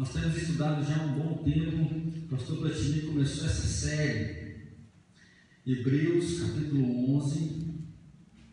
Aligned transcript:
Nós 0.00 0.14
temos 0.14 0.34
estudado 0.34 0.82
já 0.82 0.96
há 0.96 1.04
um 1.04 1.12
bom 1.12 1.44
tempo, 1.44 1.94
o 2.24 2.28
pastor 2.30 2.56
Platini 2.56 3.02
começou 3.02 3.44
essa 3.44 3.66
série, 3.66 4.56
Hebreus 5.66 6.40
capítulo 6.40 7.18
11, 7.18 7.84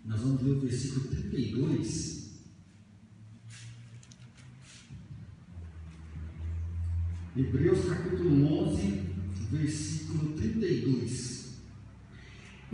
nós 0.04 0.20
vamos 0.20 0.42
ler 0.42 0.52
o 0.52 0.60
versículo 0.60 1.08
32. 1.08 2.42
Hebreus 7.38 7.86
capítulo 7.86 8.68
11, 8.68 9.04
versículo 9.50 10.34
32. 10.34 11.62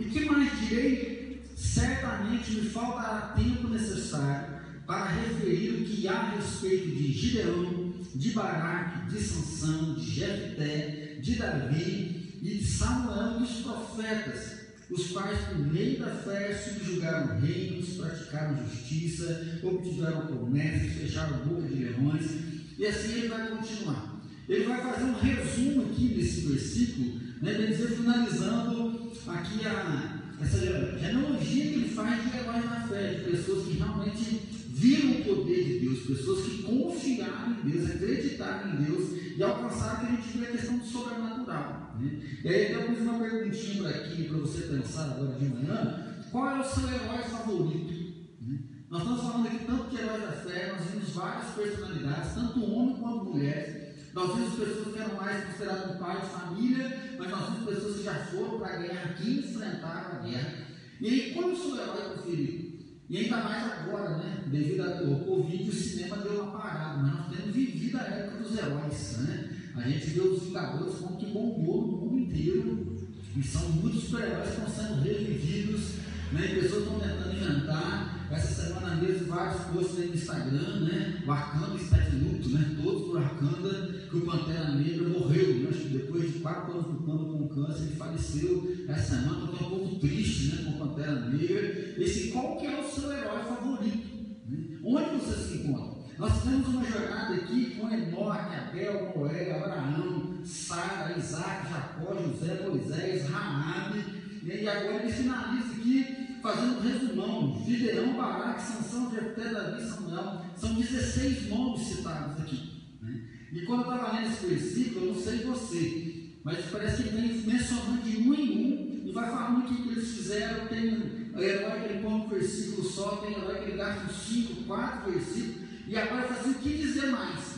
E 0.00 0.04
que 0.04 0.24
mais 0.24 0.50
direi? 0.58 1.44
Certamente 1.54 2.50
me 2.50 2.68
faltará 2.70 3.34
tempo 3.36 3.68
necessário 3.68 4.64
para 4.84 5.10
referir 5.10 5.80
o 5.80 5.84
que 5.84 6.08
há 6.08 6.14
a 6.14 6.30
respeito 6.36 6.88
de 6.88 7.12
Gideão, 7.12 7.73
de 8.14 8.30
Baraque, 8.30 9.10
de 9.10 9.20
Sansão, 9.20 9.94
de 9.94 10.10
Jefté, 10.10 11.18
de 11.20 11.34
Davi 11.36 12.38
e 12.40 12.58
de 12.58 12.64
Samuel 12.64 13.36
e 13.36 13.38
dos 13.40 13.50
profetas, 13.62 14.64
os 14.90 15.08
quais 15.08 15.38
por 15.48 15.58
meio 15.58 15.98
da 15.98 16.10
fé 16.10 16.54
subjugaram 16.54 17.40
reinos, 17.40 17.88
praticaram 17.94 18.64
justiça, 18.68 19.58
obtiveram 19.62 20.26
promessas, 20.26 20.92
fecharam 20.92 21.38
boca 21.38 21.68
de 21.68 21.74
leões, 21.74 22.30
e 22.78 22.86
assim 22.86 23.12
ele 23.14 23.28
vai 23.28 23.48
continuar. 23.48 24.20
Ele 24.48 24.64
vai 24.66 24.82
fazer 24.82 25.04
um 25.04 25.18
resumo 25.18 25.90
aqui 25.90 26.08
desse 26.08 26.40
versículo, 26.46 27.20
né, 27.40 27.54
bem 27.54 27.68
dizer, 27.68 27.88
finalizando 27.88 29.12
aqui 29.26 29.66
a, 29.66 30.20
essa 30.40 30.58
genealogia 30.58 31.64
que 31.64 31.74
ele 31.74 31.88
faz 31.88 32.22
de 32.22 32.36
heróis 32.36 32.64
na 32.66 32.86
fé, 32.86 33.14
de 33.14 33.30
pessoas 33.30 33.66
que 33.66 33.78
realmente 33.78 34.53
viram 34.84 35.12
o 35.12 35.24
poder 35.24 35.64
de 35.64 35.78
Deus, 35.78 36.00
pessoas 36.00 36.44
que 36.44 36.62
confiaram 36.62 37.52
em 37.52 37.70
Deus, 37.70 37.90
acreditaram 37.90 38.74
em 38.74 38.84
Deus 38.84 39.10
e 39.34 39.42
alcançaram 39.42 40.00
que 40.00 40.06
a 40.06 40.16
gente 40.16 40.38
vê 40.38 40.46
a 40.46 40.50
questão 40.50 40.78
do 40.78 40.84
sobrenatural. 40.84 41.96
Né? 41.98 42.20
E 42.44 42.48
aí 42.48 42.72
eu 42.72 42.82
pus 42.82 42.98
uma 43.00 43.18
perguntinha 43.18 43.82
para 43.82 43.90
aqui, 43.92 44.24
para 44.24 44.38
você 44.38 44.60
pensar 44.62 45.04
agora 45.04 45.38
de 45.38 45.46
manhã, 45.46 46.16
qual 46.30 46.56
é 46.56 46.60
o 46.60 46.64
seu 46.64 46.86
herói 46.86 47.22
favorito? 47.22 48.14
Né? 48.42 48.58
Nós 48.90 49.02
estamos 49.02 49.22
falando 49.22 49.46
aqui 49.46 49.64
tanto 49.64 49.90
de 49.90 50.02
heróis 50.02 50.22
da 50.22 50.32
fé, 50.32 50.72
nós 50.76 50.90
vimos 50.90 51.10
várias 51.10 51.54
personalidades, 51.54 52.34
tanto 52.34 52.64
homem 52.70 52.96
quanto 52.96 53.24
mulher. 53.24 53.96
Nós 54.12 54.36
vimos 54.36 54.54
pessoas 54.54 54.94
que 54.94 55.00
eram 55.00 55.16
mais 55.16 55.44
consideradas 55.44 55.96
um 55.96 55.98
pai 55.98 56.20
de 56.20 56.26
família, 56.26 57.16
mas 57.18 57.30
nós 57.30 57.50
vimos 57.50 57.74
pessoas 57.74 57.96
que 57.96 58.04
já 58.04 58.14
foram 58.26 58.58
para 58.58 58.74
a 58.74 58.76
guerra, 58.76 59.14
que 59.14 59.30
enfrentaram 59.30 60.18
a 60.18 60.22
guerra. 60.22 60.64
E 61.00 61.08
aí, 61.08 61.32
qual 61.32 61.50
é 61.50 61.52
o 61.52 61.56
seu 61.56 61.74
herói 61.74 62.12
preferido? 62.12 62.73
E 63.08 63.18
ainda 63.18 63.36
mais 63.36 63.72
agora, 63.72 64.16
né? 64.16 64.44
Devido 64.46 64.82
ao 64.82 65.18
Covid, 65.20 65.68
o 65.68 65.72
cinema 65.72 66.16
deu 66.16 66.42
uma 66.42 66.58
parada, 66.58 67.02
mas 67.02 67.14
nós 67.14 67.36
temos 67.36 67.54
vivido 67.54 67.98
a 67.98 68.02
época 68.02 68.42
dos 68.42 68.58
heróis, 68.58 69.18
né? 69.18 69.50
A 69.76 69.80
gente 69.82 70.06
vê 70.06 70.20
os 70.20 70.42
Vingadores 70.44 70.94
como 70.96 71.16
que 71.16 71.26
bombou 71.26 71.82
no 71.82 71.96
mundo 71.98 72.18
inteiro. 72.18 72.94
E 73.36 73.42
são 73.42 73.68
muitos 73.70 74.04
super-heróis 74.04 74.50
que 74.50 74.60
estão 74.60 74.68
sendo 74.70 75.02
revividos, 75.02 75.94
né? 76.32 76.46
E 76.46 76.60
pessoas 76.60 76.84
estão 76.84 77.00
tentando 77.00 77.34
inventar. 77.34 78.14
Essa 78.30 78.62
semana 78.62 78.96
mesmo, 78.96 79.26
vários 79.26 79.62
posts 79.64 79.98
aí 79.98 80.08
no 80.08 80.14
Instagram, 80.14 80.80
né? 80.80 81.22
Wakanda 81.26 81.76
está 81.76 81.98
de 81.98 82.16
luto, 82.16 82.48
né? 82.48 82.76
Todos 82.82 83.02
por 83.02 83.20
Wakanda, 83.20 83.92
que 84.10 84.16
o 84.16 84.20
Pantera 84.22 84.74
Negra 84.74 85.08
morreu, 85.08 85.54
né? 85.56 85.70
Depois 85.90 86.32
de 86.32 86.38
quatro 86.38 86.72
anos 86.72 86.86
lutando 86.86 87.26
com 87.26 87.48
câncer, 87.48 87.82
ele 87.82 87.96
faleceu 87.96 88.76
essa 88.88 89.16
semana. 89.16 89.46
Pouco 89.48 89.83
triste, 90.04 90.54
né? 90.54 90.64
Com 90.64 90.86
Pantera 90.86 91.20
Negra. 91.28 91.94
Esse, 91.98 92.28
qual 92.28 92.56
que 92.56 92.66
é 92.66 92.80
o 92.80 92.88
seu 92.88 93.10
herói 93.12 93.42
favorito? 93.44 94.08
Né? 94.48 94.78
Onde 94.84 95.16
você 95.16 95.36
se 95.36 95.58
encontra? 95.58 95.94
Nós 96.18 96.42
temos 96.42 96.68
uma 96.68 96.84
jornada 96.84 97.34
aqui 97.34 97.76
com 97.76 97.90
Enoque, 97.90 98.54
Abel, 98.54 99.12
Noé, 99.16 99.56
Abraão, 99.56 100.44
Sara, 100.44 101.18
Isaac, 101.18 101.68
Jacó, 101.68 102.14
José, 102.14 102.68
Moisés, 102.68 103.28
Raabe, 103.28 103.98
né? 104.42 104.62
e 104.62 104.68
agora 104.68 105.02
ele 105.02 105.12
finaliza 105.12 105.72
aqui 105.72 106.38
fazendo 106.40 106.76
um 106.76 106.80
resumão, 106.82 107.64
Gideão, 107.66 108.16
Baraque, 108.16 108.62
Sansão, 108.62 109.10
Jefté, 109.10 109.48
Davi, 109.48 109.82
Samuel, 109.82 110.42
são 110.56 110.74
16 110.74 111.48
nomes 111.48 111.80
citados 111.80 112.42
aqui. 112.42 112.84
Né? 113.02 113.22
E 113.52 113.62
quando 113.62 113.86
eu 113.86 113.94
estava 113.94 114.12
lendo 114.12 114.32
esse 114.32 114.46
versículo, 114.46 115.06
eu 115.06 115.14
não 115.14 115.20
sei 115.20 115.38
você, 115.38 116.32
mas 116.44 116.66
parece 116.66 117.02
que 117.02 117.08
vem 117.08 117.38
mencionando 117.38 118.02
de 118.02 118.18
um 118.18 118.34
em 118.34 118.50
um, 118.50 118.83
vai 119.14 119.30
falando 119.30 119.58
o 119.60 119.62
que 119.62 119.88
eles 119.90 120.10
fizeram, 120.10 120.66
tem 120.66 121.30
herói 121.36 121.80
que 121.80 121.92
ele 121.92 122.02
põe 122.02 122.12
um 122.12 122.28
versículo 122.28 122.84
só, 122.84 123.16
tem 123.16 123.32
herói 123.32 123.58
que 123.58 123.70
ele 123.70 123.76
gasta 123.76 124.12
5, 124.12 124.64
4 124.64 125.12
versículos, 125.12 125.68
e 125.86 125.96
agora 125.96 126.28
faz 126.28 126.40
assim, 126.40 126.50
o 126.50 126.54
que 126.54 126.78
dizer 126.78 127.10
mais? 127.10 127.54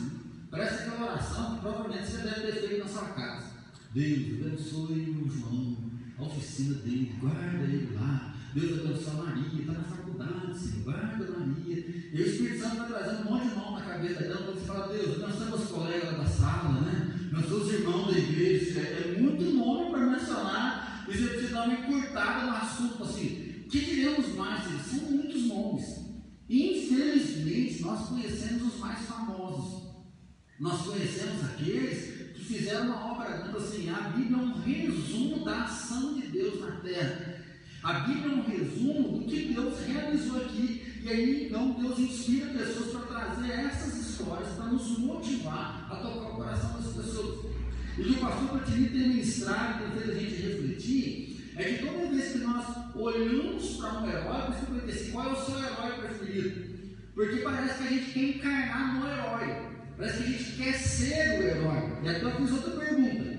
Parece 0.51 0.83
aquela 0.83 1.11
oração 1.11 1.55
que 1.55 1.61
provavelmente 1.61 2.07
você 2.07 2.17
deve 2.17 2.51
ter 2.51 2.67
feito 2.67 2.83
na 2.83 2.89
sua 2.89 3.07
casa. 3.09 3.47
Deus 3.93 4.45
abençoe 4.45 5.21
o 5.23 5.29
João, 5.29 5.77
a 6.19 6.23
oficina 6.23 6.75
dele, 6.75 7.15
guarda 7.19 7.63
ele 7.63 7.95
lá, 7.95 8.35
Deus 8.53 8.79
abençoe 8.79 9.13
a 9.13 9.23
Maria, 9.23 9.59
está 9.59 9.73
na 9.73 9.83
faculdade, 9.83 10.57
Senhor, 10.57 10.83
guarda 10.83 11.39
Maria. 11.39 11.77
E 12.13 12.21
o 12.21 12.25
Espírito 12.25 12.59
Santo 12.59 12.75
vai 12.77 12.87
trazendo 12.87 13.27
um 13.27 13.31
monte 13.31 13.49
de 13.49 13.55
mão 13.55 13.71
na 13.73 13.81
cabeça 13.81 14.23
dela, 14.23 14.41
quando 14.45 14.59
você 14.59 14.65
fala, 14.65 14.93
Deus, 14.93 15.17
nós 15.19 15.35
somos 15.35 15.67
colegas 15.69 16.17
da 16.17 16.25
sala, 16.25 16.81
né? 16.81 17.29
Nós 17.31 17.45
somos 17.47 17.73
irmãos 17.73 18.13
da 18.13 18.17
igreja, 18.17 18.79
é, 18.79 19.15
é 19.15 19.21
muito 19.21 19.43
nome 19.43 19.91
para 19.91 20.05
mencionar, 20.05 21.05
e 21.07 21.17
você 21.17 21.46
dar 21.57 21.65
uma 21.65 21.73
encurtada 21.73 22.45
no 22.45 22.55
assunto, 22.55 23.03
assim, 23.03 23.63
o 23.65 23.69
que 23.69 23.79
diremos 23.79 24.35
mais? 24.35 24.63
São 24.85 25.11
muitos 25.11 25.47
nomes. 25.47 26.05
Infelizmente, 26.47 27.81
nós 27.81 28.07
conhecemos 28.07 28.73
os 28.73 28.79
mais 28.79 28.99
famosos. 29.05 29.87
Nós 30.59 30.81
conhecemos 30.83 31.43
aqueles 31.43 32.33
que 32.35 32.43
fizeram 32.45 32.85
uma 32.85 33.13
obra 33.13 33.37
grande 33.37 33.57
assim. 33.57 33.89
A 33.89 34.09
Bíblia 34.09 34.37
é 34.37 34.41
um 34.41 34.61
resumo 34.61 35.43
da 35.43 35.63
ação 35.63 36.13
de 36.13 36.27
Deus 36.27 36.61
na 36.61 36.71
terra. 36.77 37.43
A 37.83 37.93
Bíblia 38.01 38.31
é 38.31 38.35
um 38.35 38.43
resumo 38.43 39.19
do 39.19 39.25
que 39.25 39.53
Deus 39.53 39.79
realizou 39.85 40.41
aqui. 40.41 41.01
E 41.03 41.09
aí, 41.09 41.45
então, 41.47 41.71
Deus 41.71 41.99
inspira 41.99 42.47
pessoas 42.47 42.91
para 42.91 43.01
trazer 43.01 43.51
essas 43.51 44.09
histórias, 44.09 44.49
para 44.49 44.65
nos 44.65 44.97
motivar 44.99 45.87
a 45.89 45.95
tocar 45.95 46.29
o 46.31 46.35
coração 46.35 46.79
das 46.79 46.93
pessoas. 46.93 47.45
E 47.97 48.01
o 48.01 48.05
que 48.05 48.11
o 48.11 48.17
pastor 48.17 48.59
Patini 48.59 48.89
tem 48.89 49.09
ministrado, 49.09 49.83
tem 49.83 49.91
feito 49.91 50.11
a 50.11 50.19
gente 50.19 50.41
refletir, 50.41 51.26
é 51.57 51.63
que 51.63 51.85
toda 51.85 52.07
vez 52.07 52.31
que 52.33 52.37
nós 52.39 52.95
olhamos 52.95 53.77
para 53.77 53.99
um 53.99 54.09
herói, 54.09 54.41
você 54.47 54.71
vai 54.71 54.89
assim, 54.89 55.11
qual 55.11 55.29
é 55.29 55.33
o 55.33 55.45
seu 55.45 55.57
herói 55.57 55.91
preferido? 56.01 56.77
Porque 57.15 57.37
parece 57.37 57.77
que 57.77 57.83
a 57.83 57.91
gente 57.91 58.11
quer 58.11 58.29
encarnar 58.35 58.99
no 58.99 59.07
herói. 59.07 59.67
Parece 59.97 60.17
que 60.17 60.23
a 60.23 60.37
gente 60.37 60.51
quer 60.51 60.73
ser 60.73 61.39
o 61.39 61.43
herói. 61.43 62.03
E 62.03 62.09
agora 62.09 62.35
eu 62.35 62.45
fiz 62.45 62.51
outra 62.51 62.71
pergunta. 62.85 63.37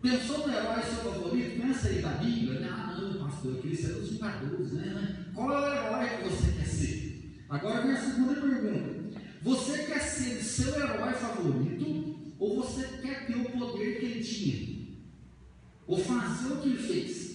Pensou 0.00 0.46
no 0.46 0.54
herói 0.54 0.82
seu 0.82 1.12
favorito? 1.12 1.60
Pensa 1.60 1.88
aí 1.88 2.00
da 2.00 2.10
Bíblia. 2.10 2.60
Né? 2.60 2.68
Ah, 2.70 2.96
não, 2.96 3.26
pastor, 3.26 3.56
eu 3.56 3.60
queria 3.60 3.76
ser 3.76 3.92
os 3.94 4.10
Vingadores, 4.10 4.72
né? 4.72 5.26
Qual 5.34 5.52
é 5.52 5.58
o 5.58 5.74
herói 5.74 6.08
que 6.08 6.28
você 6.28 6.52
quer 6.52 6.66
ser? 6.66 7.44
Agora 7.48 7.82
vem 7.82 7.92
a 7.92 8.00
segunda 8.00 8.40
pergunta. 8.40 9.18
Você 9.42 9.78
quer 9.78 10.00
ser 10.00 10.38
o 10.38 10.44
seu 10.44 10.74
herói 10.76 11.12
favorito 11.14 12.34
ou 12.38 12.62
você 12.62 12.86
quer 13.02 13.26
ter 13.26 13.36
o 13.36 13.50
poder 13.50 13.98
que 13.98 14.06
ele 14.06 14.22
tinha? 14.22 14.78
Ou 15.88 15.98
fazer 15.98 16.52
o 16.52 16.56
que 16.58 16.68
ele 16.68 16.78
fez? 16.78 17.27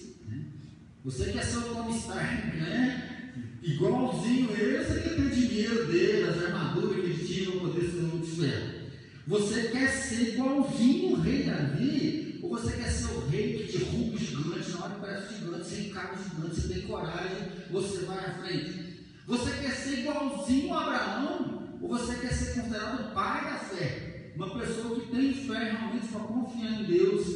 Você 1.04 1.32
quer 1.32 1.44
ser 1.44 1.58
o 1.58 1.74
Tony 1.74 1.98
Stark, 1.98 2.56
né? 2.56 3.30
Igualzinho 3.62 4.50
ele, 4.52 4.82
você 4.82 5.00
quer 5.00 5.16
ter 5.16 5.30
dinheiro 5.30 5.86
dele, 5.86 6.30
as 6.30 6.42
armaduras 6.44 6.94
que 6.94 7.00
ele 7.02 7.26
tinha 7.26 7.50
para 7.50 7.60
poder 7.60 7.90
ser 7.90 8.04
o 8.04 8.18
de 8.20 8.84
Você 9.26 9.62
quer 9.68 9.88
ser 9.90 10.32
igualzinho 10.32 11.12
o 11.12 11.20
rei 11.20 11.42
Davi? 11.42 12.40
Ou 12.42 12.48
você 12.48 12.72
quer 12.72 12.90
ser 12.90 13.12
o 13.12 13.28
rei 13.28 13.66
que 13.66 13.78
derruba 13.78 14.16
o 14.16 14.18
gigante, 14.18 14.70
na 14.70 14.84
hora 14.84 14.94
que 14.94 15.00
parece 15.00 15.34
gigante, 15.34 15.64
você 15.64 15.80
encara 15.82 16.14
o 16.14 16.22
gigante, 16.22 16.54
você 16.60 16.68
tem 16.72 16.82
coragem, 16.82 17.48
você 17.70 17.98
vai 18.06 18.18
à 18.18 18.34
frente. 18.42 19.04
Você 19.26 19.50
quer 19.60 19.72
ser 19.72 19.98
igualzinho 19.98 20.72
a 20.72 20.82
Abraão? 20.84 21.78
Ou 21.82 21.88
você 21.90 22.14
quer 22.14 22.32
ser 22.32 22.54
considerado 22.54 23.10
o 23.10 23.14
pai 23.14 23.44
da 23.44 23.58
fé? 23.58 24.32
Uma 24.36 24.58
pessoa 24.58 24.98
que 24.98 25.10
tem 25.10 25.34
fé 25.34 25.70
realmente 25.70 26.08
para 26.08 26.20
confiar 26.20 26.80
em 26.80 26.84
Deus, 26.84 27.26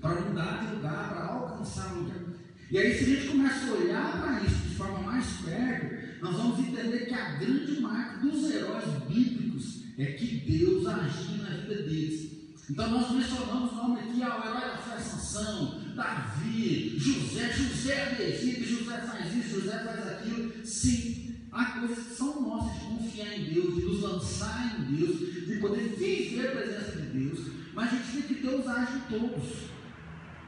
para 0.00 0.20
mudar 0.22 0.66
de 0.66 0.74
lugar, 0.74 1.08
para 1.08 1.24
alcançar 1.26 1.94
lugar. 1.94 2.25
E 2.68 2.78
aí, 2.78 2.98
se 2.98 3.04
a 3.04 3.16
gente 3.16 3.28
começa 3.28 3.66
a 3.66 3.74
olhar 3.74 4.20
para 4.20 4.40
isso 4.42 4.68
de 4.68 4.74
forma 4.74 4.98
mais 4.98 5.24
perto, 5.44 6.20
nós 6.20 6.34
vamos 6.34 6.58
entender 6.58 7.06
que 7.06 7.14
a 7.14 7.36
grande 7.36 7.80
marca 7.80 8.18
dos 8.18 8.50
heróis 8.50 8.84
bíblicos 9.08 9.84
é 9.96 10.06
que 10.06 10.26
Deus 10.38 10.84
agiu 10.86 11.36
na 11.42 11.50
vida 11.50 11.82
deles. 11.82 12.36
Então 12.68 12.90
nós 12.90 13.12
mencionamos 13.12 13.70
o 13.70 13.74
nome 13.76 14.00
aqui 14.00 14.22
ao 14.24 14.44
herói 14.44 14.60
da 14.60 14.78
fé 14.78 14.98
Sansão, 14.98 15.80
Davi, 15.94 16.98
José, 16.98 17.52
José 17.52 18.16
é 18.18 18.30
Egito, 18.30 18.64
José 18.64 18.98
faz 18.98 19.32
isso, 19.32 19.60
José 19.60 19.78
faz 19.78 20.08
aquilo. 20.08 20.66
Sim, 20.66 21.36
há 21.52 21.64
coisas 21.66 21.98
que 21.98 22.14
são 22.14 22.42
nossas 22.42 22.80
de 22.80 22.86
confiar 22.86 23.38
em 23.38 23.54
Deus, 23.54 23.76
de 23.76 23.82
nos 23.82 24.02
lançar 24.02 24.76
em 24.80 24.96
Deus, 24.96 25.46
de 25.46 25.56
poder 25.60 25.94
viver 25.96 26.48
a 26.48 26.50
presença 26.50 27.00
de 27.00 27.06
Deus, 27.18 27.40
mas 27.72 27.92
a 27.92 27.96
gente 27.96 28.10
tem 28.10 28.22
que 28.22 28.34
Deus 28.42 28.66
age 28.66 28.96
em 28.96 29.18
todos. 29.18 29.76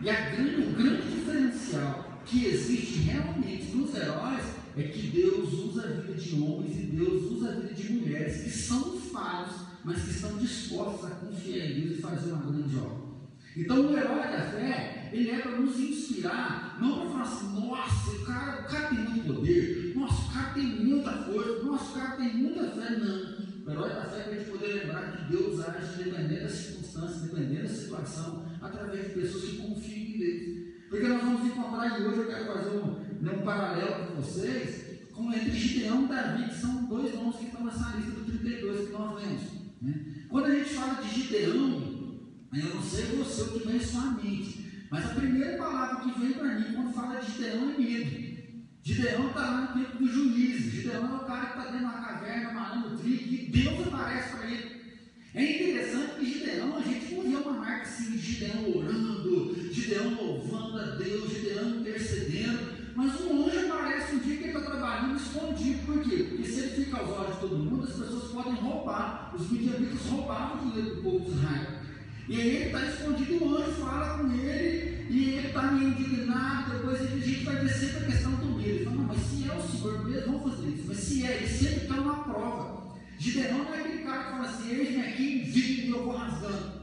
E 0.01 0.11
a 0.11 0.31
grande, 0.31 0.63
o 0.63 0.73
grande 0.73 1.03
diferencial 1.09 2.08
que 2.29 2.47
existe 2.47 2.99
realmente 3.01 3.75
nos 3.75 3.95
heróis 3.95 4.45
é 4.77 4.83
que 4.83 5.09
Deus 5.09 5.53
usa 5.53 5.85
a 5.85 5.87
vida 5.87 6.15
de 6.15 6.41
homens 6.41 6.77
e 6.77 6.83
Deus 6.83 7.25
usa 7.33 7.51
a 7.51 7.55
vida 7.55 7.75
de 7.75 7.93
mulheres 7.93 8.43
que 8.43 8.51
são 8.51 8.99
falhos 8.99 9.69
mas 9.85 10.03
que 10.03 10.11
estão 10.11 10.37
dispostos 10.37 11.11
a 11.11 11.15
confiar 11.15 11.67
em 11.67 11.81
Deus 11.81 11.99
e 11.99 12.03
fazer 12.03 12.33
uma 12.33 12.51
grande 12.51 12.77
obra. 12.77 13.09
Então, 13.57 13.87
o 13.87 13.97
herói 13.97 14.19
da 14.19 14.43
fé, 14.43 15.11
ele 15.13 15.31
é 15.31 15.39
para 15.39 15.53
nos 15.53 15.81
inspirar, 15.81 16.79
não 16.81 17.01
para 17.01 17.11
falar 17.11 17.23
assim, 17.23 17.61
nossa, 17.61 18.11
o 18.11 18.25
cara, 18.27 18.61
o 18.61 18.65
cara 18.65 18.89
tem 18.89 18.99
muito 18.99 19.35
poder, 19.35 19.93
nossa, 19.97 20.31
o 20.31 20.35
cara 20.35 20.55
tem 20.55 20.65
muita 20.65 21.13
força, 21.13 21.63
nossa, 21.65 21.91
o 21.91 21.95
cara 21.95 22.17
tem 22.17 22.35
muita 22.35 22.71
fé. 22.71 22.97
Não. 22.99 23.49
O 23.67 23.71
herói 23.71 23.89
da 23.89 24.05
fé 24.05 24.19
é 24.19 24.23
para 24.23 24.33
a 24.33 24.39
gente 24.39 24.51
poder 24.51 24.67
lembrar 24.75 25.13
que 25.13 25.33
Deus 25.33 25.61
age 25.61 26.05
dependendo 26.05 26.43
da 26.43 26.49
circunstância, 26.49 27.21
dependendo 27.27 27.63
da 27.63 27.75
situação, 27.75 28.45
através 28.61 29.07
de 29.07 29.15
pessoas 29.15 29.45
que 29.45 29.57
confiam 29.57 29.97
em 29.97 30.19
Deus. 30.19 30.68
Porque 30.89 31.07
nós 31.07 31.23
vamos 31.23 31.47
encontrar, 31.47 32.01
e 32.01 32.05
hoje 32.05 32.19
eu 32.19 32.27
quero 32.27 32.47
fazer 32.47 32.71
um, 32.79 32.97
um 33.21 33.45
paralelo 33.45 34.07
com 34.07 34.23
vocês, 34.23 35.11
com 35.13 35.33
entre 35.33 35.51
Gideão 35.51 36.05
e 36.05 36.09
Davi, 36.09 36.49
que 36.49 36.55
são 36.55 36.85
dois 36.85 37.15
nomes 37.15 37.37
que 37.37 37.45
estão 37.47 37.65
nessa 37.65 37.97
lista 37.97 38.13
do 38.13 38.25
32 38.25 38.87
que 38.87 38.93
nós 38.93 39.23
lemos. 39.23 39.43
Né? 39.83 39.95
Quando 40.29 40.47
a 40.47 40.55
gente 40.55 40.75
fala 40.75 41.03
de 41.03 41.15
Gideão, 41.15 41.99
eu 42.55 42.75
não 42.75 42.83
sei 42.83 43.05
você 43.17 43.43
o 43.43 43.53
que 43.53 43.67
vem 43.67 43.77
em 43.77 43.81
sua 43.81 44.13
mente, 44.13 44.87
mas 44.91 45.05
a 45.05 45.15
primeira 45.15 45.59
palavra 45.59 46.01
que 46.01 46.21
vem 46.21 46.33
para 46.33 46.59
mim 46.59 46.73
quando 46.75 46.95
fala 46.95 47.21
de 47.21 47.33
Gideão 47.33 47.71
é 47.71 47.79
medo. 47.79 48.29
Gideão 48.83 49.29
está 49.29 49.41
lá 49.41 49.61
no 49.61 49.85
tempo 49.85 49.99
do 49.99 50.09
juízo. 50.11 50.71
Gideão 50.71 51.05
é 51.05 51.17
o 51.17 51.27
cara 51.27 51.47
que 51.47 51.59
está 51.59 51.65
dentro 51.65 51.79
de 51.79 51.85
uma 51.85 51.93
caverna, 51.93 52.53
malando 52.53 52.97
trigo, 52.97 53.35
e 53.35 53.51
Deus 53.51 53.87
aparece 53.87 54.31
para 54.31 54.47
ele. 54.47 54.48
É 55.39 55.53
interessante 55.55 56.19
que 56.19 56.33
Gideão, 56.33 56.77
a 56.77 56.81
gente 56.81 57.15
não 57.15 57.23
vê 57.23 57.37
uma 57.37 57.53
marca 57.53 57.83
assim 57.83 58.11
de 58.11 58.19
Gideão 58.19 58.77
orando, 58.77 59.73
Gideão 59.73 60.15
louvando 60.15 60.81
a 60.81 60.97
Deus, 60.97 61.33
Gideão 61.33 61.77
intercedendo. 61.79 62.59
Mas 62.97 63.21
um 63.21 63.47
anjo 63.47 63.73
aparece 63.73 64.17
um 64.17 64.19
dia 64.19 64.37
que 64.37 64.43
ele 64.43 64.59
está 64.59 64.69
trabalhando 64.69 65.17
escondido. 65.17 65.87
Por 65.87 66.03
quê? 66.03 66.27
Porque 66.29 66.43
se 66.43 66.59
ele 66.59 66.85
fica 66.85 66.99
aos 66.99 67.11
olhos 67.11 67.35
de 67.35 67.41
todo 67.41 67.57
mundo, 67.57 67.85
as 67.85 67.97
pessoas 67.97 68.33
podem 68.33 68.55
roubar. 68.55 69.33
Os 69.33 69.49
midianitas 69.49 70.07
roubavam 70.07 70.57
o 70.57 70.71
dinheiro 70.73 70.97
do 70.97 71.03
povo 71.03 71.25
de 71.25 71.31
Israel. 71.31 71.79
E 72.29 72.41
aí 72.41 72.57
ele 72.57 72.65
está 72.65 72.85
escondido, 72.85 73.45
o 73.45 73.57
anjo 73.59 73.71
fala 73.71 74.19
com 74.19 74.33
ele, 74.33 75.07
e 75.09 75.35
ele 75.37 75.47
está 75.47 75.63
meio 75.71 75.91
indignado. 75.91 76.73
Depois 76.73 77.01
a 77.01 77.07
gente 77.07 77.45
vai 77.45 77.65
descer 77.65 77.93
para 77.93 78.01
a 78.01 78.11
questão 78.11 78.33
do 78.33 78.57
medo. 78.57 78.69
Ele 78.69 78.85
fala: 78.85 78.97
mas 79.03 79.19
se 79.19 79.49
é 79.49 79.55
o 79.55 79.63
Senhor 79.63 80.05
mesmo, 80.05 80.33
vamos 80.33 80.57
fazer 80.57 80.69
isso. 80.71 80.85
Mas 80.89 80.97
se 80.99 81.25
é, 81.25 81.37
ele 81.37 81.47
sempre 81.47 81.83
está 81.83 81.95
numa 81.95 82.25
prova. 82.25 82.68
Gideão 83.19 83.65
não 83.65 83.75
é 83.75 83.81
aquele 83.81 84.05
cara 84.05 84.25
que 84.25 84.31
fala 84.31 84.49
assim: 84.49 84.71
eis-me 84.71 85.01
aqui, 85.01 85.39
vivo 85.41 85.87
e 85.87 85.91
eu 85.91 86.05
vou 86.05 86.17
rasgando. 86.17 86.79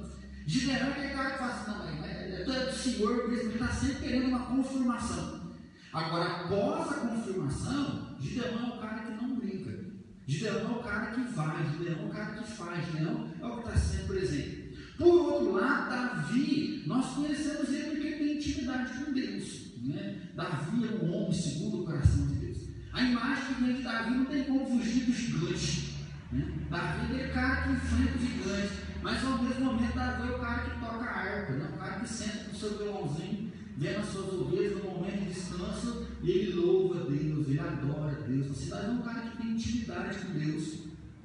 Gideão 0.46 0.76
é 0.76 0.92
aquele 0.92 1.14
cara 1.14 1.32
que 1.32 1.38
fala 1.38 1.54
assim: 1.54 1.72
não, 1.72 2.02
mas 2.02 2.12
é 2.12 2.66
do 2.66 2.76
Senhor 2.76 3.34
ele 3.34 3.54
está 3.54 3.68
sempre 3.70 3.96
querendo 3.96 4.28
uma 4.28 4.46
confirmação. 4.48 5.56
Agora, 5.94 6.26
após 6.26 6.92
a 6.92 6.96
confirmação, 6.96 8.18
Gideão 8.20 8.66
é 8.66 8.76
o 8.76 8.80
cara 8.82 9.00
que 9.00 9.24
não 9.24 9.36
brinca. 9.38 9.86
Gideão 10.28 10.60
é 10.60 10.78
o 10.78 10.84
cara 10.84 11.12
que 11.12 11.22
vai, 11.34 11.66
Gideão 11.72 12.00
é 12.00 12.06
o 12.06 12.10
cara 12.10 12.34
que 12.34 12.52
faz, 12.52 12.86
Gideão 12.86 13.32
é 13.42 13.46
o 13.46 13.54
que 13.54 13.70
está 13.70 13.78
sempre 13.78 14.08
presente. 14.08 14.66
Por 14.98 15.08
outro 15.08 15.54
lado, 15.54 15.90
Davi, 15.90 16.84
nós 16.86 17.14
conhecemos 17.16 17.70
ele 17.70 17.92
porque 17.92 18.08
ele 18.08 18.18
tem 18.18 18.38
intimidade 18.38 19.06
com 19.06 19.14
Deus. 19.14 19.66
Né? 19.84 20.22
Davi 20.36 20.86
é 20.86 21.06
um 21.06 21.14
homem 21.14 21.34
segundo 21.34 21.82
o 21.82 21.86
coração 21.86 22.28
de 22.28 22.36
Deus. 22.36 22.58
A 22.92 23.02
imagem 23.02 23.56
que 23.56 23.64
vem 23.64 23.76
de 23.76 23.82
Davi 23.84 24.16
não 24.16 24.26
tem 24.26 24.44
como 24.44 24.66
fugir 24.66 25.06
do 25.06 25.14
gigante. 25.14 25.95
Né? 26.36 26.54
Davi 26.70 27.00
é 27.00 27.04
aquele 27.04 27.34
cara 27.34 27.62
que 27.62 27.72
enfrenta 27.72 28.18
o 28.18 28.20
gigante, 28.20 28.74
mas 29.02 29.24
ao 29.24 29.42
mesmo 29.42 29.66
momento 29.66 29.96
Davi 29.96 30.28
é 30.28 30.36
o 30.36 30.40
cara 30.40 30.62
que 30.62 30.80
toca 30.80 31.06
a 31.06 31.20
harpa, 31.20 31.52
né? 31.54 31.70
o 31.74 31.78
cara 31.78 32.00
que 32.00 32.10
senta 32.10 32.44
com 32.46 32.52
o 32.52 32.60
seu 32.60 32.78
violãozinho 32.78 33.56
vendo 33.78 34.00
as 34.00 34.06
suas 34.06 34.34
ovelhas 34.34 34.84
no 34.84 34.92
momento 34.92 35.20
de 35.20 35.34
descanso 35.34 36.08
e 36.24 36.32
ele 36.32 36.54
louva 36.54 37.12
Deus, 37.12 37.48
ele 37.48 37.60
adora 37.60 38.22
Deus. 38.28 38.48
Você 38.48 38.74
é 38.74 38.90
um 38.90 39.02
cara 39.02 39.22
que 39.22 39.38
tem 39.38 39.52
intimidade 39.52 40.20
com 40.20 40.40
Deus, 40.40 40.80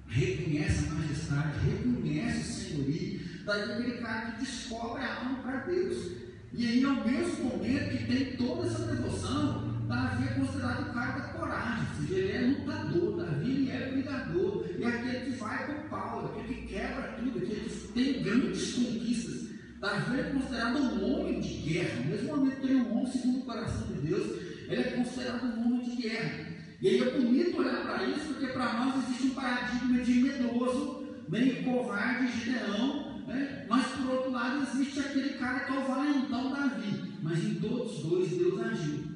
reconhece 0.09 0.89
a 0.89 0.93
majestade, 0.95 1.59
reconhece 1.61 2.41
o 2.41 2.55
senhorio, 2.55 3.21
daí 3.45 3.63
aquele 3.63 3.99
cara 3.99 4.33
que 4.33 4.41
descobre 4.41 5.03
a 5.03 5.15
alma 5.17 5.39
para 5.43 5.59
Deus. 5.61 6.13
E 6.53 6.67
aí, 6.67 6.85
ao 6.85 7.05
mesmo 7.07 7.45
momento 7.45 7.97
que 7.97 8.07
tem 8.07 8.37
toda 8.37 8.67
essa 8.67 8.85
devoção, 8.87 9.85
Davi 9.87 10.25
é 10.25 10.33
considerado 10.35 10.89
o 10.89 10.93
cara 10.93 11.19
da 11.19 11.29
coragem, 11.29 11.87
ele 12.11 12.33
é 12.33 12.41
lutador, 12.41 13.17
Davi 13.17 13.51
ele 13.51 13.71
é 13.71 13.91
brigador, 13.93 14.60
é 14.85 14.89
aquele 14.89 15.21
que 15.21 15.39
vai 15.39 15.67
com 15.67 15.73
o 15.73 15.89
pau, 15.89 16.25
aquele 16.27 16.55
que 16.55 16.67
quebra 16.69 17.15
tudo, 17.19 17.39
aquele 17.39 17.61
que 17.61 17.89
tem 17.93 18.23
grandes 18.23 18.75
conquistas. 18.75 19.51
Davi 19.81 20.21
é 20.21 20.23
considerado 20.25 20.77
um 20.77 21.05
homem 21.05 21.41
de 21.41 21.55
guerra, 21.55 22.05
mesmo 22.05 22.37
momento 22.37 22.61
que 22.61 22.67
ele 22.67 22.79
é 22.79 22.83
um 22.83 22.99
homem 22.99 23.13
segundo 23.13 23.39
o 23.39 23.45
coração 23.45 23.87
de 23.87 24.09
Deus, 24.09 24.39
ele 24.69 24.81
é 24.81 24.91
considerado 24.91 25.45
um 25.45 25.67
homem 25.67 25.89
de 25.89 26.03
guerra. 26.03 26.47
E 26.83 26.89
aí 26.89 27.01
é 27.01 27.19
bonito 27.19 27.59
olhar 27.59 27.83
para 27.83 28.05
isso, 28.05 28.27
porque 28.29 28.47
para 28.49 28.73
nós 28.75 29.05
existe 29.05 29.27
um 29.29 29.35
paradigma 29.35 30.03
de 30.03 30.13
medroso, 30.13 31.07
meio 31.29 31.65
covarde, 31.65 32.33
Gideão, 32.39 33.23
né? 33.27 33.67
mas 33.69 33.87
por 33.87 34.11
outro 34.11 34.33
lado 34.33 34.67
existe 34.71 35.01
aquele 35.01 35.31
cara 35.31 35.61
que 35.61 35.73
é 35.73 35.79
o 35.79 35.87
valentão 35.87 36.53
Davi. 36.53 37.11
Mas 37.23 37.45
em 37.45 37.55
todos 37.55 37.99
os 37.99 38.03
dois 38.05 38.29
Deus 38.31 38.61
agiu. 38.61 39.11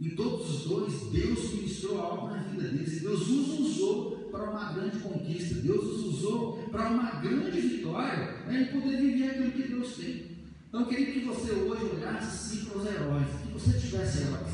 Em 0.00 0.10
todos 0.10 0.50
os 0.50 0.68
dois, 0.68 1.12
Deus 1.12 1.54
ministrou 1.54 2.00
algo 2.00 2.28
na 2.28 2.42
vida 2.42 2.68
deles. 2.68 3.00
Deus 3.00 3.22
os 3.22 3.58
usou 3.60 4.23
para 4.34 4.50
uma 4.50 4.72
grande 4.72 4.98
conquista. 4.98 5.54
Deus 5.54 5.84
os 5.84 6.04
usou 6.16 6.68
para 6.70 6.90
uma 6.90 7.10
grande 7.20 7.60
vitória 7.60 8.42
né, 8.46 8.62
e 8.62 8.80
poder 8.80 8.96
viver 9.00 9.30
aquilo 9.30 9.52
que 9.52 9.68
Deus 9.68 9.96
tem. 9.96 10.34
Então, 10.68 10.80
eu 10.80 10.86
queria 10.88 11.12
que 11.12 11.20
você 11.20 11.52
hoje 11.52 11.84
olhasse 11.84 12.48
sim 12.48 12.64
para 12.64 12.78
os 12.78 12.86
heróis, 12.86 13.28
que 13.42 13.52
você 13.52 13.78
tivesse 13.78 14.22
heróis. 14.22 14.52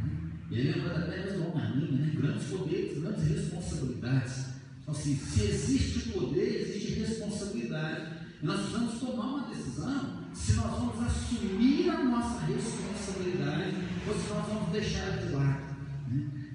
Né? 0.00 0.10
E 0.50 0.56
aí, 0.56 0.72
lembrando 0.72 1.04
até 1.04 1.24
mesmo 1.24 1.48
uma 1.48 1.64
linha, 1.70 2.06
né? 2.06 2.12
grandes 2.14 2.46
poderes, 2.46 3.02
grandes 3.02 3.28
responsabilidades. 3.28 4.44
Então, 4.80 4.94
assim, 4.94 5.16
se 5.16 5.42
existe 5.42 6.10
poder, 6.10 6.60
existe 6.60 7.00
responsabilidade. 7.00 8.24
Nós 8.42 8.60
precisamos 8.60 9.00
tomar 9.00 9.26
uma 9.26 9.48
decisão 9.48 10.24
se 10.34 10.52
nós 10.52 10.70
vamos 10.70 11.02
assumir 11.02 11.88
a 11.90 12.04
nossa 12.04 12.44
responsabilidade 12.44 13.74
ou 14.06 14.14
se 14.14 14.28
nós 14.28 14.46
vamos 14.46 14.70
deixar 14.70 15.18
de 15.18 15.32
lado. 15.32 15.53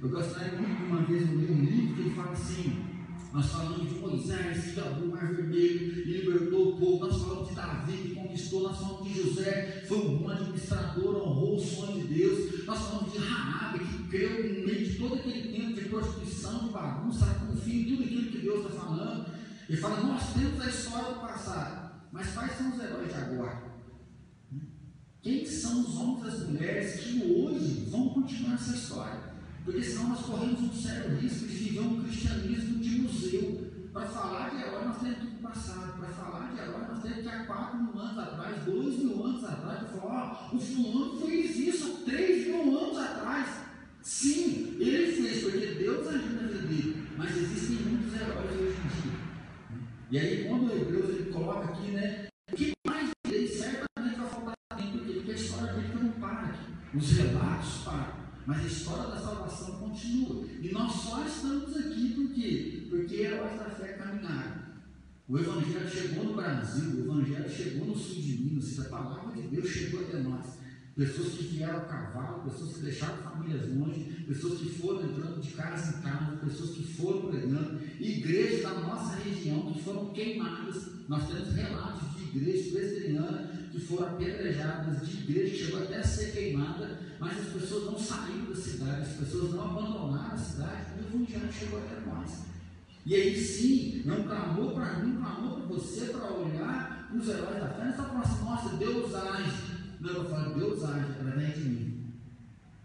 Eu 0.01 0.07
gostaria 0.07 0.57
muito 0.57 0.77
de 0.77 0.83
uma 0.85 1.01
vez 1.01 1.29
ler 1.29 1.51
um 1.51 1.61
livro 1.61 2.03
que 2.03 2.09
fala 2.11 2.31
assim: 2.31 2.85
nós 3.33 3.45
falamos 3.47 3.89
de 3.89 3.99
Moisés 3.99 4.73
que 4.73 4.79
abriu 4.79 5.07
o 5.07 5.11
mar 5.11 5.33
vermelho 5.33 5.99
e 5.99 6.11
libertou 6.13 6.69
o 6.69 6.79
povo, 6.79 7.05
nós 7.05 7.21
falamos 7.21 7.49
de 7.49 7.55
Davi 7.55 7.97
que 7.97 8.15
conquistou, 8.15 8.63
nós 8.63 8.77
falamos 8.77 9.07
de 9.07 9.21
José, 9.21 9.83
foi 9.89 9.97
um 9.97 10.17
bom 10.19 10.29
administrador, 10.29 11.15
honrou 11.17 11.57
o 11.57 11.59
sonho 11.59 12.07
de 12.07 12.13
Deus, 12.13 12.65
nós 12.65 12.79
falamos 12.79 13.11
de 13.11 13.17
Raabe 13.17 13.79
que 13.79 14.03
creu 14.07 14.59
no 14.59 14.65
meio 14.65 14.85
de 14.85 14.95
todo 14.97 15.15
aquele 15.15 15.57
tempo 15.57 15.73
de 15.73 15.89
prostituição, 15.89 16.67
de 16.67 16.69
bagunça, 16.69 17.25
confia 17.45 17.81
em 17.81 17.85
tudo 17.89 18.03
aquilo 18.03 18.31
que 18.31 18.37
Deus 18.37 18.65
está 18.65 18.81
falando. 18.81 19.25
Ele 19.67 19.81
fala: 19.81 19.99
nós 19.99 20.33
temos 20.33 20.61
a 20.61 20.69
história 20.69 21.13
do 21.13 21.19
passado, 21.19 21.91
mas 22.13 22.33
quais 22.33 22.57
são 22.57 22.71
os 22.71 22.79
heróis 22.81 23.09
de 23.09 23.15
agora? 23.15 23.69
Quem 25.21 25.45
são 25.45 25.81
os 25.81 25.97
homens 25.97 26.23
e 26.23 26.27
as 26.29 26.47
mulheres 26.47 26.99
que 27.01 27.21
hoje 27.21 27.89
vão 27.91 28.09
continuar 28.09 28.53
essa 28.53 28.73
história? 28.73 29.28
Porque 29.65 29.83
senão 29.83 30.09
nós 30.09 30.21
corremos 30.21 30.61
um 30.61 30.73
sério 30.73 31.17
risco 31.17 31.47
de 31.47 31.53
viver 31.53 31.79
um 31.81 32.03
cristianismo 32.03 32.79
de 32.79 32.89
museu. 33.01 33.69
Para 33.93 34.05
falar 34.07 34.49
de 34.49 34.61
herói, 34.61 34.85
nós 34.85 35.01
temos 35.01 35.17
tudo 35.17 35.41
passado. 35.41 35.99
Para 35.99 36.09
falar 36.09 36.51
de 36.53 36.59
herói, 36.59 36.87
nós 36.87 37.01
temos 37.01 37.21
que 37.21 37.27
há 37.27 37.45
4 37.45 37.77
mil 37.77 37.99
anos 37.99 38.17
atrás, 38.17 38.63
2 38.65 38.99
mil 38.99 39.25
anos 39.25 39.43
atrás, 39.43 39.79
para 39.79 39.99
falar, 39.99 40.49
ó, 40.51 40.55
o 40.55 40.59
fulano 40.59 41.19
fez 41.25 41.57
isso 41.57 41.91
há 41.91 42.05
3 42.05 42.47
mil 42.47 42.77
anos 42.77 42.97
atrás. 42.97 43.47
Sim, 44.01 44.77
ele 44.79 45.11
fez, 45.11 45.43
porque 45.43 45.65
Deus 45.65 46.07
agiu 46.07 46.31
na 46.31 46.47
vida 46.47 46.67
dele. 46.67 47.07
Mas 47.17 47.35
existem 47.35 47.77
muitos 47.85 48.13
heróis 48.13 48.51
hoje 48.51 48.77
em 48.77 49.01
dia. 49.01 49.19
E 50.11 50.17
aí, 50.17 50.47
quando 50.47 50.67
o 50.67 50.75
Hebreus 50.75 51.09
ele 51.09 51.31
coloca 51.31 51.71
aqui, 51.71 51.91
né? 51.91 52.27
O 52.51 52.55
que 52.55 52.71
mais 52.87 53.09
dele 53.27 53.47
certamente 53.47 54.17
vai 54.17 54.29
faltar 54.29 54.55
tempo, 54.77 54.97
porque 54.99 55.31
a 55.31 55.35
história 55.35 55.73
dele 55.73 55.93
não 56.01 56.09
para 56.11 56.47
aqui. 56.47 56.97
Os 56.97 57.11
relatos 57.11 57.83
param. 57.85 58.18
Mas 58.49 58.63
a 58.63 58.67
história 58.67 59.11
da 59.11 59.21
salvação 59.21 59.75
continua. 59.75 60.43
E 60.59 60.71
nós 60.71 60.91
só 60.91 61.23
estamos 61.23 61.77
aqui 61.77 62.15
porque, 62.15 62.87
porque 62.89 63.15
heróis 63.17 63.59
da 63.59 63.69
fé 63.69 63.89
caminharam. 63.89 64.63
O 65.27 65.37
Evangelho 65.37 65.87
chegou 65.87 66.23
no 66.23 66.33
Brasil, 66.33 66.95
o 66.95 67.03
Evangelho 67.03 67.47
chegou 67.47 67.85
no 67.85 67.95
sul 67.95 68.23
de 68.23 68.37
Minas, 68.41 68.79
a 68.79 68.85
palavra 68.85 69.39
de 69.39 69.49
Deus 69.49 69.69
chegou 69.69 69.99
até 69.99 70.17
nós. 70.21 70.57
Pessoas 70.95 71.27
que 71.33 71.43
vieram 71.43 71.77
a 71.77 71.81
cavalo, 71.81 72.49
pessoas 72.49 72.73
que 72.73 72.81
deixaram 72.81 73.17
famílias 73.17 73.69
longe, 73.69 74.25
pessoas 74.27 74.59
que 74.59 74.69
foram 74.69 75.03
entrando 75.03 75.39
de 75.39 75.51
casa 75.51 75.99
em 75.99 76.01
casa, 76.01 76.37
pessoas 76.37 76.71
que 76.71 76.83
foram 76.95 77.29
pregando, 77.29 77.79
igrejas 77.99 78.63
da 78.63 78.73
nossa 78.79 79.15
região 79.17 79.71
que 79.71 79.83
foram 79.83 80.09
queimadas. 80.09 80.87
Nós 81.07 81.27
temos 81.27 81.53
relatos 81.53 82.17
de 82.17 82.35
igrejas 82.35 82.71
presbiterianas 82.71 83.69
que 83.71 83.79
foram 83.79 84.07
apedrejadas, 84.07 85.07
de 85.07 85.17
igreja 85.17 85.51
que 85.51 85.65
chegou 85.65 85.83
até 85.83 85.97
a 85.97 86.03
ser 86.03 86.31
queimada, 86.31 87.08
mas 87.19 87.37
as 87.37 87.53
pessoas 87.53 87.85
não 87.85 87.99
saíram 87.99 88.45
da 88.45 88.55
cidade, 88.55 89.01
as 89.01 89.17
pessoas 89.17 89.51
não 89.51 89.63
abandonaram 89.63 90.33
a 90.33 90.37
cidade, 90.37 90.91
e 90.97 91.01
o 91.01 91.21
Evangelho 91.21 91.53
chegou 91.53 91.79
até 91.79 91.99
nós. 92.09 92.45
E 93.05 93.15
aí 93.15 93.43
sim, 93.43 94.03
não 94.05 94.23
clamou 94.23 94.71
para 94.71 94.99
mim, 94.99 95.17
clamou 95.17 95.57
para 95.57 95.65
você 95.65 96.05
para 96.05 96.31
olhar 96.31 97.07
para 97.09 97.17
os 97.17 97.27
heróis 97.27 97.59
da 97.59 97.69
fé, 97.69 97.85
não 97.85 97.95
só 97.95 98.03
para 98.03 98.19
assim, 98.19 98.43
nossa, 98.43 98.75
Deus 98.77 99.15
age. 99.15 99.79
Não, 99.99 100.09
eu 100.11 100.29
falo, 100.29 100.55
Deus 100.55 100.83
age 100.83 101.11
através 101.11 101.55
de 101.55 101.61
mim. 101.61 102.13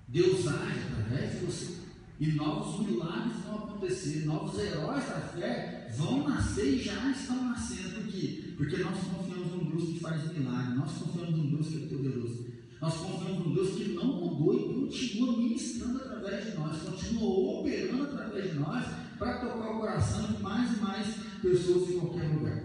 Deus 0.09 0.47
age 0.49 0.81
através 0.93 1.33
de 1.33 1.47
você. 1.47 1.75
E 2.19 2.33
novos 2.33 2.87
milagres 2.87 3.37
vão 3.45 3.57
acontecer, 3.57 4.25
novos 4.25 4.59
heróis 4.59 5.05
da 5.05 5.21
fé 5.21 5.93
vão 5.97 6.29
nascer 6.29 6.75
e 6.75 6.83
já 6.83 7.11
estão 7.11 7.51
nascendo. 7.51 7.91
Por 7.91 8.07
quê? 8.07 8.55
Porque 8.57 8.77
nós 8.79 8.97
confiamos 8.99 9.53
num 9.53 9.71
Deus 9.71 9.85
que 9.91 10.01
faz 10.01 10.33
milagre, 10.33 10.75
nós 10.75 10.93
confiamos 10.93 11.37
num 11.37 11.51
Deus 11.51 11.69
que 11.69 11.85
é 11.85 11.87
poderoso. 11.89 12.44
Nós 12.85 12.97
confiamos 12.99 13.47
num 13.47 13.55
Deus 13.55 13.77
que 13.77 13.95
não 13.95 14.05
mudou 14.05 14.55
e 14.55 14.75
continua 14.75 15.39
ministrando 15.39 15.97
através 16.05 16.45
de 16.45 16.59
nós, 16.59 16.83
continua 16.83 17.61
operando 17.61 18.03
através 18.03 18.53
de 18.53 18.59
nós 18.59 18.85
para 19.19 19.39
tocar 19.39 19.71
o 19.71 19.81
coração 19.81 20.27
de 20.31 20.43
mais 20.43 20.77
e 20.77 20.81
mais 20.81 21.07
pessoas 21.41 21.89
em 21.89 21.99
qualquer 21.99 22.29
lugar. 22.29 22.63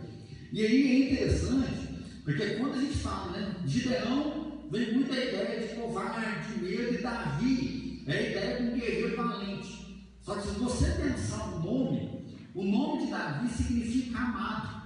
E 0.51 0.65
aí 0.65 0.87
é 0.91 1.05
interessante, 1.05 1.87
porque 2.25 2.45
quando 2.55 2.73
a 2.73 2.81
gente 2.81 2.97
fala, 2.97 3.31
né, 3.31 3.55
Gideão, 3.65 4.67
vem 4.69 4.93
muita 4.93 5.13
ideia 5.13 5.65
de 5.65 5.75
covarde, 5.75 6.53
de 6.53 6.65
medo, 6.65 6.95
e 6.95 6.97
Davi 6.97 8.03
é 8.05 8.11
a 8.11 8.21
ideia 8.21 8.57
de 8.57 8.63
um 8.63 8.77
guerreiro 8.77 9.15
valente. 9.15 10.05
Só 10.21 10.35
que 10.35 10.49
se 10.49 10.59
você 10.59 10.91
pensar 11.01 11.47
no 11.47 11.63
nome, 11.63 12.25
o 12.53 12.65
nome 12.65 13.05
de 13.05 13.11
Davi 13.11 13.47
significa 13.47 14.19
amado. 14.19 14.78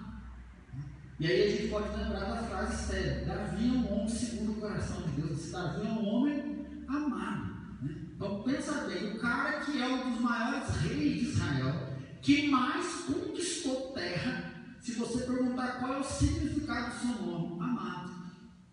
E 1.19 1.27
aí 1.27 1.43
a 1.43 1.51
gente 1.51 1.67
pode 1.69 1.95
lembrar 1.95 2.25
da 2.25 2.43
frase 2.43 2.87
séria: 2.87 3.25
Davi 3.25 3.67
é 3.67 3.71
um 3.71 3.93
homem 3.93 4.09
segundo 4.09 4.51
o 4.53 4.55
coração 4.55 5.01
de 5.03 5.21
Deus. 5.21 5.51
Davi 5.51 5.87
é 5.87 5.91
um 5.91 6.07
homem 6.07 6.65
amado. 6.87 7.53
Né? 7.81 7.95
Então 8.15 8.43
pensa 8.43 8.85
bem, 8.87 9.13
o 9.13 9.19
cara 9.19 9.59
que 9.61 9.81
é 9.81 9.87
um 9.87 10.11
dos 10.11 10.21
maiores 10.21 10.69
reis 10.81 11.19
de 11.19 11.25
Israel, 11.29 11.97
que 12.21 12.47
mais 12.49 12.85
conquistou 13.05 13.91
terra, 13.93 14.53
se 14.81 14.93
você 14.93 15.23
perguntar 15.23 15.79
qual 15.79 15.93
é 15.93 15.99
o 15.99 16.03
significado 16.03 16.91
do 16.91 16.99
seu 16.99 17.25
nome, 17.25 17.61
amado. 17.61 18.11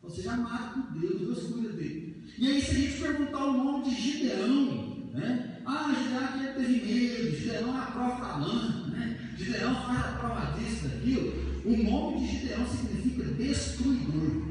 Ou 0.02 0.11
seja, 0.11 0.32
amado 0.32 0.82
por 0.82 0.99
Deus, 0.99 1.20
Deus 1.20 1.52
cuida 1.52 1.73
dele. 1.75 2.25
E 2.38 2.50
aí, 2.50 2.62
se 2.62 2.70
a 2.70 2.75
gente 2.75 3.00
perguntar 3.00 3.44
o 3.44 3.52
nome 3.52 3.85
de 3.85 3.94
Gideão, 3.94 5.11
né? 5.12 5.61
Ah, 5.66 5.94
Gideão 5.94 6.26
que 6.26 6.59
teve 6.59 6.87
medo, 6.87 7.37
Gideão 7.37 7.76
é 7.76 7.82
a 7.82 7.87
prova 7.87 8.20
da 8.20 8.37
lã, 8.38 8.87
né? 8.88 9.35
Gideão 9.37 9.75
faz 9.75 10.06
a 10.06 10.18
prova 10.18 10.59
disso, 10.59 10.88
daquilo. 10.88 11.50
O 11.64 11.76
nome 11.76 12.21
de 12.21 12.38
Gideão 12.38 12.67
significa 12.67 13.25
destruidor. 13.25 14.50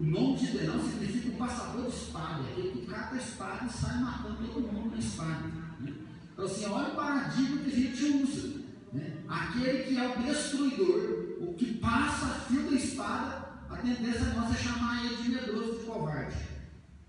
O 0.00 0.04
nome 0.04 0.36
de 0.36 0.46
Gideão 0.46 0.80
significa 0.82 1.28
o 1.28 1.36
passador 1.36 1.88
de 1.88 1.96
espada, 1.96 2.42
aquele 2.42 2.70
que 2.70 2.86
cata 2.86 3.14
a 3.14 3.18
espada 3.18 3.66
e 3.66 3.72
sai 3.72 4.00
matando 4.00 4.48
todo 4.48 4.72
mundo 4.72 4.90
na 4.90 4.98
espada. 4.98 5.46
Né? 5.80 5.92
Então, 6.32 6.44
assim, 6.44 6.66
olha 6.66 6.88
o 6.88 6.96
paradigma 6.96 7.58
que 7.58 7.70
a 7.70 7.74
gente 7.74 8.04
usa. 8.04 8.60
Né? 8.92 9.12
Aquele 9.28 9.84
que 9.84 9.96
é 9.96 10.08
o 10.08 10.22
destruidor, 10.22 11.36
o 11.40 11.54
que 11.54 11.74
passa 11.74 12.40
fio 12.48 12.62
da 12.68 12.76
espada, 12.76 13.44
a 13.70 13.76
tendência 13.76 14.34
nossa 14.34 14.54
é 14.54 14.62
chamar 14.62 15.04
ele 15.04 15.22
de 15.22 15.28
medroso, 15.28 15.78
de 15.78 15.84
covarde. 15.84 16.36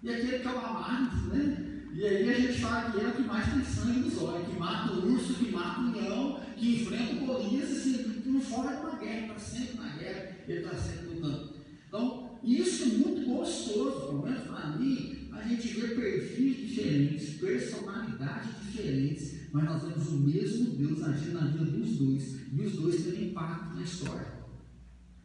E 0.04 0.14
aquele 0.14 0.40
que 0.40 0.48
é 0.48 0.52
o 0.52 0.60
amado, 0.60 1.18
né? 1.34 1.76
E 1.94 2.06
aí 2.06 2.30
a 2.30 2.40
gente 2.40 2.60
fala 2.60 2.92
que 2.92 3.00
é 3.00 3.08
o 3.08 3.14
que 3.14 3.24
mais 3.24 3.52
tem 3.52 3.64
sangue 3.64 4.00
nos 4.00 4.22
olhos, 4.22 4.48
que 4.48 4.60
mata 4.60 4.92
o 4.92 5.14
urso, 5.14 5.34
que 5.34 5.52
mata 5.52 5.80
o 5.80 5.92
leão, 5.92 6.42
que 6.58 6.82
enfrenta 6.82 7.14
o 7.14 7.26
Golias, 7.26 7.72
assim, 7.72 8.05
não 8.36 8.42
fora 8.42 8.76
de 8.76 8.82
uma 8.82 8.96
guerra, 8.98 9.28
está 9.28 9.40
sempre 9.40 9.78
na 9.78 9.96
guerra, 9.96 10.38
ele 10.48 10.60
está 10.60 10.78
sempre 10.78 11.16
lutando. 11.16 11.56
Então, 11.88 12.40
isso 12.44 12.84
é 12.84 12.88
muito 12.88 13.26
gostoso, 13.26 14.08
pelo 14.08 14.24
menos 14.24 14.44
para 14.44 14.78
mim, 14.78 15.30
a 15.32 15.48
gente 15.48 15.68
vê 15.70 15.88
perfis 15.96 16.58
diferentes, 16.58 17.30
personalidades 17.36 18.52
diferentes, 18.62 19.50
mas 19.52 19.64
nós 19.64 19.84
vemos 19.84 20.08
o 20.10 20.20
mesmo 20.20 20.76
Deus 20.76 21.02
agindo 21.04 21.34
na 21.34 21.48
vida 21.48 21.66
dos 21.66 21.98
dois, 21.98 22.42
e 22.52 22.62
os 22.62 22.74
dois 22.74 23.04
tendo 23.04 23.24
impacto 23.24 23.76
na 23.76 23.84
história. 23.84 24.36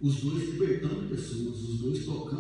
Os 0.00 0.20
dois 0.20 0.48
libertando 0.50 1.08
pessoas, 1.08 1.60
os 1.62 1.80
dois 1.80 2.04
tocando 2.04 2.39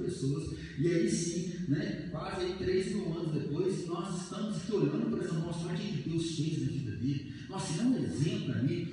pessoas, 0.00 0.56
e 0.78 0.86
aí 0.86 1.10
sim, 1.10 1.52
né, 1.68 2.08
quase 2.10 2.44
aí, 2.44 2.56
3 2.58 2.94
mil 2.94 3.12
anos 3.12 3.32
depois, 3.32 3.86
nós 3.86 4.22
estamos 4.22 4.56
aqui 4.56 4.72
olhando 4.72 5.10
para 5.10 5.24
essa 5.24 5.34
nossa 5.34 5.74
que 5.74 6.08
Deus 6.08 6.36
fez 6.36 6.60
na 6.60 6.68
vida 6.68 6.96
dele. 6.96 7.32
Nossa, 7.48 7.80
é 7.80 7.84
um 7.84 7.96
exemplo 8.04 8.52
para 8.52 8.62
mim. 8.62 8.86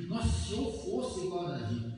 Se 0.47 0.53
eu 0.53 0.71
fosse 0.71 1.25
igual 1.25 1.47
a 1.47 1.57
Davi, 1.57 1.93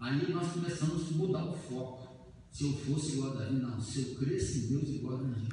aí 0.00 0.32
nós 0.32 0.52
começamos 0.52 1.08
a 1.08 1.16
mudar 1.16 1.44
o 1.50 1.54
foco. 1.56 2.06
Se 2.50 2.64
eu 2.64 2.72
fosse 2.72 3.14
igual 3.14 3.32
a 3.32 3.40
Davi, 3.40 3.56
não. 3.56 3.80
Se 3.80 4.00
eu 4.00 4.14
cresce 4.16 4.58
em 4.58 4.68
Deus 4.68 4.88
igual 4.88 5.18
a 5.18 5.22
Davi, 5.22 5.48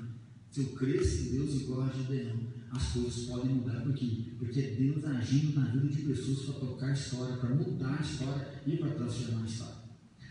se 0.50 0.62
eu 0.62 0.68
cresce 0.68 1.28
em 1.28 1.32
Deus 1.32 1.62
igual 1.62 1.82
a 1.82 1.90
Gideão, 1.90 2.54
as 2.72 2.94
coisas 2.94 3.26
podem 3.26 3.56
mudar. 3.56 3.82
Por 3.82 3.94
quê? 3.94 4.34
Porque 4.40 4.60
é 4.60 4.76
Deus 4.76 5.04
agindo 5.04 5.60
na 5.60 5.66
vida 5.68 5.88
de 5.88 6.02
pessoas 6.04 6.40
para 6.46 6.54
tocar 6.54 6.88
a 6.88 6.94
história, 6.94 7.38
para 7.38 7.56
mudar 7.56 7.98
a 8.00 8.02
história 8.02 8.62
e 8.66 8.78
para 8.78 8.92
transformar 8.92 9.42
a 9.42 9.46
história. 9.46 9.83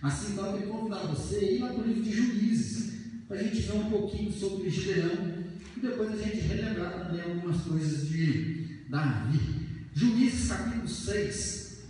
Assim, 0.03 0.33
então, 0.33 0.47
eu 0.47 0.53
queria 0.55 0.69
convidar 0.69 1.07
você 1.07 1.37
a 1.37 1.53
ir 1.53 1.59
lá 1.61 1.69
para 1.69 1.81
o 1.81 1.87
livro 1.87 2.03
de 2.03 2.13
Juízes, 2.13 2.93
para 3.29 3.39
a 3.39 3.43
gente 3.43 3.61
ver 3.61 3.75
um 3.75 3.89
pouquinho 3.89 4.33
sobre 4.33 4.69
Gideão 4.69 5.45
e 5.77 5.81
depois 5.81 6.11
a 6.11 6.17
gente 6.17 6.41
relembrar 6.41 7.07
também 7.07 7.23
algumas 7.23 7.63
coisas 7.63 8.09
de 8.09 8.85
Davi. 8.89 9.69
Juízes 9.95 10.49
capítulo 10.49 10.89
6. 10.89 11.83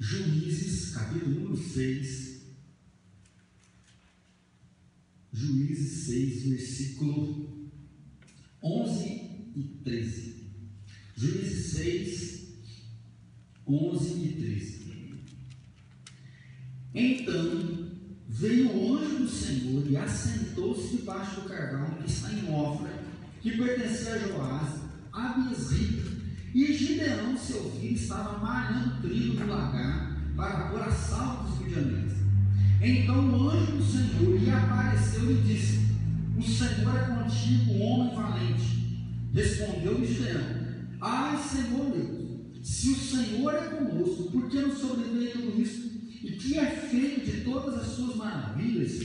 Juízes 0.00 0.90
capítulo 0.90 1.30
número 1.30 1.56
6. 1.56 2.46
Juízes 5.32 6.06
6, 6.06 6.48
versículo 6.48 7.70
11 8.60 9.52
e 9.54 9.80
13. 9.84 10.35
Juízes 11.16 11.72
6, 11.72 12.46
11 13.66 14.22
e 14.22 14.32
13. 14.32 14.76
Então 16.94 17.90
veio 18.28 18.70
o 18.70 18.98
anjo 18.98 19.18
do 19.20 19.28
Senhor 19.28 19.90
e 19.90 19.96
assentou-se 19.96 20.98
debaixo 20.98 21.40
do 21.40 21.48
carvalho 21.48 21.96
que 22.02 22.10
está 22.10 22.30
em 22.30 22.52
Ofra, 22.54 23.02
que 23.40 23.56
pertencia 23.56 24.14
a 24.14 24.18
Joás, 24.18 24.82
a 25.10 25.28
Besrita. 25.38 26.16
E 26.54 26.72
Gideão, 26.72 27.36
seu 27.36 27.70
filho, 27.72 27.94
estava 27.94 28.38
malhando 28.38 29.00
trigo 29.00 29.40
no 29.40 29.46
lagar 29.46 30.16
para 30.36 30.68
pôr 30.68 30.82
a 30.82 30.90
salvo 30.90 31.50
dos 31.50 31.60
midianitas. 31.60 32.18
Então 32.82 33.30
o 33.30 33.50
anjo 33.50 33.72
do 33.72 33.84
Senhor 33.84 34.38
lhe 34.38 34.50
apareceu 34.50 35.30
e 35.30 35.42
disse: 35.42 35.80
O 36.36 36.42
Senhor 36.42 36.94
é 36.94 37.22
contigo, 37.22 37.78
homem 37.78 38.14
valente. 38.14 39.06
Respondeu-lhe 39.32 40.06
Gideão: 40.06 40.55
Ai, 41.08 41.40
Senhor 41.40 41.88
meu, 41.88 42.50
se 42.64 42.90
o 42.90 42.96
Senhor 42.96 43.54
é 43.54 43.68
conosco, 43.68 44.24
por 44.32 44.50
que 44.50 44.58
nos 44.58 44.78
sobreveio 44.78 45.30
tudo 45.30 45.62
isso? 45.62 45.88
E 46.20 46.32
que 46.32 46.58
é 46.58 46.66
feito 46.66 47.30
de 47.30 47.44
todas 47.44 47.76
as 47.76 47.86
suas 47.94 48.16
maravilhas, 48.16 48.98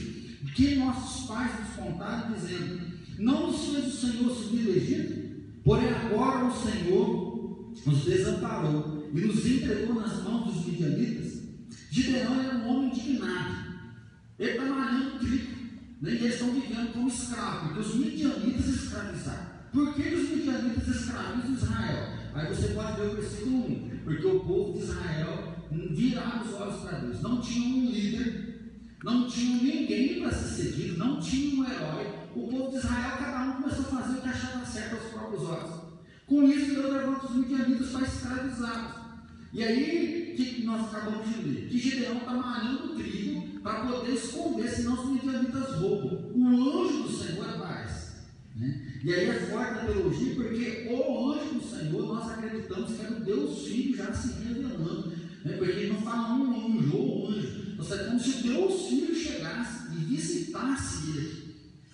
que 0.56 0.76
nossos 0.78 1.28
pais 1.28 1.60
nos 1.60 1.76
contaram, 1.76 2.34
dizendo: 2.34 2.82
Não 3.20 3.52
nos 3.52 3.66
fez 3.66 3.86
o 3.86 3.98
Senhor 3.98 4.36
subir 4.36 4.64
do 4.64 4.72
Egito? 4.72 5.62
Porém, 5.64 5.90
agora 5.90 6.48
o 6.48 6.64
Senhor 6.64 7.72
nos 7.86 8.04
desamparou 8.04 9.08
e 9.14 9.22
nos 9.22 9.46
entregou 9.46 9.94
nas 9.94 10.24
mãos 10.24 10.52
dos 10.52 10.66
midianitas. 10.66 11.44
Gideão 11.92 12.42
era 12.42 12.58
um 12.58 12.68
homem 12.68 12.90
indignado. 12.90 13.74
Ele 14.40 14.52
está 14.52 14.66
malhando 14.66 15.20
trigo. 15.20 15.52
Né? 16.02 16.14
E 16.14 16.16
eles 16.16 16.34
estão 16.34 16.52
vivendo 16.52 16.94
como 16.94 17.08
escravos, 17.08 17.74
porque 17.74 17.80
os 17.80 17.96
midianitas 17.96 18.68
escravizaram. 18.70 19.51
Por 19.72 19.94
que 19.94 20.16
os 20.16 20.30
midianitas 20.30 20.88
escravizam 20.88 21.54
Israel? 21.54 22.08
Aí 22.34 22.48
você 22.48 22.68
pode 22.74 23.00
ver 23.00 23.08
o 23.08 23.16
versículo 23.16 23.72
1. 23.72 24.00
Porque 24.04 24.28
o 24.28 24.40
povo 24.42 24.74
de 24.74 24.84
Israel 24.84 25.56
virava 25.72 26.44
os 26.44 26.54
olhos 26.54 26.82
para 26.82 26.98
Deus. 27.00 27.22
Não 27.22 27.40
tinha 27.40 27.78
um 27.78 27.90
líder, 27.90 28.72
não 29.04 29.28
tinha 29.28 29.64
ninguém 29.64 30.22
para 30.22 30.32
ser 30.32 30.64
seguido, 30.64 30.98
não 30.98 31.20
tinha 31.20 31.62
um 31.62 31.66
herói. 31.66 32.08
O 32.36 32.48
povo 32.48 32.72
de 32.72 32.78
Israel, 32.78 33.18
cada 33.18 33.46
um 33.46 33.62
começou 33.62 33.86
a 33.86 34.02
fazer 34.02 34.18
o 34.18 34.22
que 34.22 34.30
achava 34.30 34.66
certo 34.66 34.96
aos 34.96 35.14
próprios 35.14 35.44
olhos. 35.44 35.82
Com 36.26 36.44
isso, 36.48 36.76
Deus 36.76 36.94
levanta 36.94 37.26
os 37.28 37.36
midianitas 37.36 37.90
para 37.90 38.08
escravizados. 38.08 39.02
E 39.54 39.64
aí, 39.64 40.34
que 40.36 40.64
nós 40.64 40.94
acabamos 40.94 41.28
de 41.28 41.42
ler? 41.44 41.68
Que 41.68 41.78
Gideão 41.78 42.18
está 42.18 42.34
malhando 42.34 42.96
trigo 42.96 43.60
para 43.62 43.86
poder 43.86 44.14
esconder, 44.14 44.70
senão 44.70 44.94
os 44.94 45.12
midianitas 45.12 45.76
roubam. 45.76 46.32
O 46.34 46.84
anjo 46.84 47.04
do 47.04 47.12
Senhor 47.12 47.50
aparece. 47.50 48.01
Né? 48.62 48.80
E 49.04 49.14
aí 49.14 49.26
é 49.28 49.34
forte 49.34 49.72
a 49.72 49.86
teologia, 49.86 50.36
porque 50.36 50.88
o 50.92 51.32
anjo 51.32 51.56
do 51.56 51.68
Senhor, 51.68 52.06
nós 52.14 52.32
acreditamos 52.32 52.94
que 52.94 53.04
é 53.04 53.10
o 53.10 53.26
Deus 53.26 53.66
Filho 53.66 53.98
já 53.98 54.14
se 54.14 54.44
revelando. 54.44 55.10
Né? 55.44 55.58
Porque 55.58 55.72
ele 55.72 55.94
não 55.94 56.02
fala 56.02 56.36
um 56.36 56.78
anjo 56.78 56.96
ou 56.96 57.30
anjo. 57.30 57.74
Então, 57.74 57.98
é 57.98 58.04
como 58.04 58.20
se 58.20 58.30
o 58.30 58.44
Deus 58.44 58.88
Filho 58.88 59.16
chegasse 59.16 59.92
e 59.94 60.06
visitasse 60.06 61.18
ele. 61.18 61.42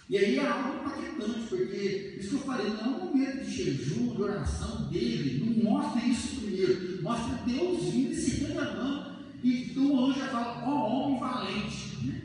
E 0.09 0.17
aí 0.17 0.38
é 0.38 0.47
algo 0.47 0.79
impactante, 0.79 1.47
porque 1.50 2.17
isso 2.19 2.29
que 2.29 2.36
eu 2.36 2.39
falei, 2.39 2.69
não 2.69 2.79
é 2.79 2.88
um 2.88 3.05
momento 3.05 3.45
de 3.45 3.51
jejum, 3.51 4.15
de 4.15 4.21
oração 4.21 4.89
dele, 4.89 5.43
não 5.45 5.71
mostra 5.71 6.05
isso 6.05 6.41
primeiro, 6.41 7.03
mostra 7.03 7.43
Deus 7.45 7.83
vindo 7.91 8.12
e 8.12 8.15
se 8.15 8.45
revelando, 8.45 9.17
e 9.43 9.74
o 9.77 10.05
anjo 10.05 10.19
já 10.19 10.27
fala, 10.27 10.63
ó 10.65 10.69
oh, 10.69 10.91
homem 10.91 11.19
valente. 11.19 11.97
Né? 12.05 12.21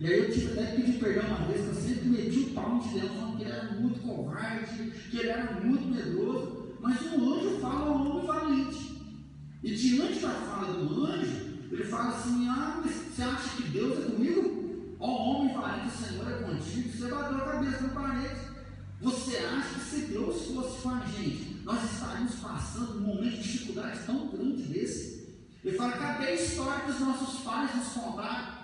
E 0.00 0.06
aí 0.06 0.18
eu 0.18 0.32
tive 0.32 0.52
até 0.52 0.66
que 0.66 0.82
pedir 0.82 0.98
perdão 0.98 1.26
uma 1.26 1.46
vez, 1.46 1.60
que 1.60 1.68
eu 1.68 1.74
sempre 1.74 2.08
meti 2.08 2.38
o 2.38 2.50
pau 2.50 2.78
de 2.78 3.00
Deus, 3.00 3.10
que 3.36 3.42
ele 3.42 3.52
era 3.52 3.72
muito 3.72 4.00
covarde, 4.00 4.90
que 5.10 5.18
ele 5.18 5.28
era 5.28 5.60
muito 5.60 5.86
medroso, 5.86 6.76
mas 6.80 7.00
o 7.00 7.34
anjo 7.34 7.58
fala, 7.60 7.90
ó 7.90 7.94
homem 7.94 8.26
valente. 8.26 8.94
E 9.62 9.74
diante 9.74 10.20
da 10.20 10.30
fala 10.30 10.72
do 10.74 11.06
anjo, 11.06 11.54
ele 11.70 11.84
fala 11.84 12.10
assim, 12.10 12.48
ah, 12.48 12.82
mas 12.84 12.92
você 12.94 13.22
acha 13.22 13.56
que 13.56 13.68
Deus 13.70 13.98
é 13.98 14.10
comigo? 14.10 14.96
Ó 15.00 15.06
homem 15.06 15.54
valente, 15.54 15.88
o 15.88 15.90
Senhor 15.90 16.30
é 16.30 16.42
contigo. 16.42 16.90
Você 16.90 17.08
bateu 17.08 17.36
a 17.38 17.52
cabeça 17.52 17.82
na 17.82 17.88
parede. 17.88 18.40
Você 19.00 19.36
acha 19.36 19.74
que 19.74 19.80
se 19.80 20.00
Deus 20.06 20.46
fosse 20.46 20.82
com 20.82 20.90
a 20.90 21.00
gente, 21.00 21.60
nós 21.64 21.92
estaríamos 21.92 22.34
passando 22.36 22.98
um 22.98 23.00
momento 23.00 23.36
de 23.36 23.42
dificuldade 23.42 24.00
tão 24.06 24.28
grande 24.28 24.62
desse? 24.62 25.34
Ele 25.64 25.76
fala: 25.76 25.92
cadê 25.92 26.26
a 26.26 26.34
história 26.34 26.84
que 26.84 26.90
os 26.90 27.00
nossos 27.00 27.40
pais 27.40 27.74
nos 27.74 27.88
contaram? 27.88 28.54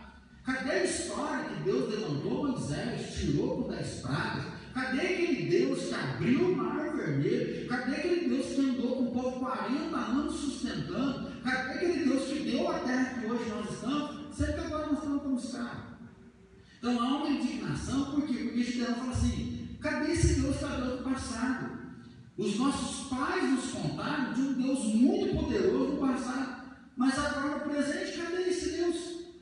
Cadê 0.44 0.70
a 0.70 0.84
história 0.84 1.44
que 1.44 1.62
Deus 1.62 1.90
levantou 1.90 2.48
Moisés, 2.48 3.14
tirou 3.14 3.62
com 3.62 3.70
dez 3.70 4.00
pragas? 4.00 4.59
Cadê 4.74 5.00
aquele 5.00 5.50
Deus 5.50 5.84
que 5.84 5.94
abriu 5.94 6.52
o 6.52 6.56
mar 6.56 6.96
vermelho? 6.96 7.68
Cadê 7.68 7.96
aquele 7.96 8.28
Deus 8.28 8.46
que 8.46 8.60
andou 8.60 8.96
com 8.96 9.02
o 9.04 9.12
povo 9.12 9.40
40 9.40 9.96
anos 9.96 10.34
sustentando? 10.34 11.30
Cadê 11.42 11.72
aquele 11.72 12.04
Deus 12.04 12.24
que 12.26 12.50
deu 12.50 12.70
a 12.70 12.78
terra 12.80 13.20
que 13.20 13.26
hoje 13.26 13.50
nós 13.50 13.70
estamos? 13.70 14.36
Sendo 14.36 14.52
que 14.52 14.60
agora 14.60 14.86
nós 14.86 14.98
estamos 14.98 15.22
como 15.22 15.36
escravos. 15.38 15.90
Então 16.78 17.00
há 17.00 17.16
uma 17.18 17.30
indignação, 17.30 18.12
por 18.12 18.26
quê? 18.26 18.44
Porque 18.44 18.62
Gideão 18.62 18.94
fala 18.94 19.12
assim: 19.12 19.76
cadê 19.80 20.12
esse 20.12 20.40
Deus 20.40 20.56
que 20.56 20.64
está 20.64 20.76
do 20.76 21.02
passado? 21.02 21.80
Os 22.38 22.56
nossos 22.56 23.08
pais 23.08 23.50
nos 23.50 23.70
contaram 23.70 24.32
de 24.32 24.40
um 24.40 24.52
Deus 24.54 24.84
muito 24.94 25.36
poderoso 25.36 25.92
no 25.92 25.98
passado, 25.98 26.62
mas 26.96 27.18
agora 27.18 27.56
no 27.56 27.70
presente, 27.70 28.16
cadê 28.16 28.48
esse 28.48 28.70
Deus? 28.78 28.96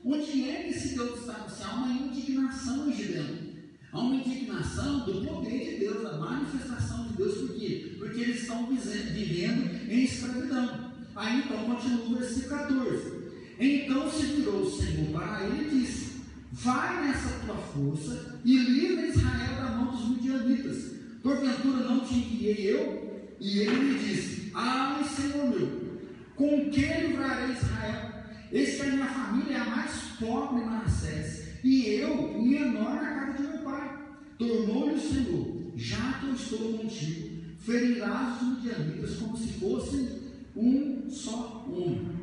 Onde 0.04 0.50
é 0.50 0.62
que 0.64 0.70
esse 0.70 0.96
Deus 0.96 1.20
está? 1.20 1.46
Há 1.64 1.74
uma 1.74 1.92
indignação 1.92 2.88
em 2.88 2.92
Gideão. 2.92 3.47
Há 3.92 3.98
uma 3.98 4.16
indignação 4.16 5.00
do 5.00 5.24
poder 5.26 5.70
de 5.70 5.76
Deus, 5.80 6.02
da 6.02 6.18
manifestação 6.18 7.06
de 7.08 7.14
Deus, 7.14 7.38
por 7.38 7.56
quê? 7.56 7.96
Porque 7.98 8.20
eles 8.20 8.42
estão 8.42 8.66
vivendo 8.66 9.90
em 9.90 10.04
escravidão. 10.04 10.92
Aí 11.16 11.40
então 11.40 11.64
continua 11.64 12.04
o 12.04 12.14
versículo 12.16 12.58
14. 12.58 13.18
Então 13.58 14.10
se 14.10 14.26
virou 14.26 14.62
o 14.62 14.70
Senhor 14.70 15.10
para 15.12 15.46
ele 15.46 15.66
e 15.66 15.80
disse: 15.80 16.22
Vai 16.52 17.06
nessa 17.06 17.44
tua 17.44 17.56
força 17.56 18.40
e 18.44 18.56
livra 18.56 19.08
Israel 19.08 19.56
da 19.56 19.70
mão 19.70 19.90
dos 19.90 20.08
midianitas. 20.10 20.92
Porventura 21.22 21.84
não 21.84 22.00
te 22.00 22.14
enviei 22.14 22.72
eu? 22.72 23.36
E 23.40 23.60
ele 23.60 23.76
me 23.76 23.98
disse: 23.98 24.52
Ai, 24.54 25.02
Senhor 25.04 25.48
meu, 25.48 26.00
com 26.36 26.70
que 26.70 26.80
livrarei 26.80 27.54
Israel? 27.54 28.18
Eis 28.50 28.76
que 28.76 28.82
a 28.82 28.92
minha 28.92 29.06
família 29.06 29.56
é 29.56 29.60
a 29.60 29.64
mais 29.64 29.90
pobre 30.18 30.62
em 30.62 30.64
Manassés, 30.64 31.48
e 31.62 31.86
eu, 31.86 32.40
menor 32.40 32.94
na 32.94 33.14
casa 33.14 33.36
de 33.36 33.42
meu 33.42 33.58
pai. 33.58 33.98
Tornou-lhe 34.38 34.94
o 34.94 35.00
Senhor: 35.00 35.72
Já 35.76 36.12
que 36.14 36.26
eu 36.26 36.34
estou 36.34 36.78
contigo, 36.78 37.38
ferirás 37.58 38.40
os 38.40 38.48
midianitas 38.48 39.16
como 39.16 39.36
se 39.36 39.52
fossem 39.54 40.08
um 40.56 41.10
só 41.10 41.66
homem. 41.68 42.18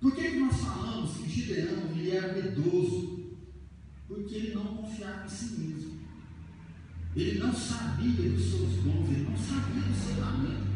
Por 0.00 0.14
que, 0.14 0.22
que 0.22 0.38
nós 0.38 0.56
falamos 0.60 1.16
que 1.16 1.30
Gideão 1.30 1.90
ele 1.96 2.10
era 2.10 2.34
medroso? 2.34 3.32
Porque 4.06 4.34
ele 4.34 4.54
não 4.54 4.64
confiava 4.66 5.24
em 5.24 5.28
si 5.28 5.60
mesmo. 5.60 5.94
Ele 7.16 7.38
não 7.38 7.54
sabia 7.54 8.30
dos 8.30 8.44
seus 8.50 8.74
dons, 8.82 9.08
ele 9.08 9.28
não 9.30 9.36
sabia 9.36 9.82
do 9.82 9.94
seu 9.94 10.22
talento. 10.22 10.74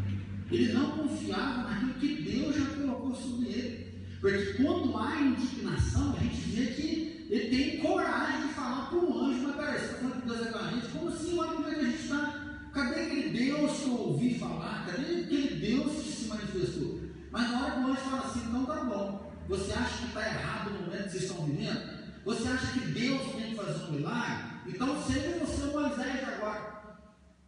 Ele 0.50 0.72
não 0.72 0.90
confiava 0.92 1.68
naquilo 1.68 1.94
que 1.94 2.22
Deus 2.22 2.56
já 2.56 2.64
colocou 2.66 3.14
sobre 3.14 3.48
ele. 3.48 3.88
Porque 4.20 4.54
quando 4.54 4.96
há 4.96 5.20
indignação, 5.20 6.16
a 6.16 6.20
gente 6.20 6.40
vê 6.50 6.66
que 6.68 7.07
ele 7.28 7.56
tem 7.56 7.78
coragem 7.78 8.49
de 8.49 8.54
falar 8.54 8.88
para 8.88 8.99
o 8.99 9.25
anjo, 9.25 9.42
mas 9.47 9.56
peraí, 9.56 9.78
você 9.78 9.85
está 9.85 9.97
falando 9.99 10.20
que 10.23 10.28
Deus 10.28 10.47
é 10.47 10.50
com 10.50 10.58
a 10.58 10.70
gente? 10.70 10.88
Como 10.88 11.08
assim? 11.08 11.38
Olha 11.38 11.52
como 11.52 11.68
é 11.68 11.75
que 11.75 11.80
a 11.80 11.85
gente 11.85 12.02
está. 12.02 12.44
Cadê 12.73 13.00
aquele 13.00 13.28
Deus 13.30 13.78
que 13.78 13.88
eu 13.88 13.94
ouvi 13.94 14.38
falar? 14.38 14.87
Cadê 14.87 15.02
aquele 15.02 15.54
Deus 15.54 16.02
que 16.02 16.12
se 16.12 16.28
manifestou? 16.28 17.00
Mas 17.30 17.50
na 17.50 17.61
hora 17.61 17.70
que 17.73 17.80
o 17.80 17.87
anjo 17.87 18.00
fala 18.00 18.25
assim, 18.25 18.40
então 18.49 18.64
tá 18.64 18.85
bom. 18.85 19.32
Você 19.49 19.73
acha 19.73 19.99
que 19.99 20.04
está 20.06 20.26
errado 20.26 20.70
no 20.70 20.80
momento 20.82 21.04
que 21.04 21.11
vocês 21.11 21.23
estão 21.25 21.47
vivendo? 21.47 21.99
Você 22.25 22.49
acha 22.49 22.66
que 22.73 22.80
Deus 22.80 23.32
tem 23.32 23.50
que 23.50 23.56
fazer 23.56 23.85
um 23.85 23.92
milagre? 23.92 24.44
Então 24.66 25.02
seja 25.02 25.38
você 25.38 25.64
Moisés 25.66 26.28
agora. 26.28 26.78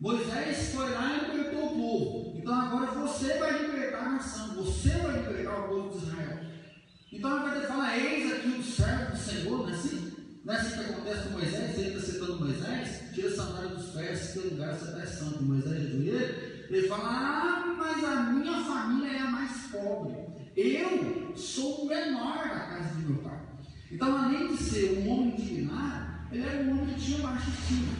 Moisés 0.00 0.74
foi 0.74 0.90
lá 0.90 1.12
e 1.12 1.30
libertou 1.30 1.66
o 1.66 1.76
povo. 1.76 2.38
Então 2.38 2.58
agora 2.58 2.86
você 2.92 3.38
vai 3.38 3.58
libertar 3.58 4.06
a 4.06 4.08
nação. 4.10 4.54
Você 4.54 4.88
vai 4.90 5.20
libertar 5.20 5.60
o 5.60 5.68
povo 5.68 5.90
de 5.90 6.04
Israel. 6.04 6.09
Então 7.12 7.36
a 7.36 7.42
Bíblia 7.42 7.66
fala, 7.66 7.96
eis 7.96 8.32
aqui 8.32 8.48
o 8.48 8.62
servo 8.62 9.12
do 9.12 9.18
Senhor, 9.18 9.58
não 9.58 9.68
é 9.68 9.72
assim? 9.72 10.12
Não 10.44 10.54
é 10.54 10.56
assim 10.56 10.84
que 10.84 10.90
acontece 10.90 11.28
com 11.28 11.30
Moisés? 11.30 11.78
Ele 11.78 11.88
está 11.88 12.12
citando 12.12 12.40
Moisés, 12.40 13.02
tira 13.12 13.28
a 13.28 13.36
sandália 13.36 13.68
dos 13.74 13.86
pés, 13.86 14.32
que 14.32 14.38
lugar 14.38 14.74
você 14.74 15.00
é 15.00 15.06
santo. 15.06 15.42
Moisés 15.42 15.72
é 15.72 15.90
joelho. 15.90 16.66
Ele 16.70 16.88
fala, 16.88 17.08
ah, 17.08 17.74
mas 17.76 18.04
a 18.04 18.22
minha 18.30 18.64
família 18.64 19.12
é 19.12 19.18
a 19.18 19.30
mais 19.30 19.50
pobre. 19.72 20.16
Eu 20.56 21.36
sou 21.36 21.82
o 21.82 21.88
menor 21.88 22.48
da 22.48 22.60
casa 22.60 22.94
de 22.94 23.06
meu 23.06 23.22
pai. 23.22 23.40
Então, 23.90 24.16
além 24.16 24.48
de 24.48 24.62
ser 24.62 24.98
um 24.98 25.10
homem 25.10 25.34
indignado, 25.34 26.28
ele 26.30 26.44
era 26.44 26.62
um 26.62 26.70
homem 26.70 26.94
que 26.94 27.00
tinha 27.00 27.18
baixa 27.18 27.50
estima. 27.50 27.92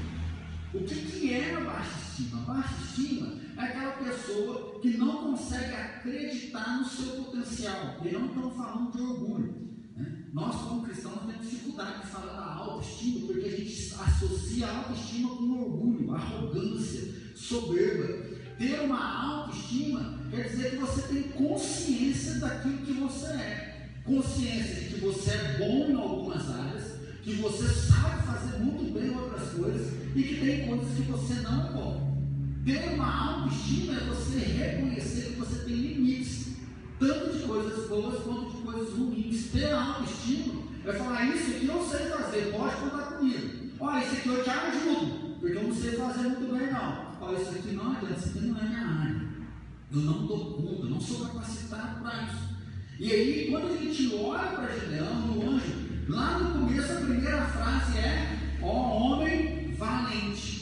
O 0.73 0.85
que, 0.85 0.95
que 0.95 1.35
era 1.35 1.61
baixa 1.61 1.99
estima? 1.99 2.43
Baixa 2.43 2.75
estima 2.85 3.41
é 3.57 3.61
aquela 3.61 3.93
pessoa 3.93 4.70
que 4.81 4.97
não 4.97 5.25
consegue 5.25 5.75
acreditar 5.75 6.79
no 6.79 6.85
seu 6.85 7.25
potencial. 7.25 7.99
E 8.05 8.13
não 8.13 8.27
estamos 8.27 8.57
falando 8.57 8.93
de 8.93 9.03
orgulho. 9.03 9.71
Né? 9.97 10.25
Nós, 10.33 10.57
como 10.57 10.83
cristãos, 10.83 11.21
temos 11.27 11.49
dificuldade 11.49 12.01
de 12.01 12.07
falar 12.07 12.33
da 12.33 12.55
autoestima, 12.55 13.27
porque 13.27 13.47
a 13.47 13.57
gente 13.57 13.95
associa 13.95 14.67
a 14.67 14.79
autoestima 14.79 15.37
com 15.37 15.61
orgulho, 15.61 16.13
arrogância, 16.13 17.15
soberba. 17.35 18.31
Ter 18.59 18.81
uma 18.81 19.43
autoestima 19.43 20.21
quer 20.31 20.49
dizer 20.49 20.71
que 20.71 20.77
você 20.77 21.03
tem 21.03 21.23
consciência 21.31 22.39
daquilo 22.41 22.79
que 22.79 22.93
você 22.93 23.27
é. 23.27 23.91
Consciência 24.05 24.75
de 24.77 24.95
que 24.95 25.01
você 25.01 25.31
é 25.31 25.59
bom 25.59 25.91
em 25.91 25.95
algumas 25.95 26.51
áreas, 26.51 27.01
que 27.23 27.35
você 27.35 27.69
sabe 27.69 28.27
fazer 28.27 28.59
muito 28.59 28.93
bem 28.93 29.11
outras 29.11 29.51
coisas 29.51 29.93
e 30.15 30.23
que 30.23 30.41
tem 30.41 30.67
coisas 30.67 30.95
que 30.97 31.03
você 31.03 31.35
não 31.43 31.67
é 31.67 31.73
bom. 31.73 32.10
Ter 32.65 32.95
uma 32.95 33.35
autoestima 33.35 33.95
é 33.95 34.05
você 34.05 34.39
reconhecer 34.39 35.33
que 35.33 35.39
você 35.39 35.65
tem 35.65 35.75
limites, 35.75 36.57
tanto 36.99 37.39
de 37.39 37.45
coisas 37.45 37.89
boas 37.89 38.23
quanto 38.23 38.57
de 38.57 38.63
coisas 38.63 38.95
ruins. 38.95 39.51
Ter 39.51 39.73
autoestima 39.73 40.63
é 40.85 40.93
falar: 40.93 41.25
Isso 41.35 41.51
aqui 41.51 41.67
eu 41.67 41.89
sei 41.89 42.07
fazer, 42.07 42.53
pode 42.53 42.77
contar 42.77 43.17
comigo. 43.17 43.71
Olha, 43.81 44.05
isso 44.05 44.17
aqui 44.17 44.29
eu 44.29 44.45
te 44.45 44.51
ajudo, 44.51 45.37
porque 45.41 45.57
eu 45.57 45.63
não 45.63 45.75
sei 45.75 45.93
fazer 45.93 46.23
muito 46.29 46.53
bem, 46.53 46.71
não 46.71 47.11
olha, 47.21 47.41
isso 47.41 47.51
aqui 47.51 47.73
não 47.73 47.93
adianta, 47.93 48.19
isso 48.19 48.29
aqui 48.29 48.47
não 48.47 48.59
é 48.59 48.65
minha 48.65 48.87
área. 48.87 49.31
Eu 49.93 50.01
não 50.01 50.27
dou 50.27 50.55
conta, 50.55 50.87
não 50.87 51.01
sou 51.01 51.27
capacitado 51.27 52.01
para 52.01 52.23
isso. 52.25 52.51
E 52.99 53.13
aí, 53.13 53.49
quando 53.51 53.73
a 53.73 53.77
gente 53.77 54.15
olha 54.15 54.49
para 54.49 54.79
Gideão, 54.79 55.15
no 55.27 55.51
anjo, 55.51 55.73
lá 56.09 56.39
no 56.39 56.67
começo 56.67 56.93
a 56.93 56.97
primeira 56.97 57.43
frase 57.47 57.99
é, 57.99 58.59
ó 58.63 58.67
homem 58.67 59.75
valente. 59.77 60.61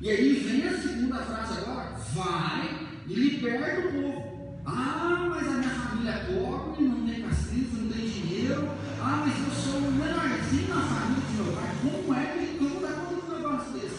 E 0.00 0.10
aí 0.10 0.34
vem 0.34 0.68
a 0.68 0.80
segunda 0.80 1.16
frase 1.16 1.58
agora, 1.58 1.96
vai 2.14 2.88
e 3.08 3.14
liberta 3.14 3.80
o 3.80 3.92
povo. 3.92 4.60
Ah, 4.64 5.26
mas 5.28 5.48
a 5.48 5.54
minha 5.54 5.70
família 5.70 6.10
é 6.12 6.24
pobre, 6.24 6.84
não 6.84 7.04
tem 7.04 7.22
castigo, 7.22 7.76
não 7.78 7.90
tem 7.90 8.08
dinheiro. 8.08 8.68
Ah, 9.00 9.24
mas 9.26 9.44
eu 9.44 9.50
sou 9.60 9.80
o 9.80 9.92
menorzinho 9.92 10.68
na 10.68 10.82
família 10.82 11.24
de 11.26 11.42
meu 11.42 11.52
pai. 11.52 11.74
Como 11.82 12.14
é 12.14 12.26
que 12.26 12.62
eu 12.62 12.68
vou 12.68 12.80
dar 12.80 12.94
conta 13.06 13.26
um 13.26 13.36
negócio 13.38 13.72
desse? 13.72 13.96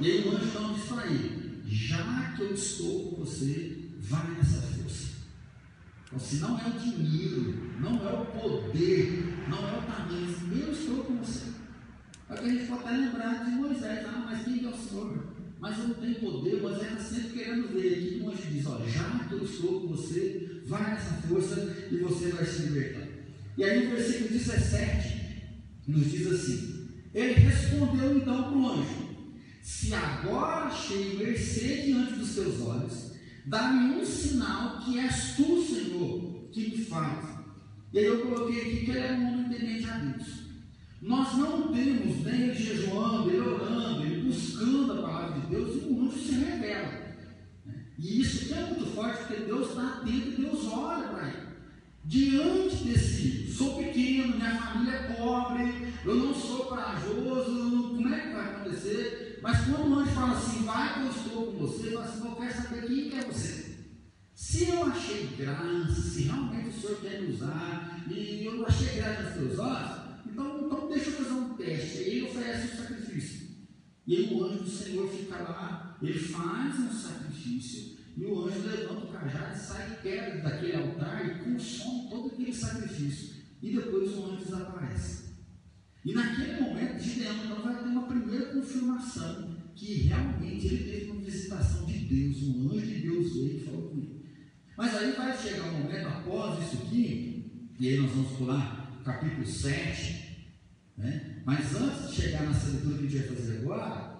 E 0.00 0.10
aí 0.10 0.28
o 0.28 0.36
anjo 0.36 0.44
então 0.44 0.74
diz 0.74 0.84
para 0.84 1.06
ele: 1.06 1.62
Já 1.66 2.34
que 2.36 2.42
eu 2.42 2.52
estou 2.52 3.00
com 3.00 3.24
você, 3.24 3.88
vai 4.00 4.30
nessa 4.32 4.60
força. 4.60 5.08
Então, 6.04 6.18
se 6.18 6.36
não 6.36 6.58
é 6.58 6.68
o 6.68 6.72
dinheiro, 6.72 7.54
não 7.80 8.06
é 8.06 8.12
o 8.12 8.26
poder, 8.26 9.34
não 9.48 9.58
é 9.66 9.78
o 9.78 9.82
tamanho, 9.82 10.36
eu 10.60 10.72
estou 10.72 11.04
com 11.04 11.16
você. 11.16 11.51
Para 12.32 12.40
que 12.40 12.48
a 12.48 12.52
gente 12.54 12.72
até 12.72 12.90
lembrar 12.92 13.44
de 13.44 13.50
Moisés, 13.50 14.06
ah, 14.06 14.24
mas 14.24 14.44
quem 14.44 14.64
é 14.64 14.68
o 14.68 14.74
Senhor? 14.74 15.34
Mas 15.60 15.78
não 15.78 15.94
tenho 15.94 16.14
poder, 16.14 16.62
Moisés 16.62 16.92
está 16.92 17.04
sempre 17.04 17.38
querendo 17.38 17.68
ver. 17.68 17.92
Aqui 17.92 18.22
o 18.24 18.30
anjo 18.30 18.50
diz: 18.50 18.66
ó, 18.66 18.80
já 18.86 19.28
que 19.28 19.34
eu 19.34 19.44
estou 19.44 19.80
com 19.82 19.88
você, 19.88 20.62
vai 20.66 20.94
nessa 20.94 21.14
força 21.28 21.76
e 21.90 21.96
você 21.98 22.30
vai 22.30 22.46
se 22.46 22.62
libertar. 22.62 23.06
E 23.58 23.64
aí 23.64 23.86
o 23.86 23.90
versículo 23.90 24.30
17 24.30 25.42
nos 25.88 26.10
diz 26.10 26.26
assim: 26.26 26.88
Ele 27.12 27.34
respondeu 27.34 28.16
então 28.16 28.44
para 28.44 28.56
o 28.56 28.70
anjo: 28.70 29.16
se 29.60 29.92
agora 29.92 30.68
achei 30.68 31.18
mercê 31.18 31.82
diante 31.82 32.14
dos 32.14 32.34
teus 32.34 32.62
olhos, 32.62 33.12
dá-me 33.44 34.00
um 34.00 34.04
sinal 34.06 34.80
que 34.80 34.98
és 34.98 35.36
tu, 35.36 35.62
Senhor, 35.62 36.48
que 36.50 36.70
me 36.70 36.84
faz. 36.86 37.28
E 37.92 37.98
aí 37.98 38.06
eu 38.06 38.22
coloquei 38.22 38.58
aqui 38.58 38.86
que 38.86 38.90
ele 38.90 39.00
é 39.00 39.12
um 39.12 39.34
homem 39.34 39.50
temente 39.50 39.86
a 39.86 39.98
Deus. 39.98 40.41
Nós 41.02 41.36
não 41.36 41.72
temos 41.72 42.24
nem 42.24 42.42
ele 42.42 42.54
jejuando, 42.54 43.28
ele 43.28 43.40
orando, 43.40 44.04
ele 44.04 44.22
buscando 44.22 44.92
a 44.92 45.02
palavra 45.02 45.40
de 45.40 45.46
Deus, 45.48 45.82
e 45.82 45.86
o 45.86 46.00
anjo 46.00 46.16
se 46.16 46.32
revela. 46.32 47.02
E 47.98 48.20
isso 48.20 48.54
é 48.54 48.66
muito 48.66 48.86
forte, 48.94 49.24
porque 49.24 49.42
Deus 49.42 49.70
está 49.70 49.82
atento 49.82 50.28
e 50.28 50.36
Deus 50.36 50.64
olha 50.68 51.08
para 51.08 51.28
ele. 51.28 51.52
Diante 52.04 52.84
desse, 52.84 53.52
sou 53.52 53.78
pequeno, 53.78 54.36
minha 54.36 54.56
família 54.56 54.92
é 54.92 55.12
pobre, 55.14 55.92
eu 56.04 56.14
não 56.14 56.34
sou 56.34 56.66
corajoso, 56.66 57.94
como 57.96 58.14
é 58.14 58.20
que 58.20 58.34
vai 58.34 58.54
acontecer? 58.54 59.40
Mas 59.42 59.66
quando 59.66 59.90
o 59.90 59.98
anjo 59.98 60.10
fala 60.12 60.38
assim, 60.38 60.64
vai 60.64 60.94
que 60.94 61.00
eu 61.00 61.10
estou 61.10 61.46
com 61.46 61.58
você, 61.58 61.88
eu 61.88 62.02
falo 62.02 62.38
assim, 62.38 62.46
eu 62.46 62.52
saber 62.52 62.86
quem 62.86 63.18
é 63.18 63.24
você. 63.24 63.76
Se 64.34 64.68
eu 64.68 64.84
achei 64.84 65.26
graça, 65.36 66.00
se 66.00 66.22
realmente 66.22 66.68
o 66.68 66.80
Senhor 66.80 67.00
quer 67.00 67.22
me 67.22 67.32
usar, 67.32 68.04
e 68.08 68.44
eu 68.44 68.54
não 68.54 68.66
achei 68.66 68.96
graça 68.96 69.22
nos 69.22 69.34
teus 69.34 69.58
olhos, 69.58 70.01
então, 70.26 70.66
então 70.66 70.88
deixa 70.88 71.10
eu 71.10 71.16
fazer 71.16 71.32
um 71.32 71.54
teste. 71.54 71.98
Aí 71.98 72.10
ele 72.10 72.22
oferece 72.28 72.66
o 72.66 72.76
sacrifício. 72.76 73.42
E 74.06 74.16
aí 74.16 74.34
o 74.34 74.44
anjo 74.44 74.64
do 74.64 74.70
Senhor 74.70 75.08
fica 75.08 75.36
lá, 75.36 75.98
ele 76.02 76.18
faz 76.18 76.78
um 76.78 76.92
sacrifício, 76.92 77.98
e 78.16 78.24
o 78.24 78.44
anjo 78.44 78.66
levanta 78.66 79.06
o 79.06 79.12
cajado 79.12 79.54
e 79.54 79.58
sai 79.58 79.98
queda 80.02 80.40
daquele 80.40 80.76
altar 80.76 81.24
e 81.24 81.44
consome 81.44 82.10
todo 82.10 82.32
aquele 82.32 82.52
sacrifício. 82.52 83.42
E 83.62 83.74
depois 83.74 84.12
o 84.12 84.26
anjo 84.26 84.44
desaparece. 84.44 85.32
E 86.04 86.12
naquele 86.12 86.60
momento, 86.60 87.00
Gideão 87.00 87.44
então 87.44 87.62
vai 87.62 87.78
ter 87.78 87.88
uma 87.88 88.08
primeira 88.08 88.46
confirmação 88.46 89.56
que 89.76 89.94
realmente 90.02 90.66
ele 90.66 90.90
teve 90.90 91.10
uma 91.12 91.20
visitação 91.20 91.86
de 91.86 91.98
Deus, 91.98 92.42
um 92.42 92.72
anjo 92.72 92.86
de 92.86 93.00
Deus 93.02 93.34
veio 93.34 93.56
e 93.56 93.60
falou 93.60 93.90
com 93.90 93.98
ele. 93.98 94.22
Mas 94.76 94.96
aí 94.96 95.12
vai 95.12 95.38
chegar 95.38 95.68
um 95.68 95.82
momento 95.82 96.08
após 96.08 96.66
isso 96.66 96.82
aqui, 96.82 97.70
e 97.78 97.88
aí 97.88 97.98
nós 97.98 98.10
vamos 98.10 98.32
pular 98.32 98.81
capítulo 99.02 99.46
7, 99.46 100.52
né? 100.96 101.42
mas 101.44 101.74
antes 101.74 102.10
de 102.10 102.22
chegar 102.22 102.42
nessa 102.42 102.70
leitura 102.70 102.98
que 102.98 103.06
a 103.06 103.08
gente 103.08 103.28
vai 103.28 103.36
fazer 103.36 103.58
agora, 103.58 104.12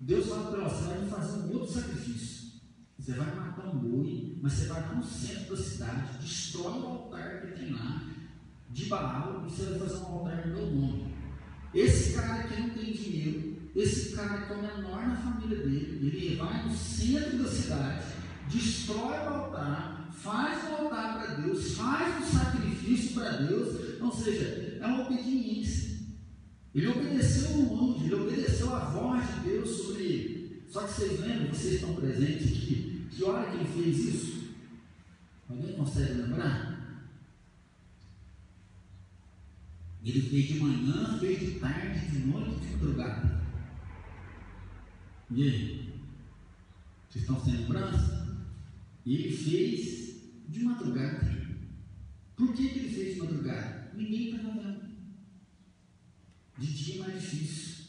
Deus 0.00 0.26
fala 0.26 0.50
para 0.50 0.68
você, 0.68 0.84
vai 0.84 1.08
fazer 1.08 1.38
um 1.38 1.52
outro 1.52 1.72
sacrifício. 1.72 2.42
Você 2.98 3.12
vai 3.12 3.34
matar 3.34 3.68
um 3.68 3.78
boi, 3.78 4.38
mas 4.40 4.52
você 4.52 4.66
vai 4.66 4.80
lá 4.80 4.94
no 4.94 5.04
centro 5.04 5.56
da 5.56 5.62
cidade, 5.62 6.18
destrói 6.20 6.80
o 6.80 6.86
altar 6.86 7.40
que 7.40 7.58
tem 7.58 7.72
lá, 7.72 8.02
de 8.70 8.86
Baal, 8.86 9.44
e 9.44 9.50
você 9.50 9.64
vai 9.64 9.78
fazer 9.80 9.96
um 9.96 10.06
altar 10.06 10.46
no 10.46 10.54
meu 10.54 10.66
nome. 10.70 11.14
Esse 11.74 12.14
cara 12.14 12.44
que 12.44 12.60
não 12.60 12.70
tem 12.70 12.92
dinheiro, 12.92 13.70
esse 13.74 14.14
cara 14.14 14.42
que 14.42 14.52
é 14.52 14.56
o 14.56 14.62
menor 14.62 15.08
na 15.08 15.16
família 15.16 15.58
dele, 15.58 16.06
ele 16.06 16.36
vai 16.36 16.68
no 16.68 16.76
centro 16.76 17.42
da 17.42 17.48
cidade, 17.48 18.04
destrói 18.48 19.18
o 19.18 19.28
altar, 19.28 20.10
faz 20.12 20.62
o 20.64 20.74
altar 20.74 21.18
para 21.18 21.34
Deus, 21.36 21.74
faz 21.74 22.22
o 22.22 22.38
sacrifício 22.38 23.14
para 23.14 23.30
Deus, 23.38 23.81
ou 24.04 24.12
seja, 24.12 24.78
é 24.80 24.86
uma 24.86 25.06
obediência. 25.06 25.98
Ele 26.74 26.88
obedeceu 26.88 27.50
o 27.50 27.92
anjo, 27.92 28.04
ele 28.04 28.14
obedeceu 28.14 28.74
a 28.74 28.84
voz 28.90 29.26
de 29.26 29.40
Deus 29.40 29.70
sobre 29.70 30.02
ele. 30.02 30.62
Só 30.68 30.86
que 30.86 30.92
vocês 30.92 31.20
lembram, 31.20 31.48
vocês 31.48 31.74
estão 31.74 31.94
presentes 31.94 32.46
aqui, 32.48 33.06
que 33.10 33.24
hora 33.24 33.50
que 33.50 33.56
ele 33.58 33.66
fez 33.66 33.98
isso? 33.98 34.42
Alguém 35.48 35.74
consegue 35.74 36.14
lembrar? 36.14 36.72
Ele 40.04 40.20
fez 40.20 40.46
de 40.48 40.60
manhã, 40.60 41.18
fez 41.18 41.38
de 41.38 41.50
tarde, 41.60 42.08
de 42.08 42.26
noite, 42.26 42.58
de 42.58 42.72
madrugada. 42.72 43.42
E 45.30 45.42
aí? 45.42 45.92
Vocês 47.08 47.24
estão 47.24 47.44
sem 47.44 47.54
lembrança? 47.54 48.46
Ele 49.06 49.30
fez 49.30 50.16
de 50.48 50.64
madrugada. 50.64 51.32
Por 52.34 52.52
que, 52.54 52.68
que 52.68 52.78
ele 52.78 52.94
fez 52.94 53.14
de 53.14 53.20
madrugada? 53.20 53.81
Ninguém 53.94 54.34
estava 54.34 54.60
vendo. 54.60 54.92
De 56.58 56.66
dia 56.66 56.94
é 56.94 56.98
mais 56.98 57.20
difícil. 57.20 57.84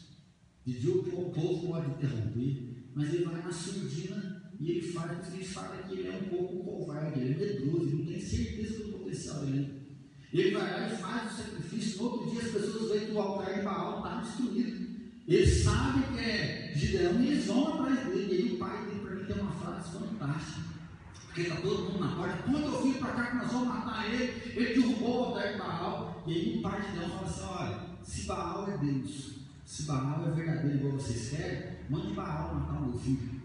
De 0.64 0.80
dia 0.80 0.94
o 0.94 1.02
povo 1.04 1.66
pode 1.68 1.90
interromper, 1.90 2.90
mas 2.94 3.12
ele 3.12 3.24
vai 3.24 3.42
na 3.42 3.52
surdina 3.52 4.52
e 4.58 4.70
ele 4.70 4.92
faz, 4.92 5.34
ele 5.34 5.44
fala 5.44 5.82
que 5.82 5.94
ele 5.94 6.08
é 6.08 6.16
um 6.16 6.28
pouco 6.28 6.64
covarde, 6.64 7.20
ele 7.20 7.34
é 7.34 7.36
medroso, 7.36 7.86
ele 7.86 7.96
não 7.96 8.06
tem 8.06 8.20
certeza 8.20 8.84
do 8.84 8.92
potencial 8.92 9.44
dele. 9.44 9.84
Ele 10.32 10.50
vai 10.50 10.70
lá 10.72 10.92
e 10.92 10.96
faz 10.96 11.32
o 11.32 11.36
sacrifício. 11.36 11.98
No 11.98 12.10
outro 12.10 12.30
dia 12.30 12.42
as 12.42 12.50
pessoas 12.50 12.90
veem 12.90 13.06
que 13.06 13.12
o 13.12 13.20
altar 13.20 13.54
de 13.54 13.62
Baal 13.62 13.98
está 13.98 14.20
destruído. 14.20 14.94
Eles 15.28 15.62
sabem 15.62 16.02
que 16.12 16.18
é 16.18 16.72
Gideão 16.74 17.22
e 17.22 17.28
eles 17.28 17.46
vão 17.46 17.74
atrás 17.74 18.08
dele. 18.08 18.34
E 18.34 18.36
aí 18.36 18.52
o 18.54 18.58
pai 18.58 18.86
dele 18.86 19.00
para 19.00 19.14
mim 19.14 19.24
tem 19.26 19.40
uma 19.40 19.52
frase 19.52 19.92
fantástica. 19.92 20.73
Porque 21.34 21.48
está 21.48 21.60
todo 21.62 21.90
mundo 21.90 21.98
na 21.98 22.14
porta. 22.14 22.42
Quando 22.44 22.62
eu 22.62 22.82
vim 22.84 22.92
para 22.92 23.12
cá 23.12 23.26
que 23.26 23.36
nós 23.38 23.50
vamos 23.50 23.66
matar 23.66 24.08
ele, 24.08 24.52
ele 24.54 24.74
derrubou 24.74 25.10
o 25.10 25.24
altar 25.24 25.52
de 25.52 25.58
Baal. 25.58 26.22
E 26.28 26.32
aí 26.32 26.58
o 26.58 26.62
pai 26.62 26.80
de 26.80 26.96
Deus 26.96 27.12
fala 27.12 27.26
assim: 27.26 27.42
olha, 27.42 28.04
se 28.04 28.26
Baal 28.26 28.70
é 28.70 28.78
Deus, 28.78 29.32
se 29.66 29.82
Baal 29.82 30.28
é 30.28 30.30
verdadeiro 30.30 30.76
igual 30.76 30.92
vocês 30.92 31.30
querem, 31.30 31.78
mande 31.90 32.14
Baal 32.14 32.54
matar 32.54 32.80
o 32.80 32.86
meu 32.86 32.98
filho. 33.00 33.42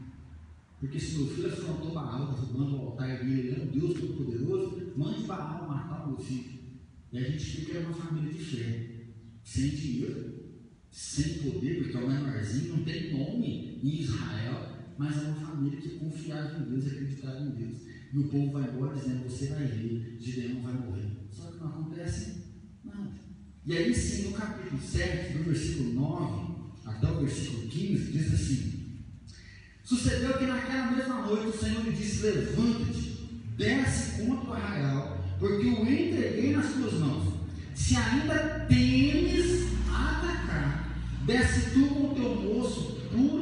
Porque 0.79 0.99
se 0.99 1.17
meu 1.17 1.27
filho 1.29 1.51
afrontou 1.51 1.91
Baal, 1.91 2.27
derrubando 2.27 2.77
o 2.77 2.85
altar 2.89 3.07
dele, 3.25 3.39
ele 3.39 3.59
é 3.59 3.63
um 3.63 3.67
Deus 3.67 3.99
todo-poderoso, 3.99 4.93
mande 4.95 5.23
Baal 5.23 5.67
matar 5.67 6.05
o 6.05 6.09
meu 6.09 6.17
filho. 6.19 6.59
E 7.11 7.17
a 7.17 7.21
gente 7.23 7.43
fica 7.43 7.79
uma 7.79 7.93
família 7.93 8.31
de 8.31 8.45
fé, 8.45 8.87
sem 9.43 9.67
dinheiro, 9.67 10.35
sem 10.91 11.39
poder, 11.39 11.81
porque 11.81 11.97
é 11.97 11.99
o 12.01 12.07
menorzinho, 12.07 12.77
não 12.77 12.83
tem 12.83 13.17
nome 13.17 13.79
em 13.83 13.99
Israel, 13.99 14.68
mas 14.99 15.15
é 15.15 15.27
uma 15.27 15.35
família 15.35 15.79
que 15.79 15.97
confiava 15.97 16.59
em 16.59 16.69
Deus 16.71 16.83
e 16.83 16.89
acreditava 16.89 17.39
em 17.39 17.51
Deus. 17.51 17.77
E 18.13 18.19
o 18.19 18.27
povo 18.27 18.51
vai 18.51 18.69
embora 18.69 18.95
dizendo: 18.95 19.23
Você 19.23 19.47
vai 19.47 19.65
ver, 19.65 20.17
Gideão 20.19 20.61
vai 20.61 20.73
morrer. 20.73 21.09
Só 21.31 21.51
que 21.51 21.57
não 21.59 21.67
acontece 21.69 22.43
nada. 22.83 23.11
E 23.65 23.77
aí, 23.77 23.95
sim, 23.95 24.23
no 24.23 24.33
capítulo 24.33 24.81
7, 24.81 25.37
do 25.37 25.43
versículo 25.45 25.93
9 25.93 26.59
até 26.85 27.11
o 27.11 27.19
versículo 27.21 27.67
15, 27.69 28.11
diz 28.11 28.33
assim: 28.33 28.99
Sucedeu 29.85 30.37
que 30.37 30.45
naquela 30.45 30.91
mesma 30.91 31.25
noite 31.25 31.47
o 31.47 31.57
Senhor 31.57 31.81
lhe 31.85 31.93
disse: 31.93 32.23
Levanta-te, 32.23 33.41
desce 33.55 34.21
contra 34.21 34.49
o 34.49 34.53
arraial 34.53 35.17
porque 35.39 35.65
o 35.65 35.89
entreguei 35.89 36.51
nas 36.51 36.73
tuas 36.73 36.93
mãos. 36.95 37.33
Se 37.73 37.95
ainda 37.95 38.65
temes 38.67 39.69
atacar, 39.87 40.93
desce 41.25 41.69
tu 41.71 41.87
com 41.87 42.11
o 42.11 42.15
teu 42.15 42.35
moço 42.35 42.99
puro 43.09 43.38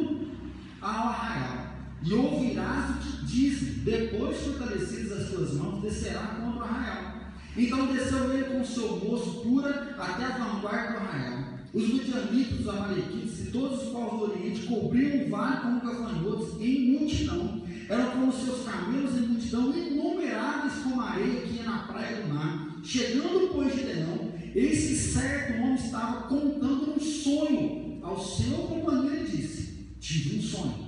e 2.03 2.13
ouvirás 2.13 2.89
o 2.89 2.93
que 2.99 3.25
diz, 3.25 3.83
depois 3.83 4.38
fortalecidas 4.38 5.12
as 5.12 5.29
tuas 5.29 5.53
mãos, 5.53 5.81
descerá 5.81 6.39
contra 6.39 6.60
o 6.60 6.63
arraial. 6.63 7.17
Então 7.55 7.88
desceu 7.88 8.33
ele 8.33 8.45
com 8.45 8.63
seu 8.63 8.97
moço 8.97 9.41
pura 9.41 9.95
até 9.97 10.25
a 10.25 10.38
vanguarda 10.38 10.91
do 10.91 10.97
arraial. 10.97 11.43
Os 11.73 11.88
midianitas, 11.88 12.60
os 12.60 12.69
amalequitas 12.69 13.39
e 13.39 13.51
todos 13.51 13.83
os 13.83 13.89
povos 13.89 14.19
do 14.19 14.33
Oriente 14.33 14.65
cobriam 14.67 15.25
o 15.25 15.29
vale 15.29 15.62
como 15.62 15.81
gafanhotos 15.81 16.62
em 16.62 16.91
multidão 16.91 17.67
eram 17.89 18.12
como 18.12 18.33
seus 18.33 18.65
camelos 18.65 19.15
em 19.17 19.27
multidão, 19.27 19.73
inumeráveis 19.75 20.73
como 20.83 20.99
a 20.99 21.12
areia 21.12 21.41
que 21.41 21.55
ia 21.55 21.63
na 21.63 21.79
praia 21.79 22.21
do 22.21 22.33
mar. 22.33 22.81
Chegando, 22.83 23.49
pois, 23.53 23.73
Gideão, 23.73 24.33
eis 24.53 24.88
que 24.88 24.95
certo 24.95 25.62
homem 25.62 25.75
estava 25.75 26.27
contando 26.27 26.95
um 26.95 26.99
sonho 26.99 27.99
ao 28.01 28.19
seu 28.19 28.57
companheiro 28.57 29.25
e 29.25 29.38
disse: 29.38 29.95
Tive 29.99 30.39
um 30.39 30.41
sonho. 30.41 30.87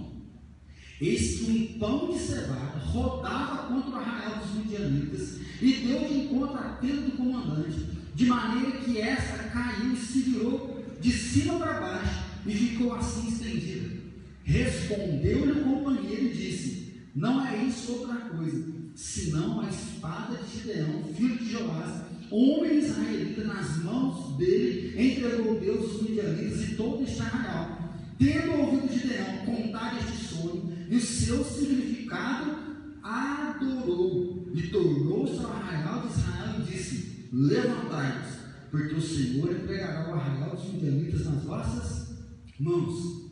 Eis 1.01 1.39
que 1.39 1.51
um 1.51 1.79
pão 1.79 2.11
de 2.11 2.19
cevada 2.19 2.77
rodava 2.79 3.67
contra 3.67 3.91
o 3.91 3.95
arraial 3.95 4.39
dos 4.39 4.55
midianitas 4.55 5.37
e 5.61 5.73
deu 5.73 6.07
de 6.07 6.13
encontro 6.19 6.57
à 6.57 6.77
tenda 6.81 7.01
do 7.03 7.11
comandante, 7.11 7.85
de 8.13 8.25
maneira 8.25 8.71
que 8.79 8.99
esta 8.99 9.43
caiu 9.43 9.93
e 9.93 9.97
se 9.97 10.19
virou 10.19 10.83
de 10.99 11.11
cima 11.11 11.57
para 11.57 11.79
baixo 11.79 12.19
e 12.45 12.53
ficou 12.53 12.93
assim 12.95 13.29
estendida. 13.29 13.97
Respondeu-lhe 14.43 15.61
o 15.61 15.63
companheiro 15.63 16.25
e 16.25 16.33
disse: 16.33 16.79
não 17.15 17.45
é 17.45 17.63
isso 17.63 17.91
outra 17.93 18.15
coisa, 18.15 18.65
senão 18.93 19.61
a 19.61 19.69
espada 19.69 20.37
de 20.37 20.59
Gideão, 20.59 21.03
filho 21.15 21.37
de 21.37 21.51
Joás, 21.51 22.01
homem 22.29 22.77
israelita, 22.77 23.43
nas 23.45 23.83
mãos 23.83 24.37
dele, 24.37 24.93
entregou 24.97 25.59
Deus 25.59 25.95
os 25.95 26.01
midianitas 26.03 26.61
e 26.61 26.75
todo 26.75 27.03
Israel. 27.03 27.77
Tendo 28.17 28.51
ouvido 28.51 28.93
Gideão 28.93 29.45
contar 29.45 29.97
este 29.97 30.25
sonho 30.25 30.78
e 30.89 30.95
o 30.95 31.01
seu 31.01 31.43
significado, 31.43 32.57
adorou 33.03 34.49
e 34.53 34.67
tornou-se 34.69 35.37
ao 35.37 35.51
arraial 35.51 36.01
de 36.01 36.07
Israel 36.07 36.55
e 36.59 36.63
disse: 36.63 37.29
Levantai-vos, 37.31 38.39
porque 38.71 38.95
o 38.95 39.01
Senhor 39.01 39.51
entregará 39.51 40.09
o 40.09 40.15
arraial 40.15 40.55
dos 40.55 40.65
midianitas 40.65 41.25
nas 41.25 41.43
vossas 41.43 42.17
mãos. 42.59 43.29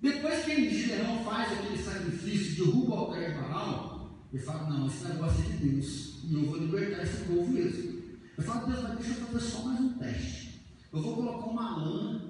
Depois 0.00 0.44
que 0.44 0.70
Gideão 0.70 1.22
faz 1.22 1.52
aquele 1.52 1.76
sacrifício, 1.76 2.64
derruba 2.64 2.94
o 2.94 2.98
altar 2.98 3.30
de 3.30 3.34
Baal, 3.34 4.26
ele 4.32 4.42
fala, 4.42 4.70
não, 4.70 4.86
esse 4.86 5.04
negócio 5.04 5.44
é 5.44 5.48
de 5.48 5.68
Deus, 5.68 6.20
e 6.24 6.34
eu 6.34 6.46
vou 6.46 6.58
libertar 6.58 7.02
esse 7.02 7.24
povo 7.24 7.48
mesmo. 7.48 7.96
Eu 8.38 8.44
falo, 8.44 8.66
Deus, 8.66 8.82
mas 8.82 8.98
deixa 8.98 9.20
eu 9.20 9.26
fazer 9.26 9.40
só 9.40 9.64
mais 9.64 9.80
um 9.80 9.92
teste. 9.94 10.62
Eu 10.92 11.02
vou 11.02 11.14
colocar 11.16 11.46
uma 11.46 11.76
lã 11.76 12.20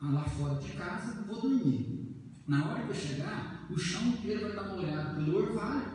lá 0.00 0.24
fora 0.24 0.54
de 0.56 0.72
casa 0.72 1.20
e 1.20 1.26
vou 1.26 1.40
dormir. 1.40 1.98
Na 2.46 2.70
hora 2.70 2.82
que 2.82 2.90
eu 2.90 2.94
chegar, 2.94 3.57
o 3.70 3.78
chão 3.78 4.02
inteiro 4.08 4.40
vai 4.40 4.50
estar 4.50 4.62
molhado 4.64 5.16
pelo 5.16 5.38
orvalho, 5.38 5.86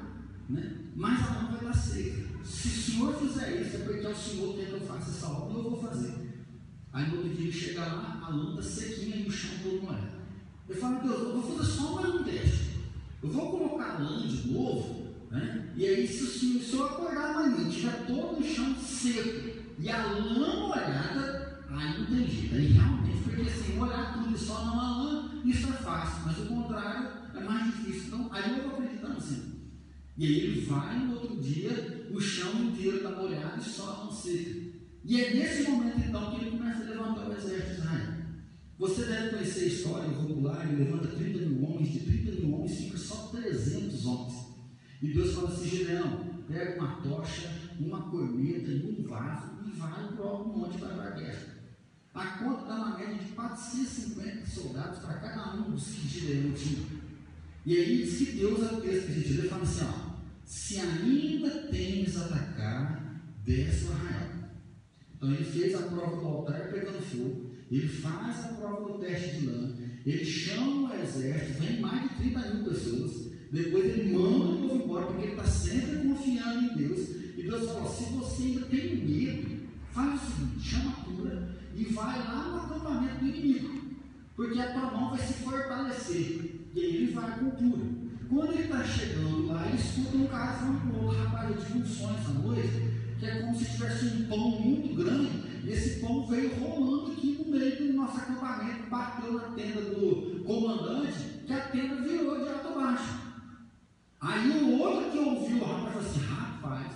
né? 0.49 0.71
mas 0.95 1.27
a 1.27 1.33
lã 1.33 1.47
vai 1.47 1.55
estar 1.55 1.73
seca. 1.73 2.23
Se 2.43 2.67
o 2.67 2.71
Senhor 2.71 3.15
fizer 3.15 3.61
isso, 3.61 3.77
é 3.77 3.79
porque 3.79 4.05
é 4.05 4.09
o 4.09 4.15
Senhor 4.15 4.55
quer 4.55 4.65
que 4.67 4.73
eu 4.73 4.81
faça 4.81 5.09
essa 5.09 5.27
obra, 5.27 5.57
eu 5.57 5.63
vou 5.63 5.81
fazer. 5.81 6.13
Aí 6.91 7.09
no 7.09 7.17
outro 7.17 7.33
dia 7.33 7.51
chega 7.51 7.81
lá, 7.81 8.21
a 8.23 8.29
lã 8.29 8.49
está 8.51 8.61
sequinha 8.61 9.15
e 9.15 9.27
o 9.27 9.31
chão 9.31 9.51
todo 9.63 9.81
molhado. 9.81 10.23
Eu 10.69 10.75
falo, 10.75 11.01
Deus, 11.01 11.21
eu 11.21 11.41
vou 11.41 11.57
fazer 11.57 11.71
só 11.71 12.01
um 12.01 12.23
teste. 12.23 12.73
Eu 13.23 13.29
vou 13.29 13.51
colocar 13.51 13.99
lã 13.99 14.27
de 14.27 14.51
novo, 14.51 15.07
né? 15.31 15.71
e 15.75 15.87
aí 15.87 16.07
se 16.07 16.23
o 16.23 16.27
senhor, 16.27 16.61
se 16.61 16.73
eu 16.73 16.85
acordar 16.85 17.31
amanhã 17.31 17.69
tiver 17.69 18.05
todo 18.05 18.39
o 18.39 18.43
chão 18.43 18.75
seco 18.75 19.49
e 19.79 19.89
a 19.89 20.05
lã 20.05 20.67
molhada, 20.67 21.65
aí 21.69 21.99
não 21.99 22.05
tem 22.05 22.27
jeito. 22.27 22.55
Aí 22.55 22.67
realmente, 22.67 23.23
porque 23.23 23.41
assim, 23.41 23.77
molhar 23.77 24.13
tudo 24.13 24.35
e 24.35 24.37
só 24.37 24.65
não 24.65 24.79
a 24.79 24.97
lã, 24.97 25.31
isso 25.45 25.67
é 25.69 25.71
fácil, 25.71 26.23
mas 26.25 26.37
o 26.37 26.45
contrário 26.45 27.22
mais 27.43 27.65
difícil. 27.65 28.07
Então, 28.07 28.29
aí 28.31 28.57
eu 28.57 28.63
vou 28.63 28.73
acreditando 28.73 29.17
assim. 29.17 29.53
E 30.17 30.25
aí 30.25 30.39
ele 30.41 30.61
vai 30.65 30.99
no 30.99 31.13
outro 31.13 31.41
dia, 31.41 32.07
o 32.11 32.21
chão 32.21 32.63
inteiro 32.65 32.97
está 32.97 33.11
molhado 33.11 33.59
e 33.59 33.63
só 33.63 34.03
não 34.03 34.11
seca. 34.11 34.73
E 35.03 35.21
é 35.21 35.33
nesse 35.33 35.69
momento 35.69 35.99
então 35.99 36.31
que 36.31 36.41
ele 36.41 36.57
começa 36.57 36.83
a 36.83 36.89
levantar 36.89 37.27
o 37.27 37.33
exército 37.33 37.73
de 37.73 37.81
Israel. 37.81 38.13
Você 38.79 39.05
deve 39.05 39.29
conhecer 39.29 39.63
a 39.63 39.67
história, 39.67 40.09
o 40.09 40.21
vocabulário, 40.21 40.77
levanta 40.77 41.07
30 41.07 41.39
mil 41.39 41.63
homens, 41.63 41.91
de 41.91 41.99
30 41.99 42.41
mil 42.41 42.55
homens 42.55 42.77
fica 42.77 42.97
só 42.97 43.27
300 43.27 44.05
homens. 44.05 44.33
E 45.01 45.13
Deus 45.13 45.33
fala 45.33 45.49
assim, 45.49 45.69
Gideão, 45.69 46.43
pega 46.47 46.79
uma 46.79 46.95
tocha, 47.01 47.51
uma 47.79 48.09
corneta 48.09 48.71
e 48.71 48.99
um 48.99 49.07
vaso 49.07 49.51
e 49.65 49.71
vai 49.77 50.07
para 50.13 50.25
o 50.25 50.47
monte 50.47 50.77
para 50.77 51.07
a 51.07 51.11
guerra. 51.11 51.53
A 52.13 52.25
conta 52.37 52.61
está 52.61 52.77
na 52.77 52.97
média 52.97 53.15
de 53.15 53.25
450 53.31 54.45
soldados 54.45 54.99
para 54.99 55.15
cada 55.15 55.55
um 55.55 55.71
dos 55.71 55.85
que 55.85 56.07
Gideão 56.07 56.53
tinha. 56.53 57.02
E 57.65 57.77
aí 57.77 58.05
que 58.05 58.25
Deus 58.37 58.59
é 58.61 58.75
o 58.75 58.81
texto 58.81 59.05
que 59.05 59.11
a 59.11 59.15
gente 59.15 59.33
lê, 59.33 59.47
fala 59.47 59.63
assim, 59.63 59.85
ó, 59.85 60.13
se 60.45 60.79
ainda 60.79 61.49
tens 61.71 62.17
atacar, 62.17 63.21
desce 63.45 63.85
o 63.85 63.91
arraial. 63.93 64.29
Então 65.15 65.33
ele 65.33 65.45
fez 65.45 65.73
a 65.75 65.83
prova 65.83 66.17
do 66.17 66.27
altar 66.27 66.71
pegando 66.71 67.01
fogo, 67.01 67.51
ele 67.71 67.87
faz 67.87 68.45
a 68.45 68.47
prova 68.49 68.91
do 68.91 68.99
teste 68.99 69.37
de 69.37 69.45
lã, 69.47 69.73
ele 70.05 70.25
chama 70.25 70.89
o 70.89 71.01
exército, 71.01 71.61
vem 71.61 71.79
mais 71.79 72.03
de 72.03 72.15
30 72.15 72.53
mil 72.53 72.63
pessoas, 72.65 73.31
depois 73.53 73.85
ele 73.85 74.11
manda 74.11 74.45
o 74.45 74.67
povo 74.67 74.83
embora, 74.83 75.05
porque 75.05 75.27
ele 75.27 75.31
está 75.31 75.45
sempre 75.45 76.07
confiando 76.07 76.65
em 76.65 76.75
Deus. 76.75 77.09
E 77.37 77.43
Deus 77.43 77.71
fala: 77.71 77.89
se 77.89 78.03
você 78.13 78.43
ainda 78.43 78.65
tem 78.65 78.95
medo, 78.95 79.67
faz 79.91 80.21
o 80.21 80.25
seguinte: 80.25 80.69
chama 80.69 80.91
a 80.91 81.03
cura 81.05 81.55
e 81.75 81.83
vai 81.85 82.19
lá 82.19 82.47
no 82.49 82.57
acampamento 82.57 83.23
do 83.23 83.27
inimigo, 83.27 83.81
porque 84.35 84.59
a 84.59 84.73
tua 84.73 84.91
mão 84.91 85.11
vai 85.11 85.25
se 85.25 85.33
fortalecer. 85.35 86.52
E 86.73 86.79
aí 86.79 86.95
ele 86.95 87.11
vai 87.13 87.39
com 87.39 87.51
cura. 87.51 87.85
Quando 88.27 88.53
ele 88.53 88.63
está 88.63 88.83
chegando 88.83 89.47
lá, 89.47 89.67
ele 89.67 89.77
escuta 89.77 90.17
um 90.17 90.27
cara 90.27 90.53
falando 90.53 90.91
com 90.91 91.05
outro, 91.05 91.23
rapaz, 91.23 91.49
eu 91.51 91.65
tive 91.65 91.79
um 91.79 91.85
sonho 91.85 92.17
essa 92.17 92.31
noite, 92.31 92.93
que 93.19 93.25
é 93.25 93.41
como 93.41 93.57
se 93.57 93.65
tivesse 93.65 94.05
um 94.05 94.25
pão 94.25 94.49
muito 94.59 94.95
grande, 94.95 95.29
e 95.63 95.69
esse 95.69 95.99
pão 95.99 96.25
veio 96.25 96.55
rolando 96.55 97.11
aqui 97.11 97.37
no 97.37 97.51
meio 97.51 97.77
do 97.77 97.93
nosso 97.93 98.17
acampamento, 98.17 98.89
bateu 98.89 99.33
na 99.33 99.49
tenda 99.49 99.81
do 99.81 100.43
comandante, 100.43 101.19
que 101.45 101.53
a 101.53 101.59
tenda 101.59 101.95
virou 102.01 102.43
de 102.43 102.49
alto 102.49 102.67
a 102.67 102.71
baixo. 102.71 103.23
Aí 104.19 104.49
o 104.49 104.79
outro 104.79 105.11
que 105.11 105.19
ouviu 105.19 105.57
o 105.57 105.65
rapaz 105.65 105.93
falou 105.93 106.09
assim: 106.09 106.19
rapaz, 106.21 106.91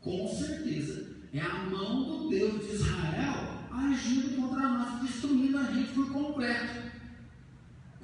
com 0.00 0.28
certeza 0.28 1.14
é 1.32 1.40
a 1.40 1.70
mão 1.70 2.04
do 2.04 2.28
Deus 2.28 2.60
de 2.60 2.74
Israel 2.74 3.64
agindo 3.72 4.36
contra 4.36 4.68
nós, 4.68 5.02
destruindo 5.02 5.58
a 5.58 5.64
gente 5.64 5.92
por 5.92 6.12
completo. 6.12 6.83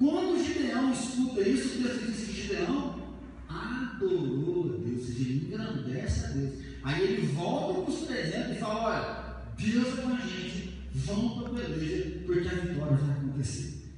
Quando 0.01 0.43
Gideão 0.43 0.91
escuta 0.91 1.47
isso, 1.47 1.83
texto 1.83 2.07
diz 2.07 2.25
que 2.25 2.41
Gideão 2.41 2.99
adorou 3.47 4.73
a 4.73 4.77
Deus, 4.83 5.09
ele 5.09 5.45
engrandece 5.45 6.25
a 6.25 6.27
Deus. 6.29 6.53
Aí 6.81 7.03
ele 7.03 7.27
volta 7.27 7.81
para 7.81 7.93
os 7.93 8.07
300 8.07 8.51
e 8.51 8.59
fala: 8.59 8.83
olha, 8.83 9.63
Deus 9.63 9.99
é 9.99 10.01
com 10.01 10.09
a 10.09 10.17
gente, 10.21 10.73
vamos 10.95 11.33
para 11.33 11.49
a 11.49 11.65
peleja, 11.67 12.19
porque 12.25 12.47
a 12.47 12.51
vitória 12.51 12.97
vai 12.97 13.15
acontecer. 13.15 13.91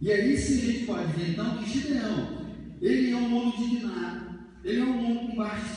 E 0.00 0.10
aí 0.10 0.38
sim 0.38 0.62
a 0.62 0.72
gente 0.72 0.86
pode 0.86 1.12
ver 1.12 1.32
então 1.32 1.58
que 1.58 1.70
Gideão 1.70 2.46
ele 2.80 3.10
é 3.10 3.16
um 3.16 3.36
homem 3.36 3.60
indignado, 3.60 4.38
ele 4.64 4.80
é 4.80 4.84
um 4.84 5.04
homem 5.04 5.26
com 5.26 5.36
baixa 5.36 5.70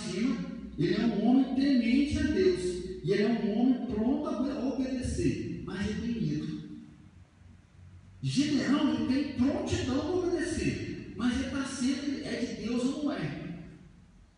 ele 0.79 0.95
é 0.95 1.05
um 1.05 1.27
homem 1.27 1.55
temente 1.55 2.19
a 2.19 2.23
Deus, 2.23 2.63
e 3.03 3.11
ele 3.11 3.23
é 3.23 3.27
um 3.27 3.59
homem 3.59 3.85
pronto 3.85 4.29
a 4.29 4.65
obedecer, 4.65 5.61
mas 5.65 5.89
ele 5.89 6.13
tem 6.13 6.21
medo. 6.21 6.62
Gideão 8.23 8.93
ele 8.93 9.13
tem 9.13 9.33
prontidão 9.33 9.99
a 9.99 10.15
obedecer, 10.15 11.13
mas 11.17 11.33
ele 11.35 11.47
está 11.47 11.65
sempre, 11.65 12.23
é 12.23 12.35
de 12.37 12.65
Deus 12.65 12.83
ou 12.85 13.03
não 13.03 13.11
é. 13.11 13.43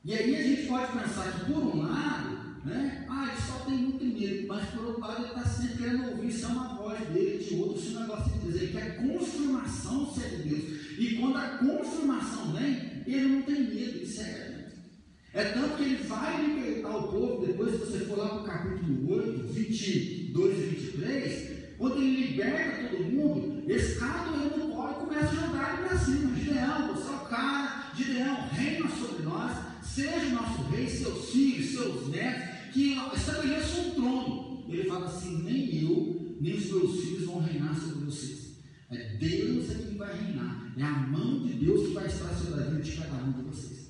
E 0.04 0.12
aí 0.12 0.36
a 0.36 0.42
gente 0.42 0.68
pode 0.68 0.92
pensar 0.92 1.32
que 1.32 1.54
por 1.54 1.62
um 1.62 1.84
lado, 1.84 2.66
né? 2.66 3.06
Ah, 3.08 3.30
ele 3.32 3.42
só 3.42 3.60
tem 3.66 3.78
muito 3.78 4.04
medo, 4.04 4.48
mas 4.48 4.70
por 4.70 4.86
outro 4.86 5.02
lado 5.02 5.22
ele 5.22 5.28
está 5.28 5.46
sempre 5.46 5.78
querendo 5.78 6.10
ouvir 6.10 6.32
se 6.32 6.46
é 6.46 6.48
uma 6.48 6.76
voz 6.76 7.00
dele, 7.10 7.44
de 7.44 7.56
outro, 7.56 7.80
se 7.80 7.96
o 7.96 8.00
negócio 8.00 8.34
de 8.34 8.40
dizer, 8.40 8.64
ele 8.64 8.72
quer 8.74 8.98
confirmação 8.98 10.12
se 10.12 10.24
é 10.24 10.30
de 10.30 10.50
Deus. 10.50 10.64
E 10.98 11.18
quando 11.20 11.38
a 11.38 11.50
confirmação 11.60 12.54
vem, 12.54 13.04
ele 13.06 13.28
não 13.28 13.42
tem 13.44 13.62
medo, 13.62 14.08
segue 14.08 14.42
adiante. 14.42 14.76
É 15.32 15.44
tanto 15.44 15.78
que 15.78 15.84
ele 15.84 16.04
vai 16.04 16.44
libertar 16.44 16.98
o 16.98 17.08
povo, 17.10 17.46
depois 17.46 17.72
se 17.72 17.78
você 17.78 18.00
for 18.06 18.18
lá 18.18 18.30
para 18.30 18.42
o 18.42 18.46
capítulo 18.46 19.14
8, 19.14 19.54
22 19.54 20.58
e 20.58 20.62
23, 20.62 21.55
quando 21.78 21.98
ele 21.98 22.28
liberta 22.28 22.90
todo 22.90 23.04
mundo, 23.04 23.64
esse 23.70 24.00
cara 24.00 24.32
do 24.32 24.58
no 24.58 24.76
pó 24.76 24.92
e 24.92 25.06
começa 25.06 25.28
a 25.28 25.48
jogar 25.48 25.74
ele 25.74 25.88
para 25.88 25.98
cima. 25.98 26.36
Gideão, 26.36 26.94
você 26.94 27.10
é 27.10 27.16
o 27.16 27.20
cara, 27.26 27.92
Gideão, 27.96 28.48
reina 28.50 28.88
sobre 28.90 29.24
nós, 29.24 29.58
seja 29.84 30.28
o 30.28 30.32
nosso 30.32 30.62
rei, 30.70 30.88
seus 30.88 31.30
filhos, 31.30 31.72
seus 31.72 32.08
netos, 32.10 32.72
que 32.74 32.98
estabeleça 33.16 33.82
um 33.82 33.92
trono. 33.92 34.66
Ele 34.68 34.84
fala 34.86 35.06
assim: 35.06 35.44
nem 35.44 35.84
eu, 35.84 36.38
nem 36.40 36.56
os 36.56 36.66
meus 36.66 37.02
filhos 37.02 37.26
vão 37.26 37.42
reinar 37.42 37.76
sobre 37.76 38.06
vocês. 38.06 38.56
É 38.92 39.16
Deus 39.18 39.72
é 39.72 39.76
quem 39.76 39.98
vai 39.98 40.16
reinar. 40.16 40.74
É 40.78 40.84
a 40.84 40.92
mão 40.92 41.40
de 41.46 41.54
Deus 41.54 41.88
que 41.88 41.94
vai 41.94 42.06
estar 42.06 42.30
sobre 42.34 42.62
a 42.62 42.64
vida 42.66 42.82
de 42.82 42.92
cada 42.98 43.24
um 43.24 43.32
de 43.32 43.42
vocês. 43.44 43.90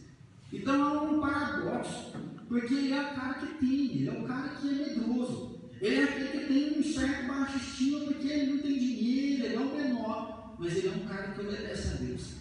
Então 0.52 0.84
há 0.84 1.02
um 1.04 1.20
paradoxo, 1.20 2.14
porque 2.48 2.74
ele 2.74 2.94
é 2.94 3.02
o 3.02 3.16
cara 3.16 3.34
que 3.36 3.66
tem, 3.66 3.92
ele 3.98 4.08
é 4.08 4.12
o 4.12 4.24
cara 4.24 4.50
que 4.50 4.68
é 4.70 4.72
medroso. 4.72 5.55
Ele 5.82 5.96
é 5.96 6.04
aquele 6.04 6.28
que 6.28 6.54
tem 6.54 6.80
um 6.80 6.84
certo 6.84 7.28
baixo 7.28 7.58
estima 7.58 8.00
porque 8.02 8.28
ele 8.28 8.54
não 8.54 8.62
tem 8.62 8.78
dinheiro, 8.78 9.46
ele 9.46 9.56
é 9.56 9.60
o 9.60 9.76
menor, 9.76 10.56
mas 10.58 10.76
ele 10.76 10.88
é 10.88 10.92
um 10.92 11.08
cara 11.08 11.32
que 11.32 11.42
obedece 11.42 11.88
a 11.90 11.98
Deus. 11.98 12.36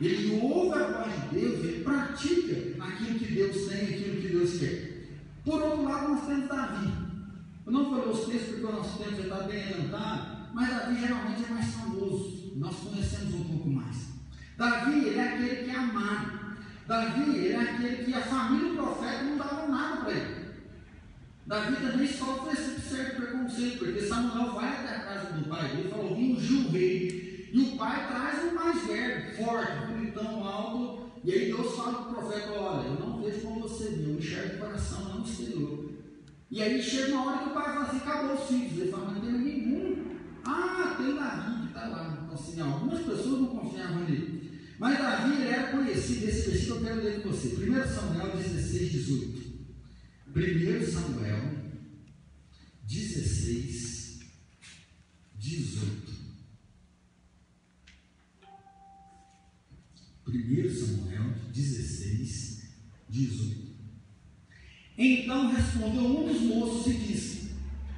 Ele 0.00 0.40
ouve 0.40 0.78
a 0.78 0.86
voz 0.86 1.12
de 1.12 1.40
Deus, 1.40 1.64
ele 1.64 1.84
pratica 1.84 2.84
aquilo 2.84 3.18
que 3.18 3.34
Deus 3.34 3.68
tem, 3.68 3.82
aquilo 3.82 4.20
que 4.20 4.28
Deus 4.28 4.58
quer. 4.58 4.90
Por 5.44 5.62
outro 5.62 5.84
lado, 5.84 6.08
nós 6.08 6.26
temos 6.26 6.48
Davi. 6.48 6.92
Eu 7.66 7.72
não 7.72 7.94
ler 7.94 8.08
os 8.08 8.26
textos 8.26 8.48
porque 8.48 8.66
o 8.66 8.72
nosso 8.72 8.98
tempo 8.98 9.16
já 9.16 9.22
está 9.22 9.36
bem 9.42 9.62
adiantado, 9.62 10.48
mas 10.54 10.68
Davi 10.70 11.00
geralmente 11.00 11.44
é 11.44 11.52
mais 11.52 11.74
famoso. 11.74 12.52
Nós 12.56 12.76
conhecemos 12.76 13.34
um 13.34 13.44
pouco 13.44 13.70
mais. 13.70 14.08
Davi, 14.56 15.06
ele 15.06 15.18
é 15.18 15.28
aquele 15.28 15.64
que 15.64 15.70
é 15.70 15.76
amado. 15.76 16.40
Davi, 16.88 17.36
ele 17.36 17.52
é 17.52 17.60
aquele 17.60 18.04
que 18.04 18.14
a 18.14 18.22
família 18.22 18.70
do 18.70 18.76
profeta 18.76 19.22
não 19.22 19.36
dava 19.36 19.68
nada 19.68 19.96
para 19.98 20.12
ele. 20.12 20.39
Davi 21.46 21.76
também 21.76 22.06
sofre 22.06 22.52
esse 22.52 22.80
certo 22.80 23.16
preconceito, 23.16 23.78
porque 23.78 24.00
Samuel 24.00 24.52
vai 24.52 24.68
até 24.68 24.96
a 24.96 25.00
casa 25.00 25.32
do 25.32 25.48
pai 25.48 25.68
dele 25.68 25.90
e 25.92 26.14
Vim 26.14 26.32
ungiu 26.34 26.60
o. 26.60 26.76
E 26.76 27.60
o 27.60 27.76
pai 27.76 28.06
traz 28.06 28.44
um 28.44 28.54
mais 28.54 28.86
velho, 28.86 29.36
forte, 29.36 29.86
bonitão, 29.86 30.44
alto, 30.44 31.10
e 31.24 31.32
aí 31.32 31.46
Deus 31.46 31.74
fala 31.74 32.04
para 32.04 32.10
o 32.10 32.14
profeta: 32.14 32.52
Olha, 32.52 32.86
eu 32.86 32.94
não 32.94 33.20
vejo 33.20 33.40
como 33.40 33.60
você 33.60 33.90
viu, 33.90 34.10
eu 34.10 34.18
enxergo 34.18 34.56
o 34.56 34.58
coração, 34.58 35.04
não 35.08 35.22
o 35.22 35.24
exterior. 35.24 35.90
E 36.50 36.62
aí 36.62 36.82
chega 36.82 37.12
uma 37.12 37.26
hora 37.26 37.38
que 37.38 37.50
o 37.50 37.52
pai 37.52 37.64
fala 37.64 37.82
assim: 37.82 37.96
acabou 37.98 38.34
os 38.34 38.48
filhos. 38.48 38.78
Ele 38.78 38.90
fala: 38.90 39.12
não 39.12 39.20
tem 39.20 39.32
nenhum. 39.32 40.16
Ah, 40.44 40.94
tem 40.96 41.14
Davi 41.14 41.60
que 41.60 41.66
está 41.68 41.86
lá. 41.88 42.18
Então, 42.24 42.34
assim, 42.34 42.60
algumas 42.60 43.00
pessoas 43.00 43.40
não 43.40 43.46
confiavam 43.46 44.04
nele. 44.04 44.50
Mas 44.78 44.98
Davi 44.98 45.46
era 45.46 45.70
conhecido, 45.70 46.26
esse 46.26 46.50
versículo 46.50 46.80
eu 46.80 46.84
quero 46.84 47.02
ler 47.02 47.22
com 47.22 47.28
você. 47.28 47.48
1 47.48 47.86
Samuel 47.86 48.36
16, 48.36 48.92
18. 48.92 49.39
1 50.32 50.86
Samuel 50.86 51.60
16, 52.86 54.20
18. 55.36 56.12
1 60.28 60.70
Samuel 60.70 61.34
16, 61.52 62.62
18. 63.08 63.70
Então 64.96 65.52
respondeu 65.52 66.04
um 66.04 66.32
dos 66.32 66.42
moços 66.42 66.86
e 66.86 66.98
disse: 66.98 67.50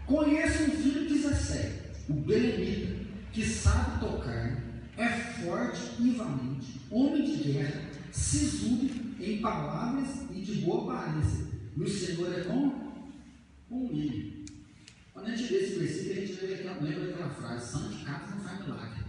Conheço 0.07 0.63
um 0.63 0.71
filho 0.71 1.07
de 1.07 1.19
Zessé, 1.19 1.93
o 2.09 2.15
Belemita, 2.15 2.97
que 3.31 3.45
sabe 3.45 4.01
tocar, 4.01 4.65
é 4.97 5.09
forte 5.43 5.83
e 6.01 6.13
valente, 6.13 6.81
homem 6.91 7.25
de 7.25 7.53
guerra, 7.53 7.91
sisudo 8.11 8.89
em 9.21 9.43
palavras 9.43 10.09
e 10.31 10.41
de 10.41 10.63
boa 10.63 10.95
aparência. 10.95 11.52
E 11.77 11.81
o 11.81 11.89
Senhor 11.89 12.39
é 12.39 12.45
com, 12.45 13.89
ele. 13.91 14.45
Quando 15.13 15.27
a 15.27 15.35
gente 15.35 15.53
lê 15.53 15.61
esse 15.61 15.79
versículo, 15.79 16.13
a 16.13 16.57
gente 16.57 16.85
lembra 16.85 17.07
daquela 17.07 17.31
frase: 17.31 18.05
casa 18.05 18.35
não 18.35 18.41
faz 18.43 18.61
milagre. 18.61 19.05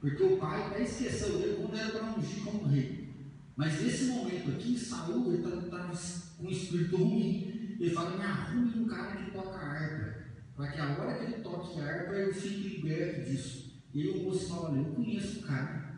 Porque 0.00 0.22
o 0.22 0.36
pai 0.38 0.62
até 0.66 0.82
esqueceu 0.82 1.38
dele 1.38 1.58
quando 1.60 1.78
era 1.78 1.90
para 1.90 2.18
ungir 2.18 2.44
como 2.44 2.66
rei. 2.66 3.10
Mas 3.56 3.82
nesse 3.82 4.04
momento 4.06 4.50
aqui, 4.50 4.78
Saúl 4.78 5.34
estava 5.34 5.60
tá, 5.62 5.92
com 6.38 6.46
um 6.46 6.50
espírito 6.50 6.96
ruim. 6.96 7.76
Ele 7.78 7.90
fala: 7.90 8.16
me 8.16 8.24
arrume 8.24 8.80
um 8.80 8.86
cara 8.86 9.16
que 9.16 9.30
toca 9.30 9.58
harpa. 9.58 10.20
Para 10.56 10.72
que 10.72 10.80
a 10.80 10.98
hora 10.98 11.18
que 11.18 11.24
ele 11.24 11.42
toque 11.42 11.80
a 11.80 11.84
harpa 11.84 12.12
eu 12.12 12.34
fique 12.34 12.68
liberto 12.76 13.30
disso. 13.30 13.82
E 13.94 14.08
o 14.08 14.24
moço 14.24 14.48
fala: 14.48 14.76
eu 14.76 14.84
conheço 14.84 15.40
um 15.40 15.42
cara 15.42 15.90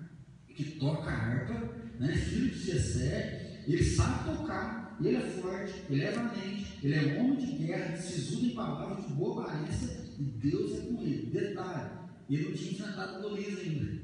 que 0.49 0.65
toca 0.73 1.11
harpa, 1.11 1.55
né, 1.99 2.15
filho 2.15 2.51
de 2.51 2.59
Jessé, 2.59 3.63
ele 3.67 3.85
sabe 3.85 4.25
tocar, 4.31 4.82
ele 5.01 5.17
é 5.17 5.21
forte, 5.21 5.83
ele 5.89 6.05
é 6.05 6.11
valente, 6.13 6.79
ele 6.83 6.95
é 6.95 7.01
um 7.01 7.25
homem 7.25 7.37
de 7.37 7.53
guerra, 7.53 7.97
sisudo 7.97 8.47
em 8.47 8.55
palavras 8.55 9.07
de 9.07 9.13
boa 9.15 9.45
aparência, 9.45 10.01
e 10.19 10.23
Deus 10.23 10.73
é 10.73 10.81
com 10.87 11.03
ele. 11.03 11.27
Detalhe, 11.27 11.91
ele 12.29 12.49
não 12.49 12.53
tinha 12.53 12.73
enfrentado 12.73 13.23
Golias 13.23 13.59
ainda. 13.59 14.03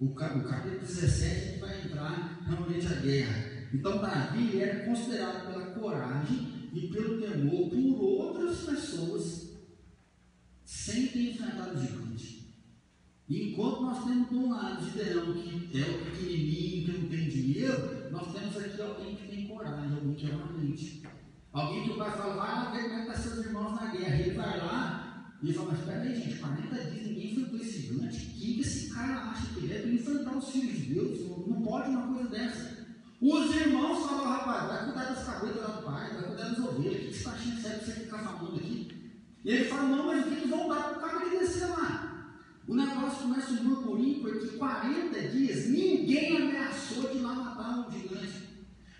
O, 0.00 0.14
capítulo 0.14 0.78
17 0.78 1.58
vai 1.58 1.84
entrar 1.84 2.40
realmente 2.46 2.86
a 2.86 3.00
guerra. 3.00 3.68
Então 3.74 4.00
Davi 4.00 4.60
era 4.60 4.84
considerado 4.84 5.46
pela 5.46 5.66
coragem 5.72 6.70
e 6.72 6.88
pelo 6.88 7.20
temor 7.20 7.68
por 7.68 8.00
outras 8.00 8.60
pessoas 8.60 9.48
sem 10.64 11.08
ter 11.08 11.30
enfrentado 11.30 11.76
o 11.76 11.80
gigante. 11.80 12.54
Enquanto 13.28 13.82
nós 13.82 14.04
temos 14.04 14.28
de 14.30 14.36
um 14.36 14.50
lado 14.50 14.84
Gideão, 14.84 15.34
que 15.34 15.82
é 15.82 15.86
o 15.86 16.04
pequenininho, 16.04 16.84
que 16.86 16.98
não 16.98 17.08
tem 17.08 17.28
dinheiro, 17.28 17.97
nós 18.10 18.32
temos 18.32 18.56
aqui 18.56 18.80
alguém 18.80 19.16
que 19.16 19.28
tem 19.28 19.48
coragem, 19.48 19.94
alguém 19.94 20.14
que 20.14 20.26
é 20.26 20.34
valente. 20.34 21.02
Alguém 21.52 21.84
que 21.84 21.90
o 21.90 21.96
vai 21.96 22.08
é 22.08 22.88
que 22.88 22.94
estão 23.00 23.14
seus 23.16 23.46
irmãos 23.46 23.74
na 23.74 23.86
guerra. 23.86 24.16
Ele 24.16 24.34
vai 24.34 24.58
lá 24.58 25.34
e 25.42 25.52
fala, 25.52 25.70
mas 25.70 25.78
espera 25.80 26.02
aí, 26.02 26.14
gente, 26.14 26.38
40 26.38 26.84
dias 26.90 27.06
ninguém 27.06 27.32
enfrentou 27.32 27.60
esse 27.60 27.80
gigante. 27.80 28.26
Quem 28.26 28.54
que 28.54 28.60
esse 28.60 28.94
cara 28.94 29.30
acha 29.30 29.46
que 29.54 29.60
ele 29.60 29.74
é 29.74 29.80
para 29.80 29.90
enfrentar 29.90 30.36
os 30.36 30.50
filhos 30.50 30.78
de 30.78 30.94
Deus? 30.94 31.46
Não 31.46 31.62
pode 31.62 31.90
uma 31.90 32.14
coisa 32.14 32.28
dessa. 32.28 32.78
Os 33.20 33.54
irmãos 33.56 34.06
falam, 34.06 34.28
rapaz, 34.28 34.68
vai 34.68 34.84
cuidar 34.84 35.04
das 35.04 35.24
cabeças 35.24 35.76
do 35.76 35.82
pai, 35.82 36.14
vai 36.14 36.22
cuidar 36.22 36.48
das 36.48 36.58
ovelhas, 36.58 36.94
o 36.94 37.06
que 37.06 37.12
você 37.12 37.18
está 37.18 37.30
achando 37.32 37.60
sério 37.60 37.84
você 37.84 37.92
ficar 37.92 38.18
falando 38.18 38.56
aqui? 38.58 39.18
E 39.44 39.50
ele 39.50 39.64
fala, 39.64 39.82
não, 39.88 40.06
mas 40.06 40.26
o 40.26 40.30
que 40.30 40.48
vão 40.48 40.68
dar 40.68 40.82
para 40.82 40.98
o 40.98 41.00
cara 41.00 41.30
que 41.30 41.38
descer 41.38 41.66
lá? 41.66 42.07
O 42.68 42.74
negócio 42.74 43.22
começa 43.22 43.52
um 43.52 43.64
murmurinho, 43.64 44.20
porque 44.20 44.58
40 44.58 45.20
dias 45.28 45.68
ninguém 45.70 46.36
ameaçou 46.36 47.08
de 47.08 47.20
lá 47.20 47.32
matar 47.32 47.88
o 47.88 47.90
gigante. 47.90 48.46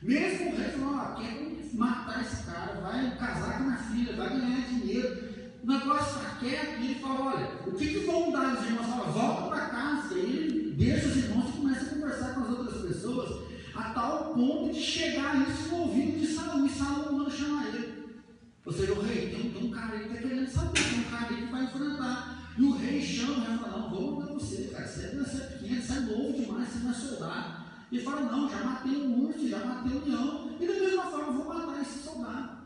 Mesmo 0.00 0.52
o 0.52 0.56
rei 0.56 0.68
falou, 0.70 0.94
ó, 0.94 1.14
quer 1.16 1.68
matar 1.74 2.22
esse 2.22 2.44
cara, 2.44 2.80
vai 2.80 3.14
casar 3.18 3.62
com 3.62 3.68
a 3.68 3.76
filha, 3.76 4.16
vai 4.16 4.30
ganhar 4.30 4.68
dinheiro. 4.68 5.28
O 5.62 5.66
negócio 5.66 6.16
está 6.16 6.36
quieto 6.36 6.80
e 6.80 6.84
ele 6.86 6.94
fala, 6.94 7.20
olha, 7.20 7.50
o 7.66 7.72
que, 7.72 7.86
que 7.88 8.06
vão 8.06 8.32
dar 8.32 8.54
os 8.54 8.64
irmãos? 8.64 8.86
Fala, 8.86 9.12
volta 9.12 9.48
para 9.48 9.66
casa. 9.66 10.14
Ele 10.14 10.72
deixa 10.72 11.06
os 11.06 11.16
irmãos 11.18 11.50
e 11.50 11.58
começa 11.58 11.84
a 11.84 11.88
conversar 11.90 12.34
com 12.34 12.40
as 12.40 12.48
outras 12.48 12.82
pessoas 12.82 13.48
a 13.74 13.82
tal 13.90 14.32
ponto 14.32 14.72
de 14.72 14.80
chegar 14.80 15.46
isso 15.46 15.68
no 15.68 15.82
ouvido 15.82 16.18
de 16.18 16.26
Saul, 16.26 16.64
e 16.64 16.70
Saul 16.70 17.12
manda 17.12 17.30
chamar 17.30 17.66
ele. 17.68 18.16
Ou 18.64 18.72
seja, 18.72 18.92
o 18.94 19.02
rei, 19.02 19.28
tem, 19.28 19.50
tem 19.50 19.64
um 19.66 19.70
cara 19.70 19.92
aí 19.92 20.08
que 20.08 20.14
está 20.14 20.22
querendo 20.26 20.48
saber, 20.48 20.82
tem 20.82 21.00
um 21.00 21.10
cara 21.10 21.26
aí 21.28 21.36
que 21.36 21.52
vai 21.52 21.64
enfrentar. 21.64 22.37
E 22.58 22.62
o 22.62 22.72
rei 22.72 23.00
chama, 23.00 23.54
e 23.54 23.58
fala, 23.58 23.78
não, 23.78 23.90
vou 23.90 24.16
mandar 24.16 24.32
você, 24.32 24.64
cara, 24.64 24.84
você 24.84 25.04
é, 25.04 25.08
pequeno, 25.10 25.80
você 25.80 25.92
é 25.92 26.00
novo 26.00 26.32
demais, 26.32 26.68
você 26.68 26.78
não 26.80 26.90
é 26.90 26.94
soldado. 26.94 27.64
E 27.92 28.00
fala, 28.00 28.20
não, 28.22 28.50
já 28.50 28.64
matei 28.64 28.96
um 28.96 29.26
urso, 29.26 29.48
já 29.48 29.64
matei 29.64 29.96
um 29.96 30.04
leão, 30.04 30.56
e 30.60 30.66
da 30.66 30.72
mesma 30.72 31.02
forma 31.04 31.32
vou 31.32 31.54
matar 31.54 31.80
esse 31.80 31.98
soldado. 32.00 32.58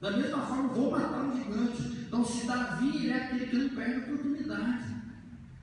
Da 0.00 0.10
mesma 0.12 0.38
forma 0.46 0.68
vou 0.68 0.92
matar 0.92 1.24
um 1.24 1.36
gigante. 1.36 1.82
Então, 2.06 2.24
se 2.24 2.46
Davi 2.46 3.10
é 3.10 3.16
aquele 3.16 3.46
que 3.46 3.56
não 3.56 3.68
perde 3.70 3.94
a 3.94 3.98
oportunidade. 3.98 4.84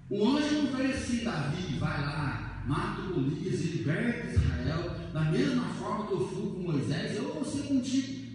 O 0.10 0.28
anjo 0.28 0.56
não 0.56 0.76
veio 0.76 0.94
assim, 0.94 1.24
Davi, 1.24 1.80
vai 1.80 2.02
lá, 2.02 2.64
mata 2.68 3.02
Golias 3.04 3.62
e 3.62 3.68
liberta 3.78 4.28
Israel, 4.30 4.96
da 5.14 5.22
mesma 5.22 5.64
forma 5.76 6.06
que 6.06 6.14
eu 6.14 6.28
fui 6.28 6.52
com 6.52 6.72
Moisés, 6.72 7.16
eu 7.16 7.34
vou 7.34 7.46
ser 7.46 7.64
contigo. 7.64 8.28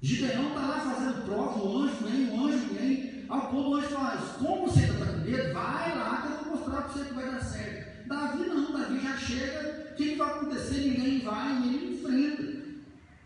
Gideão 0.00 0.48
está 0.48 0.60
lá 0.60 0.80
fazendo 0.80 1.24
prova, 1.26 1.62
o 1.62 1.82
anjo 1.82 1.96
vem, 2.06 2.30
o 2.30 2.46
anjo 2.46 2.74
vem, 2.74 3.13
ao 3.34 3.48
ponto 3.48 3.70
o 3.70 3.74
anjo 3.74 3.88
fala, 3.88 4.16
como 4.38 4.68
você 4.68 4.80
está 4.80 5.06
com 5.06 5.18
medo, 5.18 5.52
vai 5.52 5.98
lá 5.98 6.22
que 6.22 6.32
eu 6.32 6.44
vou 6.44 6.56
mostrar 6.56 6.82
para 6.82 6.92
você 6.92 7.04
que 7.04 7.14
vai 7.14 7.30
dar 7.32 7.40
certo. 7.40 8.08
Davi 8.08 8.48
não, 8.48 8.72
Davi 8.72 9.00
já 9.00 9.16
chega, 9.16 9.90
o 9.90 9.94
que 9.94 10.14
vai 10.14 10.28
acontecer? 10.28 10.78
Ninguém 10.78 11.18
vai 11.20 11.56
ele 11.66 11.94
enfrenta. 11.94 12.64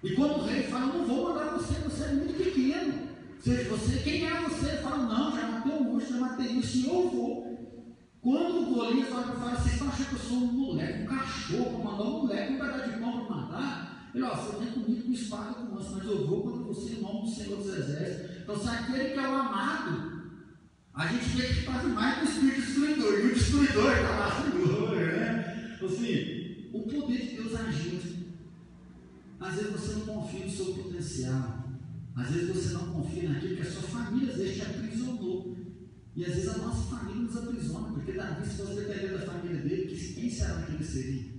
E 0.03 0.14
quando 0.14 0.37
o 0.37 0.44
rei 0.44 0.62
fala, 0.62 0.87
não 0.87 1.05
vou 1.05 1.29
mandar 1.29 1.53
você, 1.53 1.75
você 1.81 2.05
é 2.05 2.12
muito 2.12 2.42
pequeno. 2.42 3.09
Seja, 3.40 3.68
você, 3.68 3.99
quem 3.99 4.27
é 4.27 4.40
você? 4.42 4.79
Fala, 4.79 4.97
não, 4.97 5.37
já 5.37 5.47
matei 5.47 5.73
um 5.73 5.94
urso, 5.94 6.12
já 6.12 6.21
matei 6.21 6.47
isso, 6.47 6.79
e 6.79 6.88
eu 6.88 7.09
vou. 7.11 7.49
Quando 8.23 8.62
o 8.62 8.75
Golias 8.75 9.09
para 9.09 9.23
fala, 9.23 9.57
vocês 9.57 9.75
estão 9.75 9.88
achando 9.88 10.09
que 10.09 10.14
eu 10.14 10.18
sou 10.21 10.37
um 10.38 10.53
moleque, 10.53 11.03
um 11.03 11.07
cachorro, 11.07 11.85
mandar 11.85 12.05
um 12.05 12.18
moleque, 12.23 12.53
um 12.53 12.59
pedaço 12.59 12.90
de 12.90 12.99
pão 12.99 13.27
para 13.27 13.37
matar? 13.37 14.11
Ele, 14.14 14.25
ó, 14.25 14.35
você 14.35 14.57
vem 14.59 14.73
comigo 14.73 15.03
com 15.03 15.12
espada 15.12 15.55
com 15.55 15.75
lança, 15.75 15.97
mas 15.97 16.05
eu 16.07 16.27
vou 16.27 16.42
contra 16.42 16.62
você 16.62 16.94
em 16.94 17.03
nome 17.03 17.23
do 17.23 17.29
Senhor 17.29 17.57
dos 17.59 17.79
Exércitos. 17.79 18.28
Então, 18.48 18.62
se 18.62 18.68
aquele 18.70 19.11
que 19.11 19.18
é 19.18 19.28
o 19.28 19.34
amado, 19.34 20.22
a 20.94 21.06
gente 21.06 21.37
vê 21.37 21.48
que 21.48 21.66
faz 21.66 21.87
mais 21.87 22.18
que 22.18 22.24
o 22.24 22.28
espírito 22.30 22.61
destruidor, 22.62 23.12
e 23.12 23.26
o 23.26 23.34
destruidor 23.34 23.92
está 23.92 24.16
lá, 24.16 24.42
Senhor, 24.42 24.96
né? 24.96 25.78
Assim, 25.84 26.70
o 26.72 26.80
poder 26.80 27.18
de 27.18 27.37
Deus 27.37 27.54
agindo. 27.54 28.26
Às 29.38 29.54
vezes 29.54 29.70
você 29.70 29.92
não 29.96 30.06
confia 30.06 30.46
no 30.46 30.50
seu 30.50 30.64
potencial. 30.64 31.68
Às 32.16 32.30
vezes 32.30 32.48
você 32.48 32.72
não 32.72 32.87
confia 32.94 33.28
naquilo 33.28 33.56
que 33.56 33.61
a 33.61 33.70
sua 33.70 33.82
família 33.82 34.32
às 34.32 34.38
vezes 34.38 34.56
te 34.56 34.62
aprisionou. 34.62 35.54
E 36.16 36.24
às 36.24 36.34
vezes 36.34 36.48
a 36.48 36.56
nossa 36.56 36.96
família 36.96 37.22
nos 37.24 37.37
aprisiona, 37.37 37.88
porque 37.92 38.12
Davi, 38.12 38.48
se 38.48 38.56
fosse 38.56 38.74
depender 38.76 39.08
da 39.08 39.26
família 39.26 39.61
dele, 39.61 40.14
quem 40.14 40.30
será 40.30 40.62
que 40.62 40.72
ele 40.72 40.84
seria? 40.84 41.38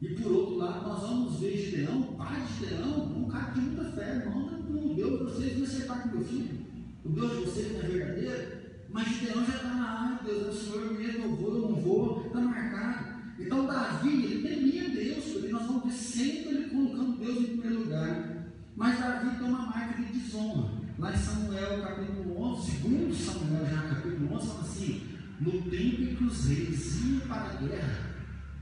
E 0.00 0.08
por 0.10 0.30
outro 0.30 0.54
lado, 0.54 0.86
nós 0.86 1.00
vamos 1.00 1.40
ver 1.40 1.58
Gideão, 1.58 2.14
pai 2.14 2.46
de 2.46 2.64
Gideão, 2.64 3.12
um 3.12 3.28
cara 3.28 3.50
de 3.50 3.60
muita 3.60 3.90
fé, 3.90 4.18
irmão, 4.18 4.46
o 4.46 4.59
Deus 5.00 5.18
de 5.18 5.24
vocês 5.24 5.58
não 5.58 5.64
acertar 5.64 6.02
com 6.02 6.16
meu 6.16 6.24
filho, 6.26 6.66
o 7.04 7.08
Deus 7.08 7.30
de 7.30 7.44
vocês 7.44 7.72
não 7.72 7.80
é 7.80 7.82
verdadeiro, 7.84 8.60
mas 8.90 9.08
Gideão 9.08 9.46
já 9.46 9.54
está 9.54 9.68
na 9.68 10.00
área, 10.00 10.18
Deus 10.24 10.46
é 10.46 10.50
o 10.50 10.52
Senhor 10.52 11.00
eu 11.00 11.36
vou, 11.36 11.54
eu 11.54 11.68
não 11.68 11.74
vou, 11.76 12.26
está 12.26 12.40
marcado. 12.40 13.20
Então 13.38 13.66
Davi, 13.66 14.24
ele 14.24 14.48
temia 14.48 14.90
Deus, 14.90 15.24
porque 15.24 15.48
nós 15.48 15.66
vamos 15.66 15.84
ver 15.84 15.92
sempre 15.92 16.54
ele 16.54 16.70
colocando 16.70 17.18
Deus 17.18 17.38
em 17.38 17.56
primeiro 17.56 17.84
lugar. 17.84 18.46
Mas 18.76 18.98
Davi 18.98 19.38
tem 19.38 19.48
uma 19.48 19.66
marca 19.66 20.02
de 20.02 20.18
desonra. 20.18 20.70
Lá 20.98 21.14
em 21.14 21.16
Samuel, 21.16 21.82
capítulo 21.82 22.42
11, 22.42 22.70
segundo 22.70 23.14
Samuel, 23.14 23.66
já 23.66 23.82
capítulo 23.82 24.34
11, 24.34 24.46
fala 24.46 24.60
assim: 24.60 25.02
No 25.40 25.52
tempo 25.52 26.02
em 26.02 26.14
que 26.14 26.24
os 26.24 26.44
reis 26.44 27.04
iam 27.06 27.20
para 27.20 27.44
a 27.44 27.54
guerra, 27.54 28.10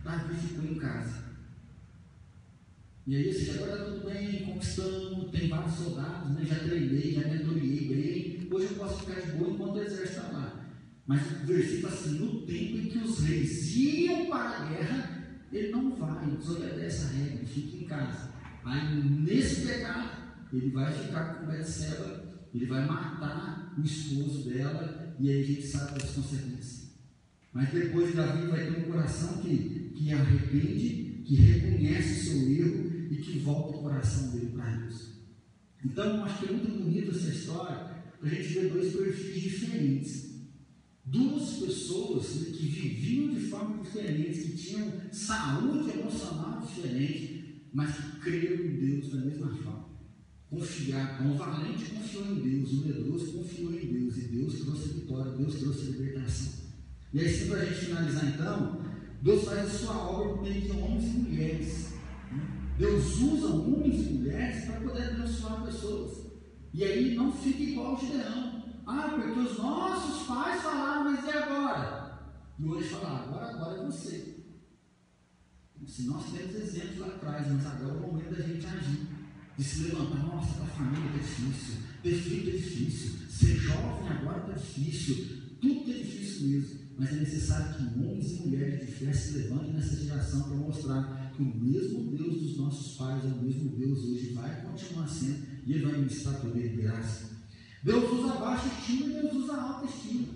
Davi 0.04 0.34
ficou 0.36 0.64
em 0.64 0.74
casa. 0.76 1.27
E 3.08 3.16
aí, 3.16 3.30
assim, 3.30 3.52
agora 3.52 3.72
está 3.72 3.84
tudo 3.86 4.04
bem, 4.04 4.44
conquistando, 4.44 5.30
tem 5.30 5.48
vários 5.48 5.76
soldados, 5.76 6.30
né? 6.34 6.44
já 6.44 6.56
treinei, 6.56 7.14
já 7.14 7.26
mentoriei 7.26 7.88
bem. 7.88 8.48
Hoje 8.52 8.66
eu 8.66 8.76
posso 8.76 9.00
ficar 9.00 9.18
de 9.18 9.32
boa 9.32 9.50
enquanto 9.50 9.76
o 9.76 9.82
exército 9.82 10.18
está 10.18 10.28
lá. 10.28 10.70
Mas 11.06 11.22
o 11.42 11.46
versículo 11.46 11.88
assim: 11.90 12.18
no 12.18 12.42
tempo 12.42 12.76
em 12.76 12.90
que 12.90 12.98
os 12.98 13.20
reis 13.20 13.74
iam 13.76 14.26
para 14.26 14.50
a 14.50 14.64
guerra, 14.66 15.40
ele 15.50 15.70
não 15.70 15.96
vai, 15.96 16.26
desobedece 16.36 17.06
a 17.06 17.08
regra, 17.08 17.46
fica 17.46 17.76
em 17.78 17.86
casa. 17.86 18.30
Aí, 18.62 19.02
nesse 19.02 19.66
pecado, 19.66 20.10
ele 20.52 20.68
vai 20.68 20.92
ficar 20.92 21.36
com 21.36 21.46
Betseba 21.46 22.28
ele 22.54 22.66
vai 22.66 22.86
matar 22.86 23.74
o 23.78 23.82
esposo 23.82 24.50
dela 24.50 25.16
e 25.18 25.30
aí 25.30 25.40
a 25.40 25.46
gente 25.46 25.66
sabe 25.66 25.98
das 25.98 26.10
consequências. 26.10 26.90
Mas 27.54 27.70
depois 27.70 28.14
Davi 28.14 28.48
vai 28.48 28.66
ter 28.66 28.80
um 28.80 28.90
coração 28.90 29.38
que, 29.38 29.92
que 29.94 30.12
arrepende, 30.12 31.22
que 31.24 31.36
reconhece 31.36 32.12
o 32.12 32.24
seu 32.24 32.50
erro 32.50 32.87
e 33.08 33.16
que 33.16 33.38
volta 33.38 33.76
o 33.76 33.82
coração 33.82 34.30
dele 34.30 34.52
para 34.54 34.76
Deus. 34.76 35.18
Então, 35.84 36.16
eu 36.16 36.24
acho 36.24 36.38
que 36.38 36.46
é 36.46 36.52
muito 36.52 36.82
bonita 36.82 37.10
essa 37.10 37.28
história 37.28 37.76
para 38.20 38.28
a 38.28 38.34
gente 38.34 38.48
ver 38.48 38.72
dois 38.72 38.92
perfis 38.92 39.42
diferentes. 39.42 40.28
Duas 41.04 41.52
pessoas 41.52 42.34
né, 42.36 42.50
que 42.50 42.66
viviam 42.66 43.34
de 43.34 43.40
forma 43.48 43.82
diferente, 43.82 44.40
que 44.40 44.56
tinham 44.56 44.92
saúde 45.10 45.98
emocional 45.98 46.60
diferente, 46.60 47.62
mas 47.72 47.96
que 47.96 48.20
creram 48.20 48.64
em 48.64 48.76
Deus 48.76 49.12
da 49.12 49.20
mesma 49.20 49.48
forma 49.48 49.88
confiar. 50.50 51.20
Então, 51.20 51.34
o 51.34 51.38
valente 51.38 51.90
confiou 51.90 52.26
em 52.26 52.40
Deus, 52.40 52.72
o 52.72 52.86
medroso 52.86 53.32
confiou 53.32 53.72
em 53.72 53.86
Deus, 53.86 54.16
e 54.16 54.20
Deus 54.22 54.60
trouxe 54.60 54.88
vitória, 54.88 55.32
Deus 55.32 55.54
trouxe 55.56 55.84
libertação. 55.92 56.52
E 57.12 57.20
aí, 57.20 57.46
para 57.46 57.60
a 57.60 57.64
gente 57.64 57.86
finalizar, 57.86 58.34
então, 58.34 58.84
Deus 59.22 59.44
faz 59.44 59.66
a 59.66 59.78
sua 59.78 59.96
obra 59.96 60.34
por 60.34 60.42
meio 60.42 60.60
de 60.60 60.70
homens 60.70 61.04
e 61.04 61.18
mulheres. 61.18 61.88
Deus 62.78 63.18
usa 63.20 63.48
homens 63.48 64.06
e 64.06 64.12
mulheres 64.12 64.64
para 64.64 64.80
poder 64.80 65.10
abençoar 65.10 65.64
pessoas. 65.64 66.28
E 66.72 66.84
aí 66.84 67.16
não 67.16 67.32
fica 67.32 67.60
igual 67.60 67.96
o 67.96 68.00
Gideão. 68.00 68.62
Ah, 68.86 69.10
porque 69.14 69.40
os 69.40 69.58
nossos 69.58 70.26
pais 70.28 70.62
falaram, 70.62 71.10
mas 71.10 71.24
e 71.24 71.30
agora? 71.30 72.20
E 72.56 72.64
hoje 72.64 72.88
falar, 72.88 73.24
agora, 73.24 73.50
agora 73.50 73.82
é 73.82 73.84
você. 73.84 74.44
Se 75.86 76.06
nós 76.06 76.24
temos 76.30 76.54
exemplos 76.54 76.98
lá 76.98 77.06
atrás, 77.08 77.52
mas 77.52 77.66
agora 77.66 77.94
é 77.94 77.96
o 77.96 78.00
momento 78.00 78.36
da 78.36 78.42
gente 78.42 78.66
agir 78.66 79.08
de 79.56 79.64
se 79.64 79.82
levantar, 79.82 80.22
nossa, 80.22 80.54
para 80.54 80.64
a 80.64 80.68
família 80.68 81.06
está 81.06 81.18
difícil, 81.18 81.74
ter 82.00 82.14
filho 82.14 82.48
é 82.48 82.56
difícil, 82.56 83.28
ser 83.28 83.56
jovem 83.56 84.08
agora 84.08 84.38
está 84.38 84.52
difícil, 84.52 85.56
tudo 85.60 85.90
é 85.90 85.94
difícil 85.94 86.48
mesmo. 86.48 86.78
Mas 86.96 87.12
é 87.12 87.16
necessário 87.16 87.74
que 87.74 87.98
homens 87.98 88.30
e 88.30 88.42
mulheres 88.42 88.86
de 88.86 88.92
fé 88.92 89.12
se 89.12 89.38
levantem 89.38 89.72
nessa 89.72 89.96
geração 89.96 90.42
para 90.44 90.56
mostrar 90.56 91.17
que 91.38 91.42
o 91.44 91.54
mesmo 91.54 92.16
Deus 92.16 92.40
dos 92.40 92.56
nossos 92.58 92.96
pais 92.96 93.24
é 93.24 93.28
o 93.28 93.40
mesmo 93.40 93.70
Deus 93.76 94.00
hoje, 94.00 94.32
vai 94.34 94.60
continuar 94.62 95.06
sendo 95.06 95.46
e 95.64 95.72
ele 95.72 95.86
vai 95.86 95.98
ministrar 96.00 96.40
e 96.44 96.68
graça. 96.70 97.38
Deus 97.84 98.10
usa 98.10 98.34
baixa 98.34 98.66
estima 98.66 99.20
Deus 99.20 99.34
usa 99.34 99.54
alta 99.54 99.86
estima. 99.86 100.26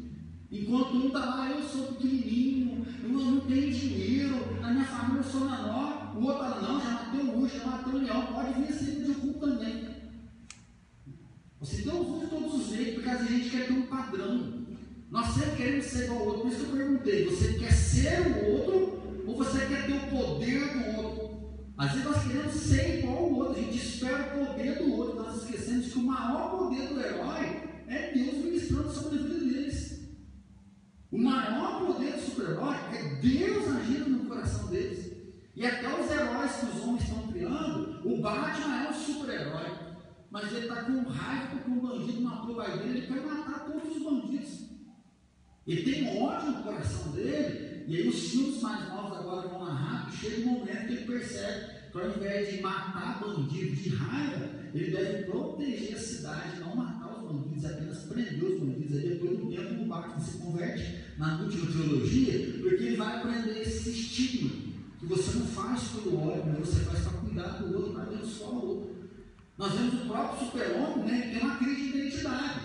Enquanto 0.48 0.94
um 0.94 1.07
está 1.09 1.18
lá, 1.18 1.50
eu 1.50 1.68
sou 1.68 1.94
pequenininho, 1.94 2.86
eu 3.03 3.09
não 3.09 3.40
tenho 3.40 3.72
dinheiro, 3.72 4.61
na 4.61 4.70
minha 4.70 4.84
família 4.84 5.22
sou 5.24 5.40
menor, 5.40 6.16
o 6.16 6.22
outro 6.22 6.38
fala, 6.38 6.61
não, 6.61 6.80
já 6.80 6.90
matei 6.92 7.20
o 7.20 7.48
já 7.48 7.66
matei 7.66 7.94
o 7.94 7.98
leão, 7.98 8.26
pode 8.26 8.61
vir 8.61 8.72
sempre 8.72 9.05
de 9.07 9.14
culto 9.14 9.40
também. 9.40 9.88
Você 11.59 11.82
tem 11.82 11.92
um 11.92 12.20
de 12.20 12.26
todos 12.26 12.55
os 12.55 12.68
jeitos, 12.68 12.94
porque 12.94 13.09
a 13.09 13.24
gente 13.24 13.50
quer 13.50 13.66
ter 13.66 13.72
um 13.72 13.86
padrão. 13.86 14.62
Nós 15.11 15.34
sempre 15.34 15.57
queremos 15.57 15.84
ser 15.86 16.05
igual 16.05 16.20
ao 16.20 16.26
outro. 16.26 16.42
Por 16.42 16.53
isso 16.53 16.64
que 16.64 16.70
eu 16.70 16.76
perguntei, 16.76 17.24
você 17.24 17.55
quer 17.55 17.72
ser 17.72 18.20
o 18.20 18.53
outro 18.53 18.91
ou 19.27 19.37
você 19.37 19.66
quer 19.66 19.87
ter 19.87 19.93
o 19.93 20.11
poder 20.11 20.73
do 20.73 21.03
outro? 21.03 21.33
Às 21.77 21.93
vezes 21.93 22.05
nós 22.05 22.23
queremos 22.25 22.55
ser 22.55 22.99
igual 22.99 23.16
ao 23.16 23.33
outro, 23.33 23.59
a 23.59 23.62
gente 23.62 23.77
espera 23.77 24.23
o 24.23 24.47
poder 24.47 24.79
do 24.79 24.93
outro, 24.93 25.23
nós 25.23 25.43
esquecemos 25.43 25.93
que 25.93 25.99
o 25.99 26.03
maior 26.03 26.51
poder 26.51 26.89
do 26.89 27.01
herói 27.01 27.62
é 27.89 28.12
Deus 28.12 28.45
ministrando 28.45 28.93
sobre 28.93 29.18
a 29.18 29.23
vida 29.23 29.39
deles. 29.41 30.01
O 31.11 31.18
maior 31.18 31.87
poder 31.87 32.12
do 32.12 32.20
super-herói 32.20 32.77
é 32.95 33.14
Deus 33.20 33.68
agindo 33.68 34.11
no 34.11 34.27
coração 34.27 34.68
deles. 34.68 35.12
E 35.55 35.66
até 35.66 35.89
os 35.89 36.11
heróis 36.11 36.53
que 36.53 36.66
os 36.66 36.83
homens 36.83 37.03
estão 37.03 37.29
criando, 37.29 38.01
o 38.09 38.20
Batman 38.23 38.85
é 38.85 38.91
um 38.91 38.95
super-herói. 38.95 39.70
Mas 40.31 40.51
ele 40.51 40.61
está 40.61 40.85
com 40.85 41.03
raiva 41.03 41.47
porque 41.49 41.70
um 41.70 41.81
bandido 41.81 42.23
matou 42.23 42.55
pai 42.55 42.79
dele, 42.79 42.99
ele 42.99 43.07
quer 43.07 43.20
matar 43.27 43.66
todos 43.66 43.97
os 43.97 44.03
bandidos. 44.03 44.62
Ele 45.66 45.83
tem 45.83 46.23
ódio 46.23 46.53
no 46.53 46.62
coração 46.62 47.12
dele, 47.12 47.72
e 47.87 47.97
aí 47.97 48.09
os 48.09 48.30
filmes 48.30 48.61
mais 48.62 48.89
novos 48.89 49.18
agora 49.18 49.49
vão 49.49 49.64
narrar 49.64 50.11
chega 50.22 50.49
um 50.49 50.53
momento 50.53 50.87
que 50.87 50.93
ele 50.93 51.05
percebe 51.05 51.83
que 51.91 52.01
ao 52.01 52.09
invés 52.09 52.51
de 52.51 52.62
matar 52.62 53.20
bandido 53.20 53.76
de 53.76 53.89
raiva, 53.91 54.49
ele 54.72 54.91
deve 54.91 55.24
proteger 55.24 55.95
a 55.95 55.99
cidade, 55.99 56.61
não 56.61 56.74
matar 56.74 57.18
os 57.18 57.30
bandidos, 57.30 57.64
apenas 57.66 57.99
prender 58.05 58.43
os 58.43 58.61
bandidos. 58.61 58.97
Aí 58.97 59.09
depois 59.11 59.39
do 59.39 59.51
tempo 59.51 59.83
o 59.83 59.87
Batman 59.87 60.20
se 60.20 60.39
converte 60.39 60.99
na 61.18 61.39
última 61.43 61.66
teologia, 61.66 62.61
porque 62.62 62.85
ele 62.85 62.97
vai 62.97 63.18
aprender 63.18 63.61
esse 63.61 63.91
estigma, 63.91 64.51
que 64.99 65.07
você 65.07 65.39
não 65.39 65.47
faz 65.47 65.83
pelo 65.89 66.28
ódio, 66.28 66.45
mas 66.47 66.59
você 66.66 66.80
faz 66.80 67.01
para 67.01 67.18
cuidar 67.18 67.49
do 67.59 67.76
outro, 67.76 67.93
para 67.93 68.03
abençoar 68.05 68.51
o 68.53 68.66
outro. 68.66 69.03
Nós 69.59 69.72
vemos 69.72 69.95
o 69.95 70.07
próprio 70.07 70.47
super-homem, 70.47 71.05
né, 71.05 71.20
que 71.20 71.39
tem 71.39 71.41
uma 71.43 71.57
crise 71.57 71.93
de 71.93 71.99
identidade. 71.99 72.61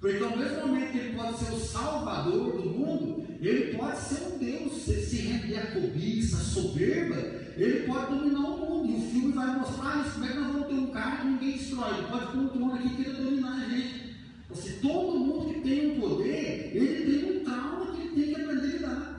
Porque 0.00 0.22
ao 0.22 0.36
mesmo 0.36 0.66
momento 0.68 0.92
que 0.92 0.98
ele 0.98 1.16
pode 1.16 1.38
ser 1.38 1.52
o 1.52 1.58
salvador 1.58 2.62
do 2.62 2.70
mundo, 2.70 3.07
ele 3.40 3.76
pode 3.76 4.00
ser 4.00 4.22
um 4.24 4.38
Deus, 4.38 4.82
se 4.82 5.16
render 5.16 5.58
à 5.58 5.66
cobiça, 5.68 6.36
soberba, 6.36 7.16
ele 7.56 7.86
pode 7.86 8.14
dominar 8.14 8.40
o 8.40 8.58
mundo. 8.58 8.90
E 8.90 8.96
o 8.96 9.10
filme 9.10 9.32
vai 9.32 9.58
mostrar 9.58 10.04
isso, 10.04 10.14
como 10.14 10.24
é 10.24 10.28
que 10.28 10.38
nós 10.38 10.52
vamos 10.52 10.66
ter 10.68 10.74
um 10.74 10.86
cara 10.88 11.16
que 11.16 11.26
ninguém 11.26 11.52
destrói, 11.52 11.98
ele 11.98 12.08
pode 12.08 12.32
ter 12.32 12.38
um 12.38 12.48
trono 12.48 12.74
aqui 12.74 12.88
que 12.88 13.04
queira 13.04 13.22
dominar 13.22 13.64
a 13.64 13.68
gente. 13.68 14.08
Se 14.54 14.72
todo 14.80 15.18
mundo 15.18 15.54
que 15.54 15.60
tem 15.60 15.92
um 15.92 16.00
poder, 16.00 16.72
ele 16.74 17.20
tem 17.20 17.36
um 17.36 17.44
trauma 17.44 17.92
que 17.92 18.00
ele 18.00 18.24
tem 18.24 18.34
que 18.34 18.40
aprender 18.40 18.66
a 18.66 18.70
lidar. 18.70 19.18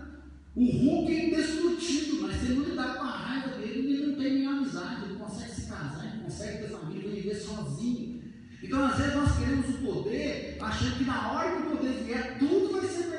O 0.55 0.65
Hulk 0.65 1.15
é 1.15 1.25
indestrutível, 1.27 2.21
mas 2.23 2.35
se 2.39 2.45
ele 2.47 2.55
não 2.55 2.65
lidar 2.65 2.95
com 2.95 3.03
a 3.03 3.11
raiva 3.11 3.57
dele, 3.57 3.93
ele 3.93 4.07
não 4.07 4.15
tem 4.15 4.33
nenhuma 4.33 4.57
amizade, 4.57 5.05
ele 5.05 5.19
consegue 5.19 5.51
se 5.51 5.69
casar, 5.69 6.11
ele 6.11 6.23
consegue 6.23 6.57
ter 6.57 6.69
família, 6.69 7.05
ele 7.05 7.21
viver 7.21 7.35
sozinho. 7.35 8.21
Então, 8.61 8.85
às 8.85 8.97
vezes, 8.97 9.15
nós 9.15 9.37
queremos 9.37 9.69
o 9.69 9.77
poder, 9.77 10.57
achando 10.59 10.97
que 10.97 11.05
na 11.05 11.31
hora 11.31 11.51
que 11.51 11.67
o 11.67 11.77
poder 11.77 12.03
vier, 12.03 12.37
tudo 12.39 12.73
vai 12.73 12.87
ser 12.87 13.03
perfeito. 13.03 13.18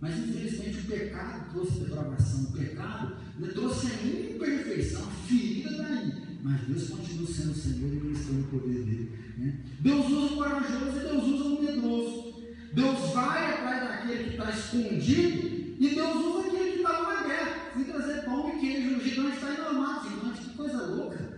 Mas, 0.00 0.18
infelizmente, 0.18 0.78
o 0.78 0.84
pecado 0.84 1.50
trouxe 1.52 1.80
depravação, 1.80 2.42
o 2.42 2.52
pecado 2.52 3.16
trouxe 3.52 3.86
a 3.86 4.06
imperfeição, 4.06 5.02
a 5.02 5.10
ferida 5.26 5.70
daí. 5.78 6.12
Mas 6.42 6.60
Deus 6.62 6.90
continua 6.90 7.26
sendo 7.26 7.52
o 7.52 7.54
Senhor 7.54 7.92
e 7.92 8.00
ministrando 8.00 8.40
o 8.40 8.48
poder 8.48 8.82
dele. 8.84 9.18
Né? 9.38 9.60
Deus 9.80 10.06
usa 10.06 10.34
o 10.34 10.36
corajoso 10.36 10.96
e 10.96 11.00
Deus 11.00 11.24
usa 11.24 11.44
o 11.44 11.62
medroso. 11.62 12.34
Deus 12.74 13.14
vai 13.14 13.52
atrás 13.54 13.88
daquele 13.88 14.24
que 14.24 14.30
está 14.30 14.50
escondido 14.50 15.76
e 15.80 15.94
Deus 15.94 16.16
usa 16.16 16.48
aquele 16.48 16.70
que 16.72 16.76
está 16.78 17.02
na 17.02 17.22
guerra. 17.26 17.70
Fui 17.72 17.84
trazer 17.84 18.24
pão 18.24 18.48
e 18.50 18.60
queijo, 18.60 18.96
o 18.96 19.00
gigante 19.00 19.36
está 19.36 19.52
indo 19.52 19.62
armado, 19.62 20.10
gigante, 20.10 20.40
que 20.42 20.56
coisa 20.56 20.86
louca. 20.86 21.34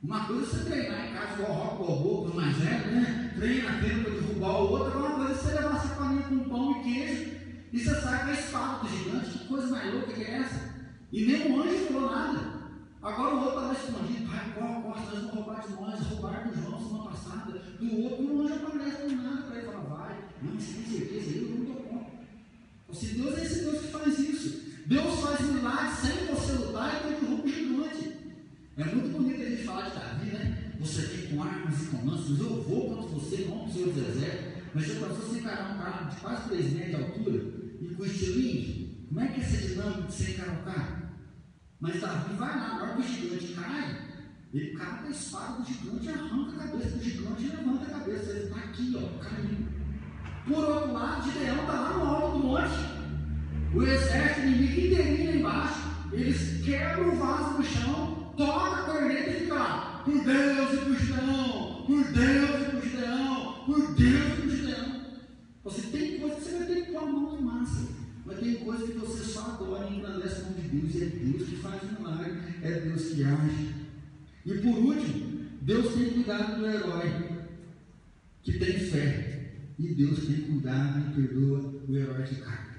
Uma 0.00 0.26
coisa 0.26 0.42
é 0.42 0.46
você 0.46 0.70
treinar 0.70 1.08
em 1.08 1.14
casa, 1.14 1.42
balboa, 1.42 2.30
para 2.30 2.40
mais 2.40 2.56
velho, 2.56 2.92
né? 2.92 3.32
Treina, 3.36 3.78
treina 3.78 4.04
para 4.04 4.12
derrubar 4.12 4.60
o 4.60 4.70
outro. 4.70 4.98
Agora, 4.98 5.14
uma 5.14 5.26
coisa 5.26 5.32
é 5.32 5.42
você 5.42 5.54
levar 5.54 5.72
a 5.72 5.80
sacolinha 5.80 6.22
com 6.22 6.38
pão 6.48 6.70
e 6.70 6.84
queijo 6.84 7.33
e 7.74 7.80
você 7.80 7.92
sai 8.00 8.22
com 8.22 8.30
a 8.30 8.32
espada 8.34 8.84
do 8.84 8.88
gigante. 8.88 9.30
Que 9.30 9.48
coisa 9.48 9.66
mais 9.66 9.92
louca 9.92 10.12
que 10.12 10.22
é 10.22 10.30
essa? 10.36 10.74
E 11.10 11.26
nem 11.26 11.50
o 11.50 11.60
anjo 11.60 11.86
falou 11.86 12.08
nada. 12.08 12.54
Agora 13.02 13.34
o 13.34 13.38
outro 13.40 13.48
está 13.48 13.60
lá 13.62 13.72
escondido. 13.72 14.30
Pai, 14.30 14.54
corre, 14.54 14.82
corre, 14.82 15.00
nós 15.00 15.18
vamos 15.18 15.34
roubar 15.34 15.66
de 15.66 15.72
nós. 15.72 16.06
Roubaram 16.06 16.50
do 16.50 16.62
João 16.62 16.78
semana 16.78 17.10
passada. 17.10 17.52
Do 17.80 18.00
outro, 18.00 18.22
e 18.22 18.26
o 18.28 18.42
anjo 18.42 18.54
aparece 18.54 18.96
com 19.02 19.16
nada 19.16 19.42
para 19.42 19.56
ele 19.56 19.66
falar, 19.66 19.80
vai. 19.80 20.24
Não, 20.40 20.54
você 20.54 20.72
tem 20.72 20.84
certeza? 20.84 21.36
Eu 21.36 21.48
não 21.48 21.62
estou 21.62 21.76
conta. 21.82 22.10
Se 22.92 23.06
Deus 23.06 23.38
é 23.38 23.44
esse 23.44 23.60
Deus 23.64 23.80
que 23.80 23.88
faz 23.88 24.18
isso. 24.20 24.62
Deus 24.86 25.20
faz 25.20 25.40
milagres 25.40 25.98
sem 25.98 26.26
você 26.26 26.52
lutar 26.52 26.94
e 26.94 27.08
derruba 27.08 27.42
o 27.42 27.48
gigante. 27.48 28.16
É 28.76 28.84
muito 28.84 29.18
bonito 29.18 29.42
a 29.42 29.50
gente 29.50 29.64
falar 29.64 29.88
de 29.88 29.98
Davi, 29.98 30.26
né? 30.26 30.74
Você 30.78 31.02
vem 31.02 31.36
com 31.36 31.42
armas 31.42 31.82
e 31.82 31.86
com 31.86 32.08
lanças, 32.08 32.38
eu 32.38 32.62
vou 32.62 32.94
contra 32.94 33.08
você, 33.08 33.46
não 33.48 33.58
com 33.58 33.66
os 33.66 33.76
exércitos. 33.76 34.54
Mas 34.72 34.86
se 34.86 34.94
você 34.94 35.38
encarar 35.38 35.74
um 35.74 35.78
carro 35.78 36.10
de 36.10 36.16
quase 36.20 36.48
3 36.48 36.72
metros 36.72 36.96
de 36.96 37.02
altura 37.02 37.53
e 37.80 37.94
com 37.94 38.04
estilingue, 38.04 39.06
como 39.08 39.20
é 39.20 39.28
que 39.28 39.40
é 39.40 39.44
essa 39.44 39.56
dinâmica 39.56 40.02
de 40.02 40.12
você 40.12 40.30
encarar 40.32 40.52
o? 40.52 41.04
Mas 41.80 42.00
Davi 42.00 42.34
vai 42.36 42.56
lá, 42.56 42.68
na 42.68 42.82
hora 42.82 42.94
que 42.94 43.00
o 43.00 43.02
gigante 43.02 43.52
cai, 43.52 43.96
ele 44.54 44.70
cata 44.70 45.06
a 45.06 45.10
espada 45.10 45.60
do 45.60 45.66
gigante, 45.66 46.08
arranca 46.08 46.56
a 46.56 46.68
cabeça 46.68 46.96
do 46.96 47.04
gigante 47.04 47.44
e 47.44 47.48
levanta 47.48 47.84
a 47.84 47.98
cabeça. 47.98 48.30
Ele 48.30 48.44
está 48.44 48.56
aqui, 48.56 48.96
ó, 48.96 49.18
caindo. 49.18 49.68
Por 50.46 50.64
outro 50.64 50.92
lado, 50.92 51.30
Gideão 51.30 51.60
está 51.60 51.72
lá 51.72 51.98
no 51.98 52.06
alto 52.06 52.38
do 52.38 52.44
monte. 52.44 52.94
O 53.74 53.82
exército 53.82 54.46
inimigo 54.46 54.80
inteirinho 54.80 55.30
lá 55.30 55.36
embaixo. 55.36 55.80
Eles 56.12 56.64
quebram 56.64 57.14
o 57.14 57.16
vaso 57.16 57.58
no 57.58 57.64
chão, 57.64 58.32
toca 58.36 58.76
a 58.76 58.84
corneta 58.84 59.30
e 59.30 59.40
fica 59.40 59.54
lá. 59.54 60.02
Por 60.04 60.24
Deus 60.24 60.72
e 60.72 60.76
por 60.76 60.96
Gideão, 60.96 61.84
por 61.86 62.04
Deus 62.12 62.60
e 62.60 62.70
por 62.70 62.82
Gideão, 62.82 63.64
por 63.66 63.94
Deus 63.94 64.38
e 64.38 64.42
por 64.42 64.50
Gideão. 64.50 64.63
Você 65.64 65.80
tem 65.88 66.20
coisa 66.20 66.36
que 66.36 66.42
você 66.42 66.58
vai 66.58 66.66
ter 66.66 66.84
que 66.84 66.92
pôr 66.92 66.98
a 66.98 67.06
mão 67.06 67.36
na 67.36 67.40
massa. 67.40 67.88
Mas 68.26 68.38
tem 68.38 68.54
coisa 68.56 68.86
que 68.86 68.98
você 68.98 69.24
só 69.24 69.40
adora 69.52 69.88
e 69.88 69.96
engrandece 69.96 70.42
o 70.42 70.44
nome 70.44 70.60
de 70.60 70.68
Deus. 70.68 71.02
É 71.02 71.06
Deus 71.06 71.48
que 71.48 71.56
faz 71.56 71.82
milagre, 71.90 72.40
é 72.62 72.80
Deus 72.80 73.02
que 73.08 73.24
age. 73.24 73.74
E 74.44 74.54
por 74.58 74.78
último, 74.78 75.46
Deus 75.62 75.94
tem 75.94 76.10
cuidado 76.10 76.58
do 76.58 76.66
herói 76.66 77.46
que 78.42 78.58
tem 78.58 78.78
fé. 78.78 79.30
E 79.78 79.94
Deus 79.94 80.26
tem 80.26 80.42
cuidado 80.42 81.00
e 81.00 81.14
perdoa 81.14 81.82
o 81.88 81.96
herói 81.96 82.22
que 82.24 82.36
cai. 82.36 82.74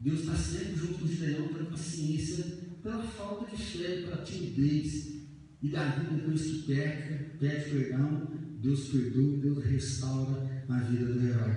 Deus 0.00 0.20
está 0.20 0.34
sempre 0.34 0.76
junto 0.76 0.98
com 0.98 1.04
o 1.04 1.08
Gideão 1.08 1.48
pela 1.48 1.70
paciência, 1.70 2.44
pela 2.82 3.02
falta 3.02 3.56
de 3.56 3.62
fé, 3.62 4.02
pela 4.02 4.22
timidez. 4.24 5.16
E 5.62 5.68
Davi, 5.70 6.14
depois 6.14 6.42
que 6.42 6.62
peca, 6.62 7.36
pede 7.38 7.70
perdão, 7.70 8.30
Deus 8.60 8.88
perdoa, 8.88 9.38
Deus 9.38 9.64
restaura 9.64 10.57
a 10.72 10.80
vida 10.80 11.12
do 11.12 11.26
herói. 11.26 11.56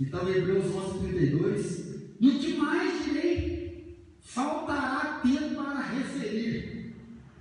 Então, 0.00 0.28
Hebreus 0.28 0.74
11, 0.74 1.08
32. 1.08 1.92
No 2.20 2.38
que 2.38 2.56
mais 2.56 3.04
direi, 3.04 4.16
faltará 4.20 5.20
tempo 5.22 5.54
para 5.54 5.80
referir. 5.80 6.94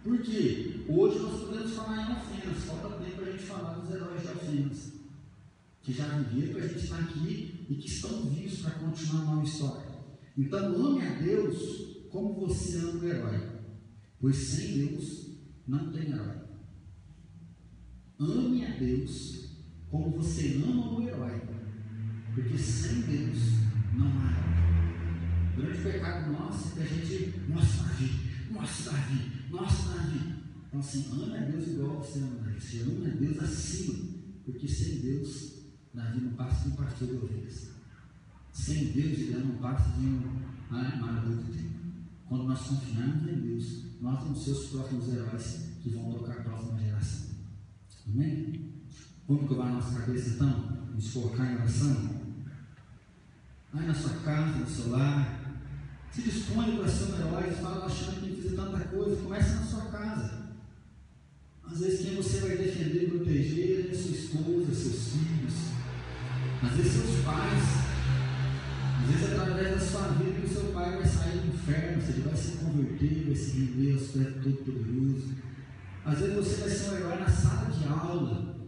Por 0.04 0.20
quê? 0.22 0.84
Hoje 0.88 1.20
nós 1.20 1.42
podemos 1.42 1.72
falar 1.72 1.98
em 1.98 2.12
ofensas, 2.14 2.64
falta 2.64 3.04
tempo 3.04 3.16
para 3.18 3.28
a 3.28 3.32
gente 3.32 3.44
falar 3.44 3.74
dos 3.74 3.94
heróis 3.94 4.22
de 4.22 4.28
ofensas. 4.28 4.94
Que 5.82 5.94
já 5.94 6.06
viveram 6.06 6.54
para 6.54 6.64
a 6.64 6.68
gente 6.68 6.84
estar 6.84 7.00
aqui 7.00 7.66
e 7.70 7.76
que 7.76 7.88
estão 7.88 8.30
vivos 8.30 8.62
para 8.62 8.72
continuar 8.72 9.22
a 9.22 9.26
nova 9.26 9.44
história. 9.44 9.92
Então 10.38 10.76
ame 10.76 11.02
a 11.06 11.14
Deus 11.16 12.08
como 12.10 12.34
você 12.34 12.78
ama 12.78 13.00
o 13.00 13.08
herói, 13.08 13.50
pois 14.20 14.36
sem 14.36 14.88
Deus 14.88 15.28
não 15.68 15.92
tem 15.92 16.12
herói. 16.12 16.42
Ame 18.20 18.66
a 18.66 18.70
Deus 18.72 19.51
como 19.92 20.10
você 20.10 20.62
ama 20.64 20.94
o 20.94 21.02
herói, 21.06 21.42
porque 22.34 22.58
sem 22.58 23.02
Deus 23.02 23.38
não 23.94 24.08
há. 24.08 25.54
O 25.54 25.62
grande 25.62 25.84
pecado 25.84 26.32
nosso 26.32 26.80
é 26.80 26.86
que 26.86 26.94
a 26.94 27.06
gente, 27.06 27.40
nossa 27.50 27.84
Davi, 27.84 28.10
nossa 28.50 28.92
Davi, 28.92 29.32
nossa 29.52 29.90
Davi. 29.90 30.36
Então 30.68 30.80
assim, 30.80 31.08
ame 31.12 31.38
a 31.38 31.42
Deus 31.42 31.68
igual 31.68 31.98
você 31.98 32.20
ama 32.20 32.54
você 32.58 32.82
ama 32.84 33.06
a 33.06 33.10
Deus 33.10 33.40
acima, 33.40 34.00
porque 34.46 34.66
sem 34.66 35.00
Deus, 35.00 35.66
Davi 35.94 36.22
não 36.22 36.32
passa 36.34 36.64
de 36.64 36.70
um 36.70 36.76
partido 36.78 37.18
de 37.18 37.26
ovelhas. 37.26 37.72
Sem 38.54 38.86
Deus, 38.86 39.20
ele 39.20 39.44
não 39.44 39.56
passa 39.58 39.92
de 39.98 40.06
um 40.06 40.40
armador 40.70 41.44
de 41.44 41.52
tempo. 41.52 41.82
Quando 42.28 42.46
nós 42.46 42.62
confiamos 42.62 43.28
em 43.28 43.42
Deus, 43.42 43.84
nós 44.00 44.24
temos 44.24 44.44
seus 44.44 44.68
próximos 44.68 45.14
heróis 45.14 45.72
que 45.82 45.90
vão 45.90 46.14
tocar 46.14 46.40
a 46.40 46.44
próxima 46.44 46.80
geração. 46.80 47.32
Amém? 48.08 48.71
Vamos 49.32 49.48
curvar 49.48 49.68
a 49.68 49.72
nossa 49.76 49.98
cabeça 50.02 50.32
então? 50.32 50.78
Nos 50.94 51.14
focar 51.14 51.50
em 51.50 51.56
oração? 51.56 52.10
Aí 53.74 53.88
na 53.88 53.94
sua 53.94 54.14
casa, 54.26 54.58
no 54.58 54.68
seu 54.68 54.90
lar, 54.90 55.40
se 56.12 56.24
dispõe 56.24 56.76
para 56.76 56.90
ser 56.90 57.14
um 57.14 57.18
herói, 57.18 57.50
fala 57.52 57.86
achando 57.86 58.20
que 58.20 58.36
que 58.36 58.42
fazer 58.42 58.58
tanta 58.58 58.80
coisa, 58.80 59.24
comece 59.24 59.56
na 59.56 59.62
sua 59.62 59.86
casa. 59.86 60.50
Às 61.64 61.80
vezes 61.80 62.02
quem 62.02 62.16
você 62.18 62.42
vai 62.42 62.58
defender 62.58 63.10
proteger 63.10 63.90
é 63.90 63.96
sua 63.96 64.12
esposa, 64.12 64.76
seus 64.76 65.14
filhos, 65.14 65.54
às 66.62 66.72
vezes 66.72 66.92
seus 66.92 67.24
pais. 67.24 67.64
Às 69.00 69.10
vezes, 69.12 69.32
através 69.32 69.70
da 69.70 69.80
sua 69.80 70.08
vida, 70.10 70.42
que 70.42 70.46
o 70.46 70.54
seu 70.54 70.74
pai 70.74 70.98
vai 70.98 71.08
sair 71.08 71.40
do 71.40 71.56
inferno, 71.56 72.04
ele 72.04 72.22
vai 72.22 72.36
se 72.36 72.58
converter, 72.58 73.24
vai 73.28 73.36
se 73.36 73.60
render 73.60 73.94
aos 73.94 74.08
pés 74.08 74.26
do 74.26 74.42
Todo-Poderoso. 74.42 75.36
Às 76.04 76.20
vezes, 76.20 76.36
você 76.36 76.56
vai 76.58 76.70
ser 76.70 76.90
um 76.90 76.98
herói 76.98 77.20
na 77.20 77.30
sala 77.30 77.70
de 77.72 77.88
aula, 77.88 78.61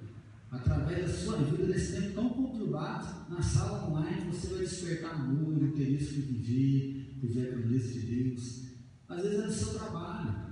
através 0.54 1.01
da 1.01 1.18
sua 1.18 1.38
vida, 1.38 1.66
nesse 1.66 1.93
tempo 1.93 2.14
tão 2.14 2.30
conturbado, 2.30 3.32
na 3.32 3.41
sala 3.41 3.89
online, 3.89 4.32
você 4.32 4.47
vai 4.47 4.60
despertar 4.60 5.16
amor, 5.16 5.62
interesse 5.62 6.14
por 6.14 6.22
viver, 6.22 7.18
por 7.20 7.30
ver 7.32 7.47
a 7.47 7.51
grandeza 7.56 7.93
de 7.93 7.99
Deus. 8.01 8.62
Às 9.10 9.24
vezes 9.24 9.39
é 9.39 9.45
no 9.47 9.51
seu 9.51 9.74
trabalho. 9.74 10.43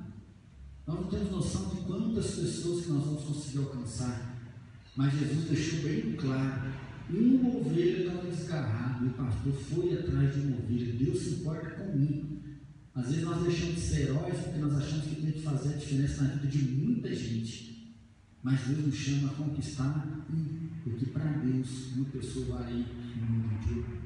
Nós 0.88 1.00
não 1.02 1.08
temos 1.08 1.32
noção 1.32 1.70
de 1.70 1.82
quantas 1.82 2.32
pessoas 2.32 2.86
que 2.86 2.92
nós 2.92 3.06
vamos 3.06 3.24
conseguir 3.24 3.60
alcançar. 3.60 4.42
Mas 4.96 5.14
Jesus 5.20 5.46
deixou 5.46 5.80
bem 5.84 6.16
claro. 6.16 6.74
Uma 7.10 7.58
ovelha 7.58 8.00
estava 8.00 8.28
desgarrada 8.28 9.06
e 9.06 9.10
o 9.10 9.14
pastor 9.14 9.54
foi 9.54 9.94
atrás 9.94 10.34
de 10.34 10.42
uma 10.42 10.58
ovelha. 10.58 10.94
Deus 10.94 11.20
se 11.20 11.30
importa 11.36 11.70
com 11.72 11.92
um. 11.92 12.40
Às 12.96 13.08
vezes 13.08 13.24
nós 13.24 13.44
deixamos 13.44 13.76
de 13.76 13.82
ser 13.82 14.02
heróis 14.02 14.38
porque 14.40 14.60
nós 14.60 14.74
achamos 14.74 15.06
que 15.06 15.16
tem 15.22 15.32
que 15.32 15.42
fazer 15.42 15.76
a 15.76 15.78
diferença 15.78 16.24
na 16.24 16.30
vida 16.32 16.48
de 16.48 16.58
muita 16.58 17.14
gente. 17.14 17.71
Mas 18.44 18.62
Deus 18.68 18.86
nos 18.86 18.96
chama 18.96 19.32
a 19.32 19.34
conquistar 19.36 20.26
um, 20.30 20.70
porque 20.84 21.06
para 21.08 21.32
Deus 21.32 21.94
uma 21.96 22.06
pessoa 22.06 22.58
vale 22.58 22.86
o 23.16 23.26
mundo 23.26 23.54
inteiro. 23.54 24.02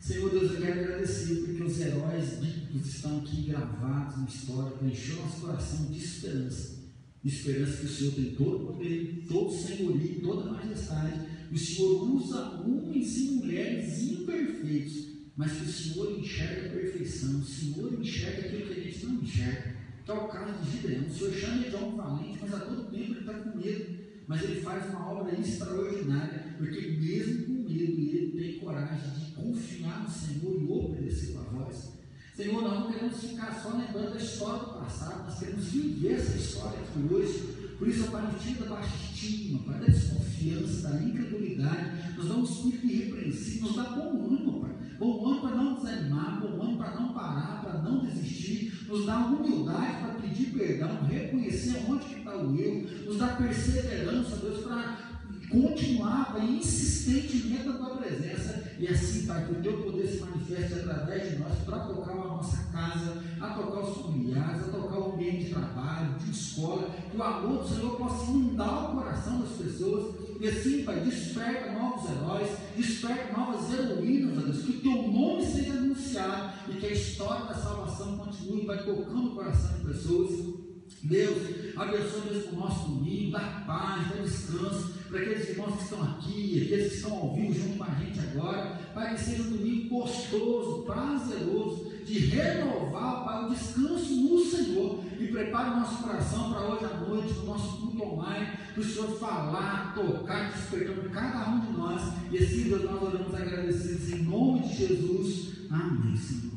Senhor 0.00 0.30
Deus, 0.30 0.52
eu 0.52 0.60
quero 0.60 0.80
agradecer 0.80 1.36
porque 1.36 1.62
os 1.62 1.80
heróis 1.80 2.30
bíblicos 2.40 2.94
estão 2.94 3.18
aqui 3.18 3.42
gravados 3.42 4.18
na 4.18 4.26
história 4.26 4.76
para 4.76 4.88
encher 4.88 5.16
nosso 5.16 5.40
coração 5.40 5.86
de 5.86 5.98
esperança. 5.98 6.82
Esperança 7.24 7.76
que 7.78 7.86
o 7.86 7.88
Senhor 7.88 8.14
tem 8.14 8.34
todo 8.34 8.56
o 8.56 8.66
poder, 8.72 9.24
todo 9.28 9.48
o 9.48 9.56
senhorio, 9.56 10.20
toda 10.20 10.48
a 10.48 10.52
majestade. 10.52 11.20
O 11.52 11.56
Senhor 11.56 12.10
usa 12.10 12.60
homens 12.60 13.16
e 13.16 13.30
mulheres 13.32 14.02
imperfeitos 14.02 15.12
mas 15.36 15.52
que 15.52 15.64
o 15.64 15.72
Senhor 15.72 16.18
enxerga 16.18 16.66
a 16.66 16.70
perfeição, 16.70 17.40
o 17.40 17.44
Senhor 17.44 18.00
enxerga 18.00 18.46
aquilo 18.46 18.66
que 18.66 18.80
a 18.80 18.84
gente 18.84 19.06
não 19.06 19.22
enxerga. 19.22 19.71
É 20.06 20.12
o 20.12 20.28
caso 20.28 20.52
de 20.64 20.70
Gideão. 20.70 21.06
O 21.06 21.14
Senhor 21.14 21.32
chama 21.32 21.56
ele 21.56 21.70
de 21.70 21.76
homem 21.76 21.96
valente, 21.96 22.38
mas 22.40 22.54
a 22.54 22.60
todo 22.60 22.90
tempo 22.90 23.12
ele 23.12 23.20
está 23.20 23.34
com 23.34 23.56
medo. 23.56 24.02
Mas 24.26 24.42
ele 24.42 24.60
faz 24.60 24.90
uma 24.90 25.12
obra 25.12 25.38
extraordinária, 25.38 26.54
porque 26.56 26.80
mesmo 26.80 27.46
com 27.46 27.52
medo, 27.68 27.72
ele 27.72 28.32
tem 28.36 28.58
coragem 28.60 29.10
de 29.10 29.32
confiar 29.32 30.02
no 30.02 30.10
Senhor 30.10 30.60
e 30.60 30.64
obedecer 30.64 31.36
a 31.36 31.42
voz. 31.42 31.92
Senhor, 32.34 32.62
nós 32.62 32.80
não 32.80 32.92
queremos 32.92 33.20
ficar 33.20 33.60
só 33.62 33.76
lembrando 33.76 34.14
da 34.14 34.20
história 34.20 34.60
do 34.60 34.78
passado, 34.78 35.24
nós 35.24 35.38
queremos 35.38 35.66
viver 35.66 36.14
essa 36.14 36.36
história 36.36 36.78
aqui 36.78 37.14
hoje. 37.14 37.62
Por 37.78 37.88
isso, 37.88 38.10
nos 38.10 38.42
tira 38.42 38.64
da 38.64 38.76
baixa 38.76 38.94
estima, 38.96 39.72
da 39.72 39.86
desconfiança, 39.86 40.88
da 40.88 41.02
incredulidade, 41.02 42.14
dá 42.16 42.34
um 42.36 42.44
espírito 42.44 42.86
irrepreensível, 42.86 43.68
nos 43.68 43.76
dá 43.76 43.82
bom 43.90 44.26
ânimo. 44.26 44.61
Bom 44.98 45.26
ânimo 45.26 45.40
para 45.40 45.56
não 45.56 45.74
desanimar, 45.74 46.40
bom 46.40 46.62
ânimo 46.62 46.78
para 46.78 46.94
não 46.94 47.12
parar, 47.12 47.60
para 47.62 47.82
não 47.82 48.00
desistir, 48.00 48.72
nos 48.88 49.06
dá 49.06 49.18
humildade 49.18 50.02
para 50.02 50.14
pedir 50.20 50.52
perdão, 50.52 51.02
reconhecer 51.04 51.84
onde 51.88 52.14
está 52.14 52.36
o 52.36 52.56
erro, 52.56 52.88
nos 53.06 53.18
dá 53.18 53.28
perseverança, 53.28 54.36
Deus, 54.36 54.64
para 54.64 55.12
continuar 55.50 56.34
insistentemente 56.42 57.66
na 57.66 57.74
tua 57.74 57.96
presença. 57.96 58.72
E 58.78 58.88
assim, 58.88 59.26
Pai, 59.26 59.46
que 59.46 59.52
o 59.52 59.62
teu 59.62 59.82
poder 59.82 60.06
se 60.06 60.20
manifeste 60.20 60.74
através 60.74 61.30
de 61.30 61.36
nós 61.38 61.58
para 61.64 61.78
tocar 61.80 62.12
a 62.12 62.16
nossa 62.16 62.72
casa, 62.72 63.22
a 63.40 63.50
tocar 63.50 63.80
os 63.80 63.96
familiares, 63.98 64.62
a 64.62 64.70
tocar 64.70 64.98
o 64.98 65.12
ambiente 65.12 65.44
de 65.44 65.50
trabalho, 65.50 66.14
de 66.18 66.30
escola, 66.30 66.90
que 67.10 67.16
o 67.16 67.22
amor 67.22 67.62
do 67.62 67.68
Senhor 67.68 67.96
possa 67.96 68.30
inundar 68.30 68.90
o 68.90 68.96
coração 68.96 69.40
das 69.40 69.50
pessoas 69.50 70.21
e 70.42 70.48
assim, 70.48 70.82
Pai, 70.82 70.98
desperta 70.98 71.70
novos 71.70 72.10
heróis, 72.10 72.50
desperta 72.76 73.32
novas 73.32 73.72
heroínas, 73.72 74.42
Deus, 74.42 74.62
que 74.64 74.70
o 74.72 74.80
teu 74.80 75.02
nome 75.12 75.46
seja 75.46 75.74
anunciado 75.74 76.54
e 76.68 76.80
que 76.80 76.86
a 76.86 76.90
história 76.90 77.46
da 77.46 77.54
salvação 77.54 78.18
continue, 78.18 78.66
Pai, 78.66 78.84
tocando 78.84 79.28
o 79.28 79.34
coração 79.36 79.78
de 79.78 79.84
pessoas. 79.84 80.62
Deus, 81.04 81.36
abençoe 81.76 82.28
Deus 82.28 82.52
o 82.52 82.56
nosso 82.56 82.88
domingo, 82.88 83.30
dá 83.30 83.62
paz, 83.64 84.08
dá 84.08 84.22
descanso 84.22 84.94
para 85.08 85.20
aqueles 85.20 85.48
irmãos 85.48 85.76
que 85.76 85.82
estão 85.84 86.02
aqui, 86.02 86.62
aqueles 86.64 86.88
que 86.90 86.96
estão 86.96 87.16
ao 87.18 87.34
vivo 87.36 87.54
junto 87.54 87.78
com 87.78 87.84
a 87.84 87.94
gente 87.94 88.18
agora, 88.18 88.80
para 88.92 89.14
que 89.14 89.20
seja 89.20 89.42
um 89.42 89.50
domingo 89.50 90.00
gostoso, 90.00 90.82
prazeroso, 90.82 91.91
de 92.12 92.26
renovar 92.26 93.24
para 93.24 93.46
o 93.46 93.50
descanso 93.50 94.14
no 94.14 94.44
Senhor 94.44 95.02
e 95.18 95.26
prepare 95.28 95.70
o 95.70 95.76
nosso 95.80 96.02
coração 96.02 96.52
para 96.52 96.60
hoje 96.60 96.84
à 96.84 96.98
noite, 96.98 97.32
no 97.32 97.46
nosso 97.46 97.78
culto 97.78 98.02
online, 98.02 98.48
para 98.74 98.80
o 98.80 98.84
Senhor 98.84 99.18
falar, 99.18 99.94
tocar, 99.94 100.52
despertando 100.52 101.08
cada 101.08 101.48
um 101.48 101.60
de 101.60 101.72
nós. 101.72 102.02
E 102.30 102.36
assim, 102.36 102.64
Deus, 102.64 102.84
nós 102.84 103.02
oramos 103.02 103.34
agradecidos 103.34 104.12
em 104.12 104.22
nome 104.24 104.60
de 104.60 104.76
Jesus. 104.76 105.52
Amém, 105.70 106.14
Senhor. 106.14 106.51